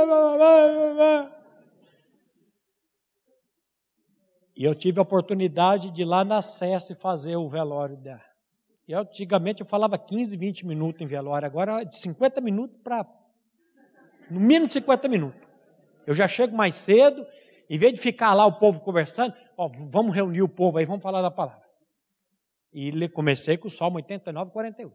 E 4.60 4.64
eu 4.64 4.74
tive 4.74 4.98
a 4.98 5.02
oportunidade 5.02 5.90
de 5.90 6.02
ir 6.02 6.04
lá 6.04 6.22
na 6.22 6.42
SES 6.42 6.90
fazer 6.98 7.34
o 7.34 7.48
velório 7.48 7.96
dela. 7.96 8.20
E 8.86 8.92
antigamente 8.92 9.62
eu 9.62 9.66
falava 9.66 9.96
15, 9.96 10.36
20 10.36 10.66
minutos 10.66 11.00
em 11.00 11.06
velório, 11.06 11.46
agora 11.46 11.80
é 11.80 11.84
de 11.86 11.96
50 11.96 12.42
minutos 12.42 12.76
para 12.84 13.06
no 14.30 14.38
mínimo 14.38 14.70
50 14.70 15.08
minutos. 15.08 15.40
Eu 16.06 16.12
já 16.12 16.28
chego 16.28 16.54
mais 16.54 16.74
cedo, 16.74 17.26
em 17.70 17.78
vez 17.78 17.94
de 17.94 18.00
ficar 18.02 18.34
lá 18.34 18.44
o 18.44 18.58
povo 18.58 18.82
conversando, 18.82 19.34
ó, 19.56 19.66
vamos 19.88 20.14
reunir 20.14 20.42
o 20.42 20.48
povo 20.48 20.76
aí, 20.76 20.84
vamos 20.84 21.02
falar 21.02 21.22
da 21.22 21.30
palavra. 21.30 21.64
E 22.70 23.08
comecei 23.08 23.56
com 23.56 23.68
o 23.68 23.70
Salmo 23.70 23.96
89, 23.96 24.50
48. 24.50 24.94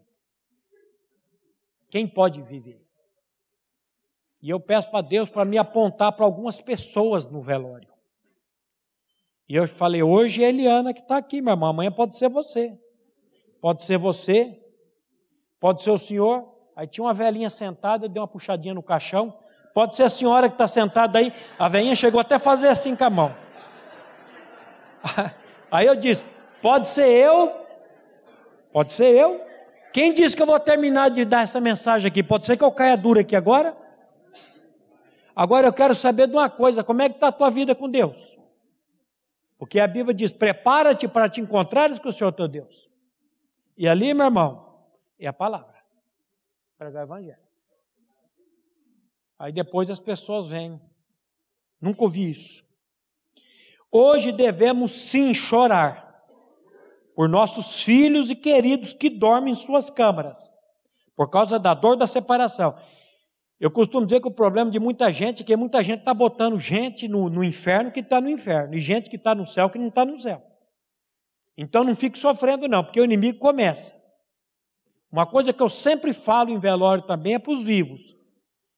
Quem 1.89 2.07
pode 2.07 2.39
viver? 2.43 2.86
E 4.43 4.47
eu 4.47 4.59
peço 4.59 4.91
para 4.91 5.01
Deus 5.01 5.28
para 5.28 5.43
me 5.43 5.57
apontar 5.57 6.11
para 6.11 6.24
algumas 6.24 6.61
pessoas 6.61 7.26
no 7.26 7.41
velório. 7.41 7.94
E 9.47 9.55
eu 9.55 9.67
falei, 9.67 10.01
hoje 10.01 10.43
é 10.43 10.47
a 10.47 10.49
Eliana 10.49 10.93
que 10.93 11.01
está 11.01 11.17
aqui, 11.17 11.41
minha 11.41 11.53
irmã, 11.53 11.69
amanhã 11.69 11.91
pode 11.91 12.17
ser 12.17 12.29
você. 12.29 12.77
Pode 13.61 13.83
ser 13.83 13.97
você, 13.97 14.59
pode 15.59 15.81
ser 15.81 15.91
o 15.91 15.97
senhor, 15.97 16.55
Aí 16.75 16.85
tinha 16.85 17.05
uma 17.05 17.13
velhinha 17.13 17.49
sentada, 17.49 18.09
deu 18.09 18.21
uma 18.21 18.27
puxadinha 18.27 18.73
no 18.73 18.83
caixão. 18.83 19.33
Pode 19.73 19.95
ser 19.95 20.03
a 20.03 20.09
senhora 20.09 20.49
que 20.49 20.55
está 20.55 20.67
sentada 20.67 21.19
aí. 21.19 21.31
A 21.57 21.69
velhinha 21.69 21.95
chegou 21.95 22.19
até 22.19 22.35
a 22.35 22.39
fazer 22.39 22.67
assim 22.67 22.95
com 22.95 23.03
a 23.05 23.09
mão. 23.09 23.35
Aí 25.71 25.85
eu 25.85 25.95
disse: 25.95 26.25
pode 26.61 26.87
ser 26.87 27.07
eu, 27.07 27.53
pode 28.73 28.91
ser 28.91 29.15
eu. 29.15 29.41
Quem 29.93 30.13
disse 30.13 30.35
que 30.35 30.41
eu 30.41 30.47
vou 30.47 30.59
terminar 30.59 31.09
de 31.09 31.23
dar 31.23 31.43
essa 31.43 31.61
mensagem 31.61 32.07
aqui? 32.09 32.21
Pode 32.21 32.45
ser 32.45 32.57
que 32.57 32.63
eu 32.63 32.71
caia 32.71 32.97
dura 32.97 33.21
aqui 33.21 33.35
agora? 33.35 33.75
Agora 35.33 35.67
eu 35.67 35.73
quero 35.73 35.95
saber 35.95 36.27
de 36.27 36.33
uma 36.33 36.49
coisa: 36.49 36.83
como 36.83 37.01
é 37.01 37.09
que 37.09 37.15
está 37.15 37.27
a 37.27 37.31
tua 37.31 37.49
vida 37.49 37.73
com 37.73 37.89
Deus? 37.89 38.37
Porque 39.58 39.80
a 39.80 39.88
Bíblia 39.88 40.14
diz: 40.14 40.32
prepara-te 40.32 41.08
para 41.08 41.30
te 41.30 41.41
encontrares 41.41 41.99
com 41.99 42.10
o 42.10 42.12
Senhor 42.12 42.32
teu 42.32 42.47
Deus. 42.47 42.89
E 43.78 43.88
ali, 43.88 44.14
meu 44.14 44.26
irmão, 44.26 44.86
é 45.20 45.28
a 45.28 45.34
palavra 45.34 45.76
pregar 46.78 47.03
o 47.03 47.08
evangelho. 47.08 47.45
Aí 49.39 49.51
depois 49.51 49.89
as 49.89 49.99
pessoas 49.99 50.47
vêm. 50.47 50.80
Nunca 51.80 52.03
ouvi 52.03 52.30
isso. 52.30 52.64
Hoje 53.91 54.32
devemos 54.32 54.91
sim 54.91 55.34
chorar 55.34 56.06
por 57.16 57.30
nossos 57.30 57.82
filhos 57.82 58.30
e 58.30 58.36
queridos 58.36 58.91
que 58.91 59.10
dormem 59.10 59.53
em 59.53 59.56
suas 59.56 59.89
câmaras, 59.89 60.51
por 61.16 61.30
causa 61.30 61.58
da 61.58 61.74
dor 61.74 61.95
da 61.95 62.06
separação. 62.06 62.76
Eu 63.60 63.72
costumo 63.72 64.06
dizer 64.06 64.20
que 64.20 64.28
o 64.28 64.32
problema 64.32 64.70
de 64.70 64.80
muita 64.80 65.12
gente 65.12 65.41
é 65.41 65.45
que 65.45 65.56
muita 65.56 65.84
gente 65.84 65.99
está 65.99 66.14
botando 66.14 66.60
gente 66.60 67.08
no, 67.08 67.30
no 67.30 67.43
inferno 67.43 67.91
que 67.91 68.01
está 68.01 68.20
no 68.20 68.30
inferno, 68.30 68.76
e 68.76 68.80
gente 68.80 69.10
que 69.10 69.16
está 69.16 69.34
no 69.34 69.45
céu 69.45 69.70
que 69.70 69.80
não 69.80 69.88
está 69.88 70.03
no 70.03 70.20
céu. 70.20 70.43
Então 71.58 71.84
não 71.84 71.95
fique 71.95 72.18
sofrendo, 72.18 72.68
não, 72.68 72.84
porque 72.84 72.99
o 72.99 73.06
inimigo 73.06 73.39
começa. 73.39 73.95
Uma 75.10 75.26
coisa 75.26 75.53
que 75.53 75.64
eu 75.64 75.70
sempre 75.70 76.12
falo 76.14 76.49
em 76.49 76.60
velório 76.60 77.03
também 77.03 77.36
é 77.36 77.39
para 77.39 77.53
os 77.53 77.64
vivos. 77.64 78.16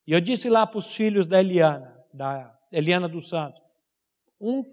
E 0.05 0.11
eu 0.11 0.21
disse 0.21 0.49
lá 0.49 0.67
para 0.67 0.77
os 0.77 0.93
filhos 0.93 1.25
da 1.25 1.39
Eliana, 1.39 1.99
da 2.13 2.55
Eliana 2.71 3.09
dos 3.09 3.27
Santos. 3.29 3.61
Um 4.39 4.63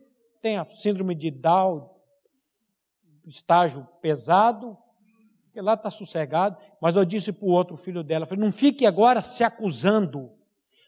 tem 0.43 0.59
a 0.59 0.67
síndrome 0.67 1.15
de 1.15 1.31
Down, 1.31 1.89
estágio 3.27 3.89
pesado, 4.03 4.77
que 5.55 5.61
lá 5.61 5.75
está 5.75 5.89
sossegado, 5.89 6.57
mas 6.81 6.97
eu 6.97 7.05
disse 7.05 7.31
para 7.31 7.47
o 7.47 7.53
outro 7.53 7.77
filho 7.77 8.03
dela, 8.03 8.27
falei, 8.27 8.45
não 8.45 8.51
fique 8.51 8.85
agora 8.85 9.23
se 9.23 9.45
acusando, 9.45 10.33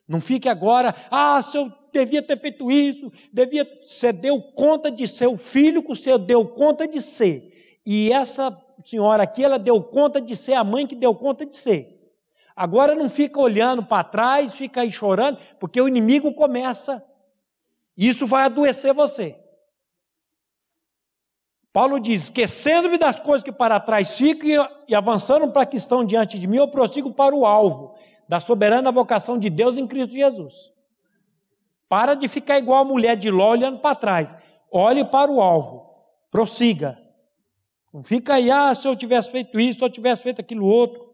não 0.08 0.20
fique 0.20 0.48
agora, 0.48 0.92
ah, 1.08 1.40
se 1.40 1.56
eu 1.56 1.72
devia 1.92 2.20
ter 2.20 2.36
feito 2.40 2.68
isso, 2.68 3.12
devia, 3.32 3.64
você 3.84 4.12
deu 4.12 4.42
conta 4.42 4.90
de 4.90 5.06
ser 5.06 5.28
o 5.28 5.36
filho 5.36 5.82
que 5.82 5.90
você 5.90 6.18
deu 6.18 6.44
conta 6.44 6.88
de 6.88 7.00
ser. 7.00 7.78
E 7.86 8.12
essa 8.12 8.60
senhora 8.84 9.22
aqui, 9.22 9.44
ela 9.44 9.56
deu 9.56 9.80
conta 9.80 10.20
de 10.20 10.34
ser 10.34 10.54
a 10.54 10.64
mãe 10.64 10.84
que 10.84 10.96
deu 10.96 11.14
conta 11.14 11.46
de 11.46 11.54
ser. 11.54 12.12
Agora 12.56 12.92
não 12.92 13.08
fica 13.08 13.38
olhando 13.38 13.84
para 13.84 14.02
trás, 14.02 14.56
fica 14.56 14.80
aí 14.80 14.90
chorando, 14.90 15.38
porque 15.60 15.80
o 15.80 15.86
inimigo 15.86 16.34
começa. 16.34 17.00
Isso 17.96 18.26
vai 18.26 18.46
adoecer 18.46 18.92
você. 18.92 19.38
Paulo 21.76 22.00
diz: 22.00 22.22
esquecendo-me 22.22 22.96
das 22.96 23.20
coisas 23.20 23.44
que 23.44 23.52
para 23.52 23.78
trás 23.78 24.16
ficam 24.16 24.66
e 24.88 24.94
avançando 24.94 25.52
para 25.52 25.66
que 25.66 25.76
estão 25.76 26.06
diante 26.06 26.38
de 26.38 26.46
mim, 26.46 26.56
eu 26.56 26.68
prossigo 26.68 27.12
para 27.12 27.34
o 27.34 27.44
alvo 27.44 27.94
da 28.26 28.40
soberana 28.40 28.90
vocação 28.90 29.38
de 29.38 29.50
Deus 29.50 29.76
em 29.76 29.86
Cristo 29.86 30.14
Jesus. 30.14 30.72
Para 31.86 32.14
de 32.14 32.28
ficar 32.28 32.56
igual 32.56 32.80
a 32.80 32.84
mulher 32.86 33.14
de 33.14 33.30
Ló 33.30 33.50
olhando 33.50 33.78
para 33.80 33.94
trás. 33.94 34.34
Olhe 34.72 35.04
para 35.04 35.30
o 35.30 35.42
alvo. 35.42 35.86
Prossiga. 36.30 36.98
Não 37.92 38.02
fica 38.02 38.36
aí, 38.36 38.50
ah, 38.50 38.74
se 38.74 38.88
eu 38.88 38.96
tivesse 38.96 39.30
feito 39.30 39.60
isso, 39.60 39.80
se 39.80 39.84
eu 39.84 39.90
tivesse 39.90 40.22
feito 40.22 40.40
aquilo 40.40 40.64
outro. 40.64 41.12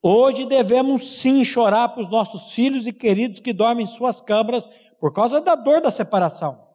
Hoje 0.00 0.46
devemos 0.46 1.18
sim 1.18 1.44
chorar 1.44 1.88
para 1.88 2.00
os 2.00 2.08
nossos 2.08 2.52
filhos 2.52 2.86
e 2.86 2.92
queridos 2.92 3.40
que 3.40 3.52
dormem 3.52 3.82
em 3.82 3.88
suas 3.88 4.20
câmaras 4.20 4.64
por 5.00 5.12
causa 5.12 5.40
da 5.40 5.56
dor 5.56 5.80
da 5.80 5.90
separação. 5.90 6.73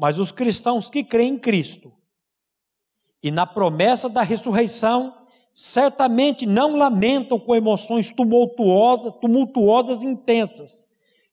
Mas 0.00 0.18
os 0.18 0.32
cristãos 0.32 0.88
que 0.88 1.04
creem 1.04 1.34
em 1.34 1.38
Cristo 1.38 1.92
e 3.22 3.30
na 3.30 3.44
promessa 3.44 4.08
da 4.08 4.22
ressurreição, 4.22 5.14
certamente 5.52 6.46
não 6.46 6.76
lamentam 6.76 7.38
com 7.38 7.54
emoções 7.54 8.10
tumultuosas, 8.10 9.14
tumultuosas 9.20 10.02
intensas, 10.02 10.86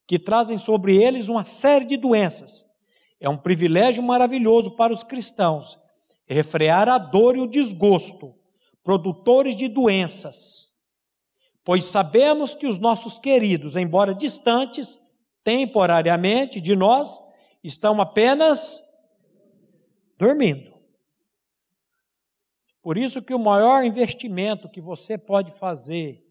que 0.06 0.20
trazem 0.20 0.58
sobre 0.58 1.02
eles 1.02 1.30
uma 1.30 1.46
série 1.46 1.86
de 1.86 1.96
doenças. 1.96 2.66
É 3.22 3.30
um 3.30 3.38
privilégio 3.38 4.04
maravilhoso 4.04 4.72
para 4.72 4.92
os 4.92 5.04
cristãos 5.04 5.80
refrear 6.26 6.90
a 6.90 6.98
dor 6.98 7.38
e 7.38 7.40
o 7.40 7.48
desgosto, 7.48 8.36
produtores 8.84 9.56
de 9.56 9.70
doenças, 9.70 10.68
Pois 11.68 11.84
sabemos 11.84 12.56
que 12.56 12.66
os 12.66 12.78
nossos 12.78 13.20
queridos, 13.20 13.76
embora 13.76 14.16
distantes, 14.16 14.98
temporariamente 15.44 16.62
de 16.62 16.78
nós, 16.78 17.20
estão 17.68 18.00
apenas 18.00 18.84
dormindo. 20.18 20.76
Por 22.82 22.98
isso 22.98 23.22
que 23.22 23.34
o 23.34 23.40
maior 23.40 23.84
investimento 23.84 24.70
que 24.70 24.80
você 24.80 25.18
pode 25.18 25.52
fazer 25.52 26.26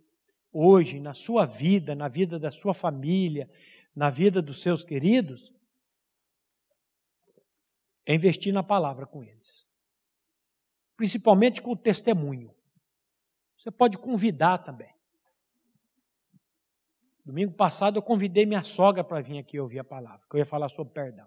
hoje 0.50 0.98
na 0.98 1.12
sua 1.12 1.44
vida, 1.44 1.94
na 1.94 2.08
vida 2.08 2.38
da 2.38 2.50
sua 2.50 2.72
família, 2.72 3.50
na 3.94 4.08
vida 4.08 4.40
dos 4.40 4.62
seus 4.62 4.82
queridos, 4.82 5.52
é 8.06 8.14
investir 8.14 8.54
na 8.54 8.62
palavra 8.62 9.06
com 9.06 9.22
eles. 9.22 9.68
Principalmente 10.96 11.60
com 11.60 11.72
o 11.72 11.76
testemunho. 11.76 12.54
Você 13.58 13.70
pode 13.70 13.98
convidar 13.98 14.58
também. 14.58 14.95
Domingo 17.26 17.52
passado 17.54 17.98
eu 17.98 18.02
convidei 18.02 18.46
minha 18.46 18.62
sogra 18.62 19.02
para 19.02 19.20
vir 19.20 19.36
aqui 19.36 19.58
ouvir 19.58 19.80
a 19.80 19.84
palavra, 19.84 20.20
que 20.30 20.36
eu 20.36 20.38
ia 20.38 20.46
falar 20.46 20.68
sobre 20.68 20.94
perdão. 20.94 21.26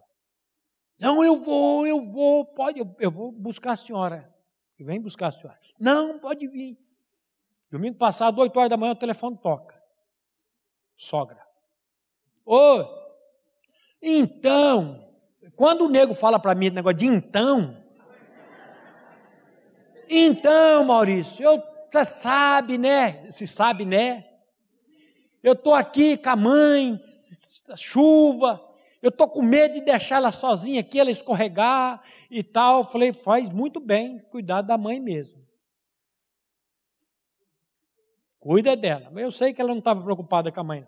Não, 0.98 1.22
eu 1.22 1.44
vou, 1.44 1.86
eu 1.86 2.02
vou, 2.02 2.46
pode, 2.46 2.80
eu, 2.98 3.12
vou 3.12 3.34
buscar 3.34 3.74
a 3.74 3.76
senhora. 3.76 4.34
Vem 4.80 5.02
buscar 5.02 5.28
a 5.28 5.32
senhora. 5.34 5.60
Não, 5.78 6.18
pode 6.18 6.48
vir. 6.48 6.80
Domingo 7.70 7.98
passado, 7.98 8.40
8 8.40 8.58
horas 8.58 8.70
da 8.70 8.78
manhã, 8.78 8.94
o 8.94 8.96
telefone 8.96 9.38
toca. 9.38 9.78
Sogra. 10.96 11.46
Ô, 12.46 12.86
então, 14.02 15.06
quando 15.58 15.82
o 15.82 15.90
nego 15.90 16.14
fala 16.14 16.40
para 16.40 16.56
mim 16.56 16.70
negócio 16.70 16.98
de 16.98 17.08
então, 17.08 17.78
então, 20.10 20.86
Maurício, 20.86 21.44
eu, 21.44 21.62
você 21.92 22.06
sabe, 22.06 22.78
né? 22.78 23.30
Se 23.30 23.46
sabe, 23.46 23.84
né? 23.84 24.29
Eu 25.42 25.54
estou 25.54 25.74
aqui 25.74 26.18
com 26.18 26.30
a 26.30 26.36
mãe, 26.36 27.00
chuva, 27.76 28.62
eu 29.02 29.10
estou 29.10 29.30
com 29.30 29.42
medo 29.42 29.76
de 29.76 29.82
deixar 29.82 30.18
ela 30.18 30.32
sozinha 30.32 30.82
aqui, 30.82 31.00
ela 31.00 31.12
escorregar 31.12 32.04
e 32.30 32.44
tal. 32.44 32.80
Eu 32.80 32.84
falei, 32.84 33.14
faz 33.14 33.50
muito 33.50 33.80
bem 33.80 34.20
cuidar 34.30 34.62
da 34.62 34.78
mãe 34.78 35.00
mesmo. 35.00 35.40
Cuida 38.40 38.76
dela. 38.76 39.12
Eu 39.16 39.32
sei 39.32 39.54
que 39.54 39.62
ela 39.62 39.70
não 39.70 39.80
estava 39.80 40.02
preocupada 40.02 40.52
com 40.52 40.60
a 40.60 40.64
mãe. 40.64 40.88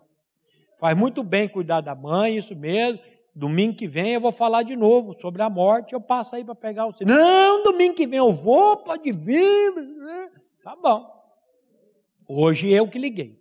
Faz 0.77 0.97
muito 0.97 1.23
bem 1.23 1.47
cuidar 1.47 1.81
da 1.81 1.95
mãe, 1.95 2.37
isso 2.37 2.55
mesmo. 2.55 2.99
Domingo 3.33 3.77
que 3.77 3.87
vem 3.87 4.13
eu 4.13 4.21
vou 4.21 4.31
falar 4.31 4.63
de 4.63 4.75
novo 4.75 5.13
sobre 5.13 5.41
a 5.41 5.49
morte. 5.49 5.93
Eu 5.93 6.01
passo 6.01 6.35
aí 6.35 6.43
para 6.43 6.55
pegar 6.55 6.87
o. 6.87 6.93
Não, 7.05 7.63
domingo 7.63 7.95
que 7.95 8.07
vem 8.07 8.19
eu 8.19 8.33
vou, 8.33 8.77
pode 8.77 9.11
vir. 9.11 9.73
Tá 10.61 10.75
bom. 10.75 11.09
Hoje 12.27 12.69
eu 12.69 12.89
que 12.89 12.99
liguei. 12.99 13.40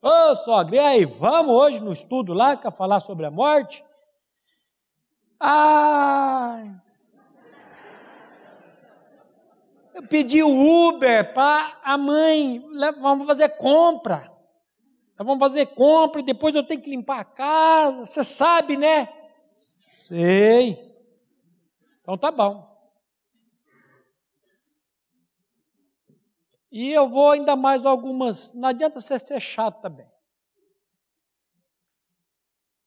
Ô 0.00 0.36
sogra, 0.36 0.76
e 0.76 0.78
aí, 0.78 1.04
vamos 1.04 1.52
hoje 1.52 1.80
no 1.80 1.92
estudo 1.92 2.32
lá 2.32 2.56
para 2.56 2.70
falar 2.70 3.00
sobre 3.00 3.26
a 3.26 3.30
morte? 3.30 3.84
Ai. 5.40 6.72
Eu 9.92 10.02
pedi 10.04 10.40
o 10.40 10.88
Uber 10.88 11.34
para 11.34 11.80
a 11.82 11.98
mãe, 11.98 12.64
vamos 13.00 13.26
fazer 13.26 13.48
compra. 13.56 14.32
Vamos 15.16 15.40
fazer 15.40 15.66
compra 15.66 16.20
e 16.20 16.24
depois 16.24 16.54
eu 16.54 16.62
tenho 16.62 16.80
que 16.80 16.90
limpar 16.90 17.18
a 17.18 17.24
casa. 17.24 18.06
Você 18.06 18.22
sabe, 18.22 18.76
né? 18.76 19.12
Sei. 19.96 20.78
Então 22.00 22.16
tá 22.16 22.30
bom. 22.30 22.67
E 26.80 26.92
eu 26.92 27.08
vou 27.08 27.32
ainda 27.32 27.56
mais 27.56 27.84
algumas. 27.84 28.54
Não 28.54 28.68
adianta 28.68 29.00
você 29.00 29.18
ser 29.18 29.40
chato 29.40 29.80
também. 29.80 30.06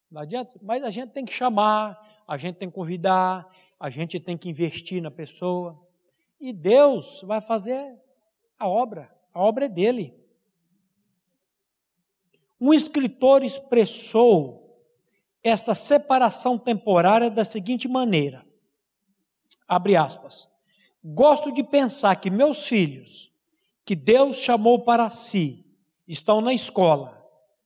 Não 0.10 0.22
adianta, 0.22 0.58
mas 0.62 0.82
a 0.82 0.90
gente 0.90 1.12
tem 1.12 1.26
que 1.26 1.34
chamar, 1.34 2.00
a 2.26 2.38
gente 2.38 2.56
tem 2.56 2.70
que 2.70 2.76
convidar, 2.76 3.46
a 3.78 3.90
gente 3.90 4.18
tem 4.18 4.38
que 4.38 4.48
investir 4.48 5.02
na 5.02 5.12
pessoa. 5.12 5.78
E 6.40 6.54
Deus 6.54 7.22
vai 7.24 7.42
fazer 7.42 8.00
a 8.58 8.66
obra. 8.66 9.14
A 9.34 9.42
obra 9.42 9.66
é 9.66 9.70
dele. 9.70 10.18
Um 12.62 12.74
escritor 12.74 13.44
expressou 13.44 14.82
esta 15.44 15.76
separação 15.76 16.58
temporária 16.58 17.30
da 17.30 17.44
seguinte 17.44 17.90
maneira: 17.90 18.48
abre 19.68 19.98
aspas. 19.98 20.50
Gosto 21.04 21.52
de 21.52 21.62
pensar 21.62 22.16
que 22.16 22.30
meus 22.30 22.66
filhos 22.66 23.31
que 23.86 23.96
Deus 23.96 24.38
chamou 24.38 24.84
para 24.84 25.10
si 25.10 25.66
estão 26.08 26.42
na 26.42 26.54
escola, 26.54 27.18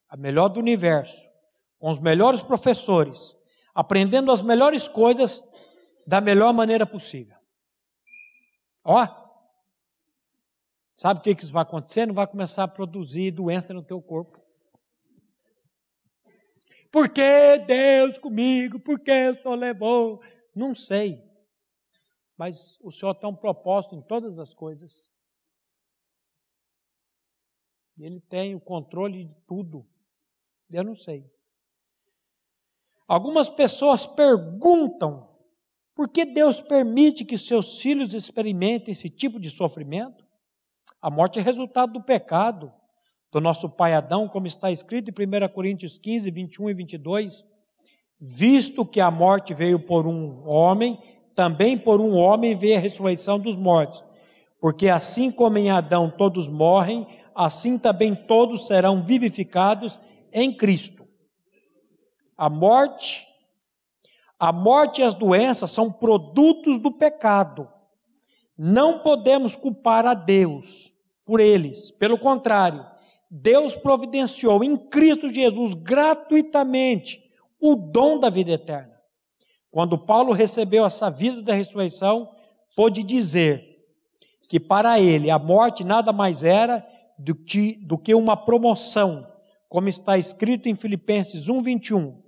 a 0.08 0.16
melhor 0.16 0.50
do 0.50 0.60
universo, 0.60 1.30
com 1.80 1.90
os 1.90 2.00
melhores 2.00 2.42
professores, 2.42 3.36
aprendendo 3.74 4.32
as 4.32 4.42
melhores 4.42 4.88
coisas 4.88 5.44
da 6.06 6.22
melhor 6.22 6.54
maneira 6.54 6.86
possível. 6.86 7.36
Ó, 8.84 9.08
sabe 10.96 11.20
o 11.20 11.24
que 11.24 11.44
isso 11.44 11.52
vai 11.52 11.64
acontecer? 11.64 12.06
Não 12.06 12.14
vai 12.14 12.28
começar 12.28 12.64
a 12.64 12.68
produzir 12.68 13.32
doença 13.32 13.74
no 13.74 13.84
teu 13.84 14.02
corpo. 14.02 14.40
Por 16.92 17.10
que 17.10 17.58
Deus 17.68 18.18
comigo? 18.18 18.80
Por 18.80 19.00
que 19.00 19.30
o 19.30 19.42
Senhor 19.42 19.56
levou? 19.56 20.22
Não 20.56 20.74
sei. 20.74 21.22
Mas 22.38 22.78
o 22.82 22.92
Senhor 22.92 23.14
tem 23.16 23.30
um 23.30 23.36
propósito 23.36 23.96
em 23.96 24.02
todas 24.02 24.40
as 24.40 24.54
coisas. 24.54 25.10
Ele 27.98 28.20
tem 28.20 28.56
o 28.56 28.60
controle 28.60 29.26
de 29.26 29.36
tudo. 29.48 29.86
Eu 30.72 30.84
não 30.84 30.96
sei. 30.96 31.26
Algumas 33.08 33.50
pessoas 33.50 34.06
perguntam 34.06 35.30
por 35.96 36.10
que 36.10 36.26
Deus 36.26 36.60
permite 36.60 37.24
que 37.24 37.38
seus 37.38 37.82
filhos 37.82 38.14
experimentem 38.14 38.92
esse 38.92 39.10
tipo 39.10 39.40
de 39.40 39.50
sofrimento. 39.50 40.26
A 41.02 41.10
morte 41.10 41.40
é 41.40 41.42
resultado 41.42 41.94
do 41.94 42.04
pecado 42.04 42.72
do 43.32 43.40
nosso 43.40 43.70
pai 43.70 43.94
Adão, 43.94 44.28
como 44.28 44.48
está 44.48 44.72
escrito 44.72 45.10
em 45.10 45.46
1 45.46 45.50
Coríntios 45.54 45.98
15, 45.98 46.32
21 46.32 46.70
e 46.70 46.74
22. 46.74 47.46
Visto 48.20 48.86
que 48.86 49.00
a 49.00 49.12
morte 49.12 49.54
veio 49.54 49.80
por 49.80 50.08
um 50.08 50.48
homem, 50.48 50.98
também 51.36 51.78
por 51.78 52.02
um 52.02 52.16
homem 52.16 52.56
veio 52.56 52.78
a 52.78 52.80
ressurreição 52.80 53.40
dos 53.40 53.56
mortos. 53.56 54.04
Porque 54.60 54.88
assim 54.88 55.30
como 55.30 55.58
em 55.58 55.70
Adão 55.70 56.10
todos 56.10 56.48
morrem, 56.48 57.06
assim 57.36 57.78
também 57.78 58.16
todos 58.16 58.66
serão 58.66 59.04
vivificados 59.04 60.00
em 60.32 60.56
Cristo. 60.56 61.06
A 62.38 62.50
morte, 62.50 63.28
a 64.40 64.52
morte 64.52 65.02
e 65.02 65.04
as 65.04 65.14
doenças 65.14 65.70
são 65.72 65.92
produtos 65.92 66.80
do 66.80 66.92
pecado. 66.92 67.68
Não 68.58 69.00
podemos 69.00 69.56
culpar 69.56 70.06
a 70.06 70.14
Deus 70.14 70.94
por 71.26 71.40
eles. 71.40 71.92
Pelo 71.92 72.18
contrário, 72.18 72.86
Deus 73.30 73.76
providenciou 73.76 74.64
em 74.64 74.78
Cristo 74.78 75.28
Jesus 75.28 75.74
gratuitamente 75.74 77.22
o 77.60 77.76
dom 77.76 78.20
da 78.20 78.30
vida 78.30 78.52
eterna. 78.52 78.96
Quando 79.72 79.98
Paulo 79.98 80.32
recebeu 80.32 80.86
essa 80.86 81.10
vida 81.10 81.42
da 81.42 81.54
ressurreição, 81.54 82.32
pôde 82.76 83.04
dizer 83.04 83.76
que 84.48 84.60
para 84.60 85.00
ele 85.00 85.30
a 85.30 85.40
morte 85.40 85.84
nada 85.84 86.14
mais 86.14 86.44
era 86.44 86.86
do 87.18 87.36
que, 87.36 88.14
uma 88.14 88.36
promoção, 88.36 89.26
como 89.70 89.88
está 89.88 90.18
escrito 90.18 90.68
em 90.68 90.76
Filipenses 90.76 91.48
1:21. 91.48 92.22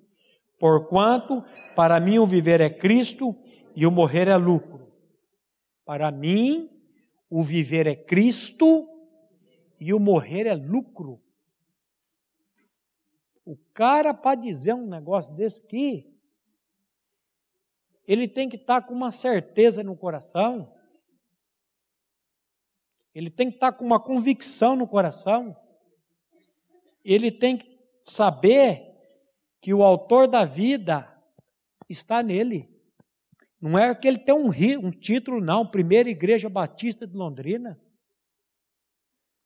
Porquanto 0.60 1.44
para 1.76 2.00
mim 2.00 2.18
o 2.20 2.26
viver 2.26 2.62
é 2.62 2.70
Cristo 2.70 3.36
e 3.76 3.86
o 3.86 3.92
morrer 3.92 4.28
é 4.28 4.36
lucro. 4.36 4.92
Para 5.86 6.12
mim 6.12 6.70
o 7.30 7.44
viver 7.44 7.86
é 7.86 7.96
Cristo 7.96 8.88
e 9.80 9.94
o 9.94 10.00
morrer 10.00 10.48
é 10.48 10.56
lucro. 10.56 11.22
O 13.46 13.56
cara 13.74 14.14
para 14.14 14.36
dizer 14.36 14.74
um 14.74 14.88
negócio 14.88 15.34
desse 15.34 15.62
aqui, 15.62 16.12
ele 18.08 18.28
tem 18.28 18.50
que 18.50 18.56
estar 18.56 18.82
tá 18.82 18.88
com 18.88 18.94
uma 18.94 19.12
certeza 19.12 19.84
no 19.84 19.96
coração 19.96 20.74
ele 23.18 23.32
tem 23.32 23.50
que 23.50 23.56
estar 23.56 23.72
com 23.72 23.84
uma 23.84 24.00
convicção 24.00 24.76
no 24.76 24.88
coração. 24.88 25.58
Ele 27.04 27.32
tem 27.32 27.58
que 27.58 27.80
saber 28.04 28.96
que 29.60 29.74
o 29.74 29.82
autor 29.82 30.28
da 30.28 30.46
vida 30.46 31.12
está 31.90 32.22
nele. 32.22 32.70
Não 33.60 33.76
é 33.76 33.96
que 33.96 34.08
ele 34.08 34.20
tem 34.20 34.36
um, 34.36 34.52
um 34.86 34.92
título, 34.92 35.42
não. 35.42 35.66
Primeira 35.66 36.08
Igreja 36.08 36.48
Batista 36.48 37.08
de 37.08 37.16
Londrina. 37.16 37.82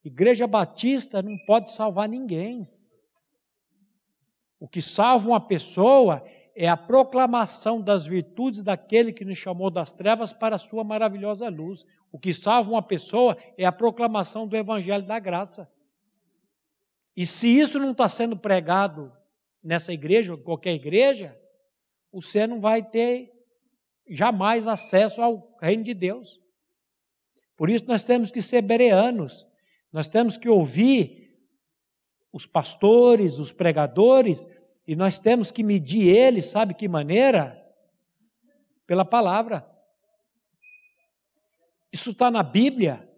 Igreja 0.04 0.46
Batista 0.46 1.22
não 1.22 1.38
pode 1.46 1.72
salvar 1.72 2.10
ninguém. 2.10 2.68
O 4.60 4.68
que 4.68 4.82
salva 4.82 5.28
uma 5.28 5.40
pessoa 5.40 6.22
é 6.54 6.68
a 6.68 6.76
proclamação 6.76 7.80
das 7.80 8.06
virtudes 8.06 8.62
daquele 8.62 9.12
que 9.12 9.24
nos 9.24 9.38
chamou 9.38 9.70
das 9.70 9.92
trevas 9.92 10.32
para 10.32 10.56
a 10.56 10.58
sua 10.58 10.84
maravilhosa 10.84 11.48
luz. 11.48 11.84
O 12.10 12.18
que 12.18 12.32
salva 12.32 12.70
uma 12.70 12.82
pessoa 12.82 13.36
é 13.56 13.64
a 13.64 13.72
proclamação 13.72 14.46
do 14.46 14.56
Evangelho 14.56 15.06
da 15.06 15.18
graça. 15.18 15.70
E 17.16 17.26
se 17.26 17.48
isso 17.48 17.78
não 17.78 17.92
está 17.92 18.08
sendo 18.08 18.36
pregado 18.36 19.12
nessa 19.62 19.92
igreja, 19.92 20.32
ou 20.32 20.38
qualquer 20.38 20.74
igreja, 20.74 21.38
você 22.12 22.46
não 22.46 22.60
vai 22.60 22.82
ter 22.82 23.32
jamais 24.08 24.66
acesso 24.66 25.22
ao 25.22 25.56
reino 25.60 25.84
de 25.84 25.94
Deus. 25.94 26.40
Por 27.56 27.70
isso 27.70 27.84
nós 27.86 28.02
temos 28.02 28.30
que 28.30 28.42
ser 28.42 28.62
bereanos, 28.62 29.46
nós 29.92 30.08
temos 30.08 30.36
que 30.36 30.48
ouvir 30.48 31.22
os 32.32 32.46
pastores, 32.46 33.38
os 33.38 33.52
pregadores, 33.52 34.46
e 34.86 34.96
nós 34.96 35.18
temos 35.18 35.50
que 35.50 35.62
medir 35.62 36.08
eles, 36.08 36.46
sabe 36.46 36.74
que 36.74 36.88
maneira? 36.88 37.58
Pela 38.86 39.04
palavra. 39.04 39.66
Isso 41.92 42.10
está 42.10 42.30
na 42.30 42.42
Bíblia? 42.42 43.08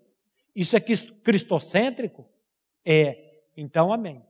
Isso 0.54 0.76
é 0.76 0.80
cristocêntrico? 0.80 2.28
É. 2.84 3.42
Então, 3.56 3.92
amém. 3.92 4.22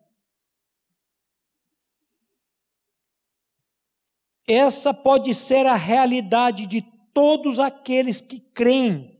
Essa 4.47 4.93
pode 4.93 5.35
ser 5.35 5.67
a 5.67 5.75
realidade 5.75 6.67
de 6.67 6.83
todos 7.13 7.59
aqueles 7.59 8.21
que 8.21 8.39
creem 8.39 9.19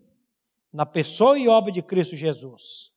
na 0.73 0.85
pessoa 0.85 1.39
e 1.39 1.49
obra 1.49 1.73
de 1.73 1.83
Cristo 1.83 2.15
Jesus. 2.15 2.93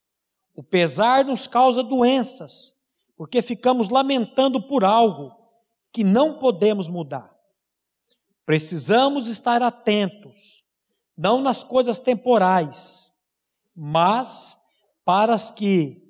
O 0.54 0.62
pesar 0.62 1.24
nos 1.24 1.48
causa 1.48 1.82
doenças, 1.82 2.77
porque 3.18 3.42
ficamos 3.42 3.90
lamentando 3.90 4.62
por 4.62 4.86
algo 4.86 5.36
que 5.92 6.04
não 6.04 6.38
podemos 6.38 6.88
mudar. 6.88 7.36
Precisamos 8.46 9.28
estar 9.28 9.62
atentos, 9.64 10.64
não 11.18 11.42
nas 11.42 11.64
coisas 11.64 11.98
temporais, 12.00 13.12
mas 13.76 14.58
para 15.04 15.34
as 15.34 15.50
que 15.50 16.04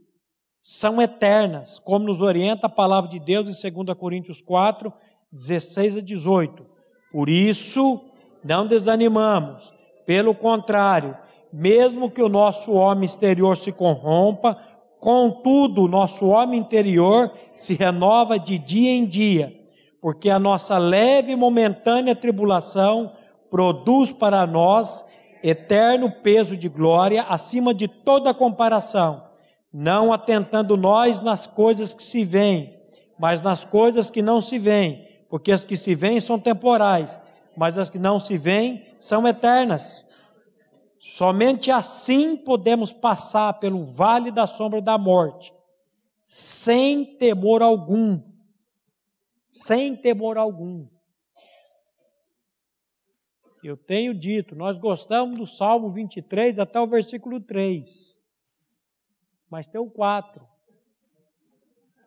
são 0.61 1.01
eternas, 1.01 1.79
como 1.79 2.05
nos 2.05 2.19
orienta 2.19 2.67
a 2.67 2.69
palavra 2.69 3.09
de 3.09 3.19
Deus 3.19 3.47
em 3.47 3.71
2 3.71 3.97
Coríntios 3.97 4.41
4, 4.41 4.91
16 5.31 5.95
a 5.95 6.01
18. 6.01 6.65
Por 7.11 7.29
isso, 7.29 8.01
não 8.43 8.67
desanimamos, 8.67 9.73
pelo 10.05 10.35
contrário, 10.35 11.17
mesmo 11.53 12.11
que 12.11 12.21
o 12.21 12.27
nosso 12.29 12.73
homem 12.73 13.05
exterior 13.05 13.55
se 13.55 13.71
corrompa, 13.71 14.61
contudo, 14.99 15.83
o 15.83 15.87
nosso 15.87 16.27
homem 16.27 16.59
interior 16.59 17.31
se 17.55 17.73
renova 17.73 18.39
de 18.39 18.57
dia 18.57 18.91
em 18.91 19.05
dia, 19.05 19.53
porque 20.01 20.29
a 20.29 20.39
nossa 20.39 20.77
leve 20.77 21.31
e 21.31 21.35
momentânea 21.35 22.15
tribulação 22.15 23.11
produz 23.49 24.11
para 24.11 24.45
nós 24.45 25.03
eterno 25.43 26.11
peso 26.11 26.57
de 26.57 26.67
glória 26.67 27.23
acima 27.23 27.73
de 27.73 27.87
toda 27.87 28.33
comparação, 28.33 29.23
não 29.71 30.11
atentando 30.11 30.75
nós 30.75 31.19
nas 31.19 31.45
coisas 31.47 31.93
que 31.93 32.03
se 32.03 32.23
veem, 32.23 32.75
mas 33.19 33.41
nas 33.41 33.63
coisas 33.63 34.09
que 34.09 34.21
não 34.21 34.41
se 34.41 34.57
veem, 34.57 35.07
porque 35.29 35.51
as 35.51 35.65
que 35.65 35.75
se 35.75 35.95
veem 35.95 36.19
são 36.19 36.39
temporais, 36.39 37.19
mas 37.55 37.77
as 37.77 37.89
que 37.89 37.99
não 37.99 38.19
se 38.19 38.37
veem 38.37 38.83
são 38.99 39.27
eternas. 39.27 40.06
Somente 40.99 41.69
assim 41.69 42.35
podemos 42.35 42.91
passar 42.91 43.53
pelo 43.59 43.85
vale 43.85 44.31
da 44.31 44.47
sombra 44.47 44.81
da 44.81 44.97
morte, 44.97 45.53
sem 46.23 47.17
temor 47.17 47.61
algum. 47.61 48.21
Sem 49.49 49.95
temor 49.95 50.37
algum. 50.37 50.87
Eu 53.63 53.75
tenho 53.75 54.13
dito, 54.13 54.55
nós 54.55 54.77
gostamos 54.77 55.37
do 55.37 55.47
Salmo 55.47 55.91
23 55.91 56.59
até 56.59 56.79
o 56.79 56.87
versículo 56.87 57.39
3. 57.39 58.17
Mas 59.49 59.67
tem 59.67 59.81
o 59.81 59.89
4. 59.89 60.45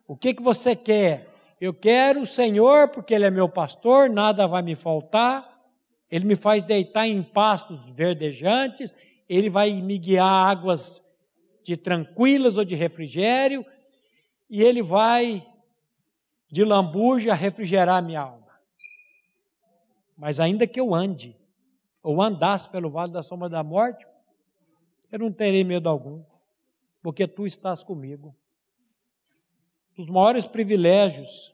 O 0.07 0.15
que, 0.15 0.33
que 0.33 0.41
você 0.41 0.75
quer? 0.75 1.29
Eu 1.59 1.73
quero 1.73 2.21
o 2.21 2.25
Senhor 2.25 2.89
porque 2.89 3.13
Ele 3.13 3.25
é 3.25 3.29
meu 3.29 3.47
pastor, 3.47 4.09
nada 4.09 4.47
vai 4.47 4.61
me 4.61 4.75
faltar. 4.75 5.50
Ele 6.11 6.25
me 6.25 6.35
faz 6.35 6.61
deitar 6.61 7.07
em 7.07 7.23
pastos 7.23 7.89
verdejantes, 7.89 8.93
Ele 9.29 9.49
vai 9.49 9.71
me 9.71 9.97
guiar 9.97 10.27
águas 10.27 11.01
de 11.63 11.77
tranquilas 11.77 12.57
ou 12.57 12.65
de 12.65 12.75
refrigério, 12.75 13.65
e 14.49 14.61
Ele 14.61 14.81
vai 14.81 15.47
de 16.51 16.63
lambuja 16.65 17.33
refrigerar 17.33 18.03
minha 18.03 18.21
alma. 18.21 18.51
Mas 20.17 20.39
ainda 20.39 20.67
que 20.67 20.79
eu 20.79 20.93
ande, 20.93 21.35
ou 22.03 22.21
andasse 22.21 22.69
pelo 22.69 22.89
vale 22.89 23.13
da 23.13 23.23
sombra 23.23 23.47
da 23.47 23.63
morte, 23.63 24.05
eu 25.11 25.19
não 25.19 25.31
terei 25.31 25.63
medo 25.63 25.87
algum, 25.87 26.23
porque 27.01 27.27
tu 27.27 27.45
estás 27.45 27.83
comigo 27.83 28.35
dos 29.95 30.07
maiores 30.07 30.45
privilégios 30.45 31.53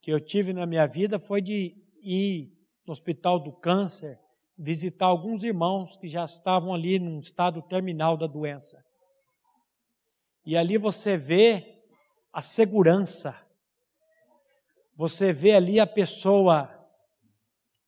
que 0.00 0.10
eu 0.10 0.20
tive 0.20 0.52
na 0.52 0.66
minha 0.66 0.86
vida 0.86 1.18
foi 1.18 1.40
de 1.40 1.76
ir 2.02 2.52
no 2.86 2.92
Hospital 2.92 3.38
do 3.38 3.52
Câncer, 3.52 4.18
visitar 4.56 5.06
alguns 5.06 5.42
irmãos 5.42 5.96
que 5.96 6.06
já 6.06 6.24
estavam 6.24 6.72
ali 6.72 6.98
num 6.98 7.18
estado 7.18 7.62
terminal 7.62 8.16
da 8.16 8.26
doença. 8.26 8.84
E 10.44 10.56
ali 10.56 10.76
você 10.76 11.16
vê 11.16 11.82
a 12.32 12.42
segurança, 12.42 13.34
você 14.94 15.32
vê 15.32 15.52
ali 15.52 15.80
a 15.80 15.86
pessoa 15.86 16.70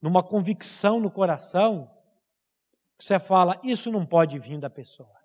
numa 0.00 0.22
convicção 0.22 0.98
no 1.00 1.10
coração, 1.10 1.90
você 2.98 3.18
fala: 3.18 3.60
Isso 3.62 3.90
não 3.90 4.06
pode 4.06 4.38
vir 4.38 4.58
da 4.58 4.70
pessoa, 4.70 5.16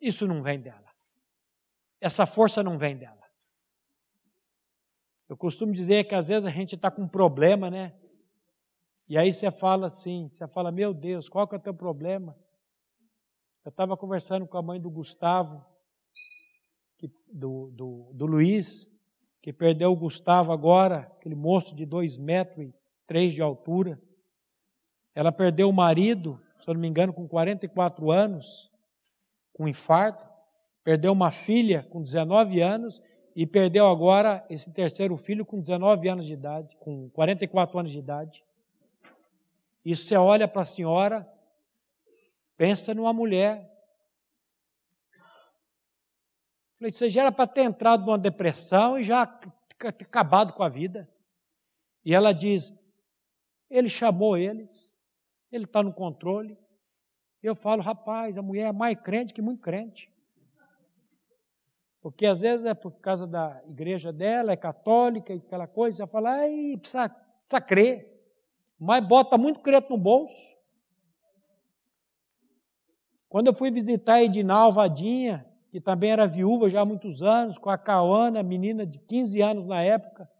isso 0.00 0.26
não 0.26 0.42
vem 0.42 0.60
dela. 0.60 0.82
Essa 2.00 2.26
força 2.26 2.62
não 2.62 2.78
vem 2.78 2.96
dela. 2.96 3.22
Eu 5.28 5.36
costumo 5.36 5.72
dizer 5.72 6.04
que 6.04 6.14
às 6.14 6.28
vezes 6.28 6.46
a 6.46 6.50
gente 6.50 6.74
está 6.74 6.90
com 6.90 7.02
um 7.02 7.08
problema, 7.08 7.70
né? 7.70 7.94
E 9.08 9.18
aí 9.18 9.32
você 9.32 9.50
fala 9.50 9.86
assim, 9.86 10.28
você 10.28 10.46
fala, 10.48 10.70
meu 10.70 10.94
Deus, 10.94 11.28
qual 11.28 11.46
que 11.46 11.54
é 11.54 11.58
o 11.58 11.62
teu 11.62 11.74
problema? 11.74 12.36
Eu 13.64 13.70
estava 13.70 13.96
conversando 13.96 14.46
com 14.46 14.56
a 14.56 14.62
mãe 14.62 14.80
do 14.80 14.90
Gustavo, 14.90 15.64
que, 16.98 17.10
do, 17.32 17.70
do, 17.72 18.10
do 18.14 18.26
Luiz, 18.26 18.90
que 19.42 19.52
perdeu 19.52 19.92
o 19.92 19.96
Gustavo 19.96 20.52
agora, 20.52 21.10
aquele 21.16 21.34
moço 21.34 21.74
de 21.74 21.84
dois 21.84 22.16
metros 22.16 22.66
e 22.66 22.74
três 23.06 23.34
de 23.34 23.42
altura. 23.42 24.00
Ela 25.14 25.30
perdeu 25.30 25.68
o 25.68 25.72
marido, 25.72 26.40
se 26.60 26.68
eu 26.68 26.74
não 26.74 26.80
me 26.80 26.88
engano, 26.88 27.12
com 27.12 27.28
44 27.28 28.10
anos, 28.10 28.70
com 29.52 29.68
infarto 29.68 30.34
perdeu 30.84 31.12
uma 31.12 31.30
filha 31.30 31.82
com 31.84 32.02
19 32.02 32.60
anos 32.60 33.02
e 33.34 33.46
perdeu 33.46 33.86
agora 33.86 34.44
esse 34.50 34.70
terceiro 34.72 35.16
filho 35.16 35.44
com 35.44 35.58
19 35.58 36.08
anos 36.08 36.26
de 36.26 36.34
idade, 36.34 36.76
com 36.78 37.08
44 37.10 37.78
anos 37.78 37.90
de 37.90 37.98
idade. 37.98 38.43
E 39.84 39.94
você 39.94 40.16
olha 40.16 40.48
para 40.48 40.62
a 40.62 40.66
senhora, 40.66 41.28
pensa 42.56 42.94
numa 42.94 43.12
mulher. 43.12 43.70
Falei, 46.78 46.90
você 46.90 47.10
já 47.10 47.22
era 47.22 47.32
para 47.32 47.46
ter 47.46 47.62
entrado 47.62 48.06
numa 48.06 48.18
depressão 48.18 48.98
e 48.98 49.02
já 49.02 49.22
acabado 49.80 50.52
com 50.54 50.62
a 50.62 50.68
vida. 50.68 51.08
E 52.04 52.14
ela 52.14 52.32
diz: 52.32 52.74
ele 53.68 53.88
chamou 53.88 54.36
eles, 54.36 54.92
ele 55.52 55.64
está 55.64 55.82
no 55.82 55.92
controle. 55.92 56.58
Eu 57.42 57.54
falo, 57.54 57.82
rapaz, 57.82 58.38
a 58.38 58.42
mulher 58.42 58.68
é 58.68 58.72
mais 58.72 58.98
crente 58.98 59.34
que 59.34 59.42
muito 59.42 59.60
crente. 59.60 60.10
Porque 62.00 62.26
às 62.26 62.40
vezes 62.40 62.64
é 62.64 62.74
por 62.74 62.92
causa 62.92 63.26
da 63.26 63.62
igreja 63.66 64.12
dela, 64.12 64.52
é 64.52 64.56
católica 64.56 65.32
e 65.32 65.38
aquela 65.38 65.66
coisa, 65.66 65.98
você 65.98 66.06
fala, 66.06 66.30
ai, 66.30 66.76
precisa, 66.78 67.08
precisa 67.08 67.60
crer. 67.60 68.13
Mas 68.84 69.02
bota 69.02 69.38
muito 69.38 69.60
crédito 69.60 69.90
no 69.90 69.98
bolso. 69.98 70.54
Quando 73.30 73.46
eu 73.46 73.54
fui 73.54 73.70
visitar 73.70 74.16
a 74.16 74.22
Edinal 74.22 74.70
Vadinha, 74.70 75.46
que 75.70 75.80
também 75.80 76.10
era 76.10 76.26
viúva 76.26 76.68
já 76.68 76.82
há 76.82 76.84
muitos 76.84 77.22
anos, 77.22 77.56
com 77.56 77.70
a 77.70 77.78
Cauana, 77.78 78.42
menina 78.42 78.84
de 78.84 78.98
15 78.98 79.40
anos 79.40 79.66
na 79.66 79.80
época, 79.80 80.30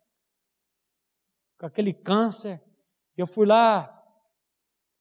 com 1.59 1.65
aquele 1.65 1.95
câncer, 1.95 2.63
eu 3.17 3.27
fui 3.27 3.47
lá 3.47 3.91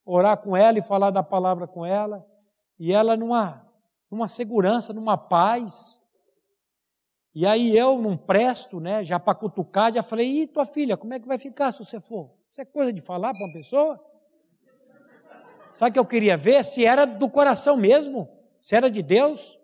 orar 0.05 0.37
com 0.37 0.55
ela 0.55 0.79
e 0.79 0.81
falar 0.81 1.11
da 1.11 1.21
palavra 1.21 1.67
com 1.67 1.85
ela, 1.85 2.25
e 2.79 2.93
ela 2.93 3.17
numa, 3.17 3.69
numa 4.09 4.29
segurança, 4.29 4.93
numa 4.93 5.17
paz, 5.17 6.01
e 7.35 7.45
aí 7.45 7.77
eu 7.77 8.01
não 8.01 8.15
presto, 8.15 8.79
né, 8.79 9.03
já 9.03 9.19
para 9.19 9.35
cutucar, 9.35 9.93
já 9.93 10.01
falei, 10.01 10.43
e 10.43 10.47
tua 10.47 10.65
filha, 10.65 10.95
como 10.95 11.13
é 11.13 11.19
que 11.19 11.27
vai 11.27 11.37
ficar 11.37 11.73
se 11.73 11.79
você 11.79 11.99
for? 11.99 12.42
Isso 12.53 12.61
é 12.61 12.65
coisa 12.65 12.93
de 12.93 13.01
falar 13.01 13.33
para 13.33 13.45
uma 13.45 13.51
pessoa? 13.51 13.99
Sabe 15.73 15.89
o 15.89 15.93
que 15.93 15.99
eu 15.99 16.05
queria 16.05 16.37
ver? 16.37 16.63
Se 16.63 16.85
era 16.85 17.03
do 17.03 17.27
coração 17.27 17.75
mesmo, 17.75 18.29
se 18.61 18.75
era 18.75 18.91
de 18.91 19.01
Deus. 19.01 19.59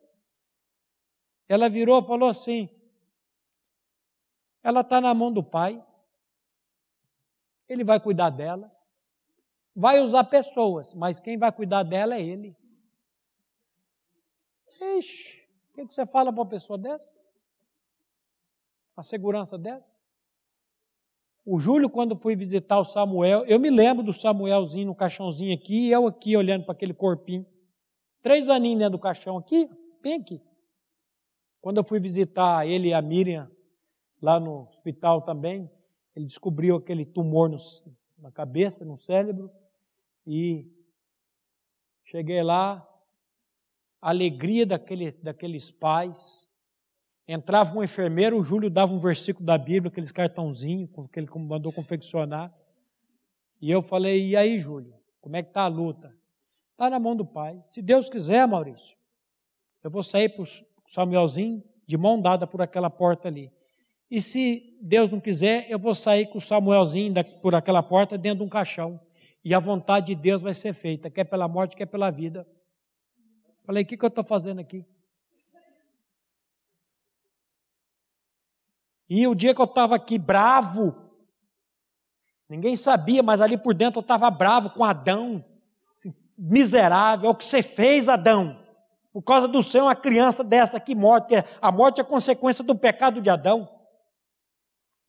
Ela 1.48 1.70
virou 1.70 2.02
e 2.02 2.08
falou 2.08 2.28
assim, 2.28 2.68
ela 4.64 4.82
está 4.82 5.00
na 5.00 5.14
mão 5.14 5.32
do 5.32 5.44
Pai. 5.44 5.86
Ele 7.68 7.84
vai 7.84 8.00
cuidar 8.00 8.32
dela. 8.32 8.76
Vai 9.76 10.00
usar 10.00 10.24
pessoas, 10.24 10.92
mas 10.96 11.20
quem 11.20 11.38
vai 11.38 11.52
cuidar 11.52 11.84
dela 11.84 12.16
é 12.16 12.24
ele. 12.24 12.58
Ixi, 14.98 15.48
o 15.70 15.74
que, 15.76 15.94
você 15.94 16.08
fala 16.08 16.34
para 16.34 16.42
uma 16.42 16.50
pessoa 16.50 16.76
dessa? 16.76 17.16
Uma 18.98 19.04
segurança 19.04 19.60
dessa? 19.60 19.99
O 21.46 21.60
Júlio, 21.60 21.90
quando 21.90 22.18
fui 22.18 22.36
visitar 22.36 22.80
o 22.80 22.86
Samuel, 22.86 23.46
eu 23.46 23.60
me 23.60 23.70
lembro 23.70 24.04
do 24.04 24.14
Samuelzinho 24.14 24.88
no 24.88 24.96
caixãozinho 24.96 25.54
aqui, 25.54 25.88
e 25.88 25.92
eu 25.92 26.06
aqui 26.06 26.36
olhando 26.36 26.66
para 26.66 26.74
aquele 26.74 26.94
corpinho. 26.94 27.46
Três 28.22 28.50
aninhos 28.50 28.80
dentro 28.80 28.98
do 28.98 29.02
caixão 29.02 29.38
aqui, 29.38 29.70
bem 30.02 30.16
aqui. 30.16 30.42
Quando 31.62 31.78
eu 31.78 31.84
fui 31.84 32.00
visitar 32.00 32.68
ele 32.68 32.90
e 32.90 32.94
a 32.94 33.02
Miriam 33.02 33.50
lá 34.22 34.40
no 34.40 34.68
hospital 34.70 35.22
também, 35.22 35.70
ele 36.16 36.26
descobriu 36.26 36.76
aquele 36.76 37.06
tumor 37.06 37.50
no, 37.50 37.58
na 38.18 38.32
cabeça, 38.32 38.84
no 38.84 38.98
cérebro, 38.98 39.50
e 40.28 40.70
cheguei 42.04 42.44
lá, 42.44 42.86
a 44.02 44.10
alegria 44.10 44.66
daquele, 44.66 45.12
daqueles 45.12 45.72
pais. 45.72 46.49
Entrava 47.32 47.78
um 47.78 47.84
enfermeiro, 47.84 48.40
o 48.40 48.44
Júlio 48.44 48.72
dava 48.72 48.92
um 48.92 48.98
versículo 48.98 49.46
da 49.46 49.56
Bíblia, 49.56 49.92
aqueles 49.92 50.12
cartãozinhos 50.12 50.90
que 51.14 51.20
ele 51.20 51.30
mandou 51.38 51.72
confeccionar. 51.72 52.52
E 53.62 53.70
eu 53.70 53.84
falei: 53.84 54.30
E 54.30 54.36
aí, 54.36 54.58
Júlio, 54.58 54.96
como 55.22 55.36
é 55.36 55.44
que 55.44 55.50
está 55.50 55.62
a 55.62 55.68
luta? 55.68 56.12
Está 56.72 56.90
na 56.90 56.98
mão 57.00 57.16
do 57.16 57.24
Pai. 57.24 57.62
Se 57.68 57.84
Deus 57.84 58.10
quiser, 58.10 58.48
Maurício, 58.48 58.98
eu 59.84 59.92
vou 59.92 60.02
sair 60.02 60.30
para 60.30 60.42
o 60.42 60.48
Samuelzinho 60.88 61.64
de 61.86 61.96
mão 61.98 62.20
dada 62.20 62.48
por 62.48 62.64
aquela 62.64 62.90
porta 62.90 63.28
ali. 63.28 63.52
E 64.10 64.20
se 64.24 64.76
Deus 64.82 65.12
não 65.12 65.20
quiser, 65.20 65.70
eu 65.70 65.78
vou 65.78 65.94
sair 65.94 66.26
com 66.32 66.40
o 66.40 66.42
Samuelzinho 66.42 67.14
por 67.44 67.54
aquela 67.54 67.84
porta 67.84 68.18
dentro 68.18 68.40
de 68.40 68.46
um 68.46 68.50
caixão. 68.50 69.00
E 69.46 69.54
a 69.54 69.60
vontade 69.60 70.16
de 70.16 70.16
Deus 70.16 70.42
vai 70.42 70.56
ser 70.56 70.74
feita, 70.74 71.12
quer 71.12 71.26
pela 71.26 71.48
morte, 71.48 71.76
quer 71.76 71.86
pela 71.86 72.10
vida. 72.10 72.48
Falei, 73.68 73.84
o 73.84 73.86
que, 73.86 73.96
que 73.96 74.04
eu 74.04 74.08
estou 74.08 74.24
fazendo 74.24 74.60
aqui? 74.60 74.84
E 79.10 79.28
o 79.28 79.34
dia 79.34 79.56
que 79.56 79.62
eu 79.62 79.66
estava 79.66 79.96
aqui 79.96 80.20
bravo, 80.20 80.96
ninguém 82.48 82.76
sabia, 82.76 83.24
mas 83.24 83.42
ali 83.42 83.58
por 83.58 83.74
dentro 83.74 84.00
eu 84.00 84.04
estava 84.04 84.30
bravo 84.30 84.70
com 84.70 84.84
Adão. 84.84 85.44
Miserável, 86.38 87.28
é 87.28 87.32
o 87.32 87.36
que 87.36 87.44
você 87.44 87.64
fez, 87.64 88.08
Adão. 88.08 88.64
Por 89.12 89.24
causa 89.24 89.48
do 89.48 89.64
seu, 89.64 89.86
uma 89.86 89.96
criança 89.96 90.44
dessa 90.44 90.78
aqui 90.78 90.94
morta. 90.94 91.46
A 91.62 91.72
morte 91.72 92.00
é 92.00 92.04
consequência 92.04 92.64
do 92.64 92.76
pecado 92.76 93.22
de 93.22 93.30
Adão. 93.30 93.68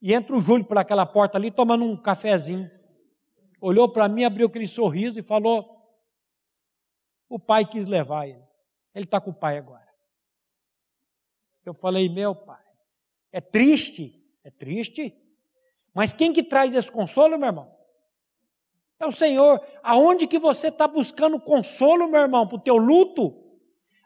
E 0.01 0.13
entra 0.13 0.35
o 0.35 0.39
Júlio 0.39 0.65
por 0.65 0.77
aquela 0.77 1.05
porta 1.05 1.37
ali, 1.37 1.51
tomando 1.51 1.85
um 1.85 1.95
cafezinho. 1.95 2.69
Olhou 3.61 3.87
para 3.87 4.09
mim, 4.09 4.23
abriu 4.23 4.47
aquele 4.47 4.65
sorriso 4.65 5.19
e 5.19 5.23
falou: 5.23 5.79
O 7.29 7.39
pai 7.39 7.63
quis 7.65 7.85
levar 7.85 8.27
ele. 8.27 8.43
Ele 8.93 9.05
está 9.05 9.21
com 9.21 9.29
o 9.29 9.33
pai 9.33 9.57
agora. 9.57 9.87
Eu 11.63 11.73
falei, 11.73 12.09
meu 12.09 12.33
pai, 12.33 12.63
é 13.31 13.39
triste, 13.39 14.21
é 14.43 14.49
triste. 14.49 15.15
Mas 15.93 16.13
quem 16.13 16.31
que 16.33 16.43
traz 16.43 16.73
esse 16.73 16.91
consolo, 16.91 17.37
meu 17.37 17.47
irmão? 17.47 17.71
É 18.99 19.05
o 19.05 19.11
Senhor. 19.11 19.59
Aonde 19.81 20.27
que 20.27 20.37
você 20.37 20.67
está 20.67 20.87
buscando 20.87 21.39
consolo, 21.39 22.07
meu 22.07 22.21
irmão, 22.21 22.47
para 22.47 22.57
o 22.57 22.61
teu 22.61 22.77
luto? 22.77 23.35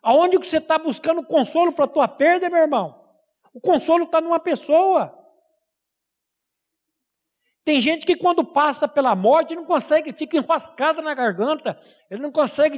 Aonde 0.01 0.39
que 0.39 0.47
você 0.47 0.57
está 0.57 0.77
buscando 0.77 1.23
consolo 1.23 1.73
para 1.73 1.85
a 1.85 1.87
tua 1.89 2.07
perda, 2.07 2.49
meu 2.49 2.61
irmão? 2.61 3.03
O 3.53 3.59
consolo 3.59 4.05
está 4.05 4.21
numa 4.21 4.39
pessoa. 4.39 5.24
Tem 7.65 7.81
gente 7.81 8.05
que 8.05 8.15
quando 8.15 8.45
passa 8.45 8.87
pela 8.87 9.15
morte 9.15 9.55
não 9.55 9.65
consegue, 9.65 10.13
fica 10.13 10.37
enroscada 10.37 11.01
na 11.01 11.15
garganta, 11.15 11.81
ele 12.11 12.21
não 12.21 12.31
consegue 12.31 12.77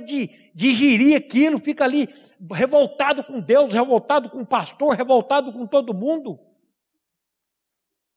digerir 0.56 1.18
aquilo, 1.18 1.60
fica 1.60 1.84
ali 1.84 2.08
revoltado 2.50 3.22
com 3.22 3.42
Deus, 3.42 3.74
revoltado 3.74 4.30
com 4.30 4.40
o 4.40 4.46
pastor, 4.46 4.96
revoltado 4.96 5.52
com 5.52 5.68
todo 5.68 5.94
mundo. 5.94 6.40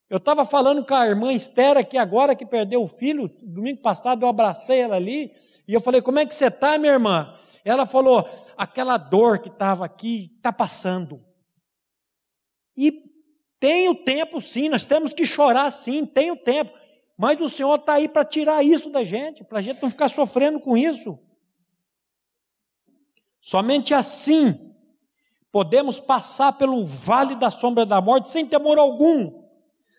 Eu 0.08 0.18
estava 0.18 0.44
falando 0.44 0.86
com 0.86 0.94
a 0.94 1.08
irmã 1.08 1.32
Esther 1.32 1.76
aqui 1.76 1.98
agora, 1.98 2.36
que 2.36 2.46
perdeu 2.46 2.84
o 2.84 2.88
filho, 2.88 3.28
domingo 3.42 3.82
passado 3.82 4.24
eu 4.24 4.28
abracei 4.28 4.78
ela 4.78 4.94
ali, 4.94 5.34
e 5.66 5.74
eu 5.74 5.80
falei, 5.80 6.00
como 6.00 6.20
é 6.20 6.26
que 6.26 6.34
você 6.34 6.46
está, 6.46 6.78
minha 6.78 6.92
irmã? 6.92 7.36
Ela 7.64 7.84
falou, 7.84 8.28
aquela 8.56 8.96
dor 8.96 9.40
que 9.40 9.48
estava 9.48 9.84
aqui 9.84 10.32
está 10.36 10.52
passando. 10.52 11.20
E 12.76 13.09
tem 13.60 13.90
o 13.90 13.94
tempo 13.94 14.40
sim, 14.40 14.70
nós 14.70 14.86
temos 14.86 15.12
que 15.12 15.26
chorar 15.26 15.70
sim, 15.70 16.06
tem 16.06 16.30
o 16.30 16.36
tempo. 16.36 16.72
Mas 17.16 17.38
o 17.38 17.50
Senhor 17.50 17.74
está 17.74 17.94
aí 17.94 18.08
para 18.08 18.24
tirar 18.24 18.64
isso 18.64 18.88
da 18.88 19.04
gente, 19.04 19.44
para 19.44 19.58
a 19.58 19.62
gente 19.62 19.82
não 19.82 19.90
ficar 19.90 20.08
sofrendo 20.08 20.58
com 20.58 20.74
isso. 20.74 21.18
Somente 23.38 23.92
assim 23.92 24.74
podemos 25.52 26.00
passar 26.00 26.52
pelo 26.52 26.82
vale 26.84 27.34
da 27.34 27.50
sombra 27.50 27.84
da 27.84 28.00
morte 28.00 28.30
sem 28.30 28.46
temor 28.46 28.78
algum, 28.78 29.42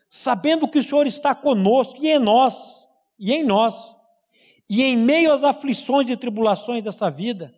sabendo 0.09 0.67
que 0.67 0.79
o 0.79 0.83
Senhor 0.83 1.05
está 1.05 1.35
conosco 1.35 1.97
e 2.01 2.09
em 2.09 2.19
nós, 2.19 2.87
e 3.19 3.33
em 3.33 3.43
nós, 3.43 3.95
e 4.67 4.81
em 4.81 4.97
meio 4.97 5.31
às 5.31 5.43
aflições 5.43 6.09
e 6.09 6.17
tribulações 6.17 6.81
dessa 6.81 7.11
vida. 7.11 7.53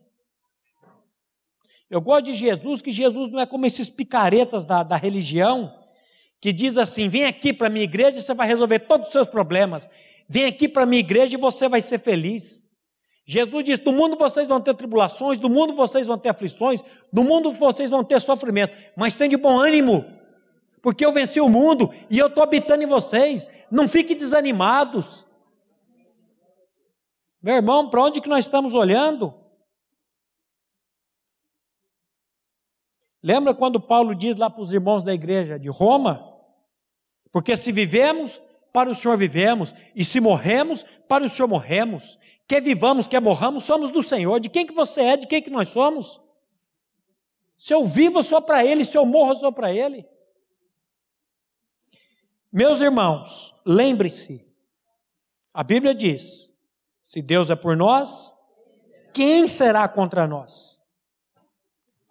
Eu 1.90 2.02
gosto 2.02 2.26
de 2.26 2.34
Jesus, 2.34 2.82
que 2.82 2.92
Jesus 2.92 3.32
não 3.32 3.40
é 3.40 3.46
como 3.46 3.66
esses 3.66 3.90
picaretas 3.90 4.66
da, 4.66 4.82
da 4.82 4.96
religião, 4.96 5.83
que 6.44 6.52
diz 6.52 6.78
assim: 6.78 7.08
vem 7.08 7.24
aqui 7.24 7.54
para 7.54 7.68
a 7.68 7.70
minha 7.70 7.86
igreja 7.86 8.18
e 8.18 8.22
você 8.22 8.34
vai 8.34 8.46
resolver 8.46 8.80
todos 8.80 9.08
os 9.08 9.14
seus 9.14 9.26
problemas. 9.26 9.90
Vem 10.28 10.44
aqui 10.44 10.68
para 10.68 10.84
a 10.84 10.86
minha 10.86 11.00
igreja 11.00 11.38
e 11.38 11.40
você 11.40 11.70
vai 11.70 11.82
ser 11.82 12.00
feliz. 12.00 12.62
Jesus 13.26 13.64
diz: 13.64 13.80
no 13.80 13.94
mundo 13.94 14.18
vocês 14.18 14.46
vão 14.46 14.60
ter 14.60 14.74
tribulações, 14.74 15.40
no 15.40 15.48
mundo 15.48 15.74
vocês 15.74 16.06
vão 16.06 16.18
ter 16.18 16.28
aflições, 16.28 16.84
no 17.14 17.24
mundo 17.24 17.54
vocês 17.54 17.90
vão 17.90 18.04
ter 18.04 18.20
sofrimento, 18.20 18.76
mas 18.94 19.16
tenham 19.16 19.30
de 19.30 19.38
bom 19.38 19.58
ânimo, 19.58 20.04
porque 20.82 21.06
eu 21.06 21.14
venci 21.14 21.40
o 21.40 21.48
mundo 21.48 21.90
e 22.10 22.20
eu 22.20 22.28
estou 22.28 22.44
habitando 22.44 22.84
em 22.84 22.88
vocês. 22.88 23.48
Não 23.72 23.88
fiquem 23.88 24.18
desanimados. 24.18 25.26
Meu 27.42 27.56
irmão, 27.56 27.90
para 27.90 28.04
onde 28.04 28.20
que 28.20 28.28
nós 28.28 28.44
estamos 28.44 28.74
olhando? 28.74 29.34
Lembra 33.24 33.54
quando 33.54 33.80
Paulo 33.80 34.14
diz 34.14 34.36
lá 34.36 34.50
para 34.50 34.62
os 34.62 34.74
irmãos 34.74 35.06
da 35.06 35.14
igreja 35.14 35.58
de 35.58 35.70
Roma? 35.70 36.33
Porque 37.34 37.58
se 37.58 37.72
vivemos, 37.72 38.40
para 38.72 38.92
o 38.92 38.96
Senhor 38.96 39.18
vivemos, 39.18 39.74
e 39.96 40.06
se 40.06 40.22
morremos, 40.22 40.86
para 41.08 41.26
o 41.26 41.30
Senhor 41.30 41.48
morremos. 41.48 42.20
Quer 42.48 42.62
vivamos, 42.62 43.08
quer 43.08 43.20
morramos, 43.20 43.64
somos 43.64 43.90
do 43.90 44.04
Senhor. 44.04 44.40
De 44.40 44.50
quem 44.50 44.68
que 44.68 44.74
você 44.74 45.02
é, 45.02 45.18
de 45.18 45.26
quem 45.26 45.42
que 45.42 45.50
nós 45.50 45.70
somos? 45.70 46.22
Se 47.58 47.74
eu 47.74 47.86
vivo, 47.86 48.22
sou 48.22 48.40
para 48.40 48.64
Ele, 48.64 48.86
se 48.86 48.96
eu 48.96 49.04
morro, 49.04 49.36
sou 49.36 49.52
para 49.52 49.74
Ele. 49.74 50.06
Meus 52.52 52.82
irmãos, 52.82 53.56
lembre-se, 53.66 54.46
a 55.52 55.64
Bíblia 55.64 55.96
diz: 55.96 56.54
se 57.02 57.20
Deus 57.20 57.50
é 57.50 57.56
por 57.56 57.76
nós, 57.76 58.32
quem 59.12 59.48
será 59.48 59.88
contra 59.88 60.28
nós? 60.28 60.84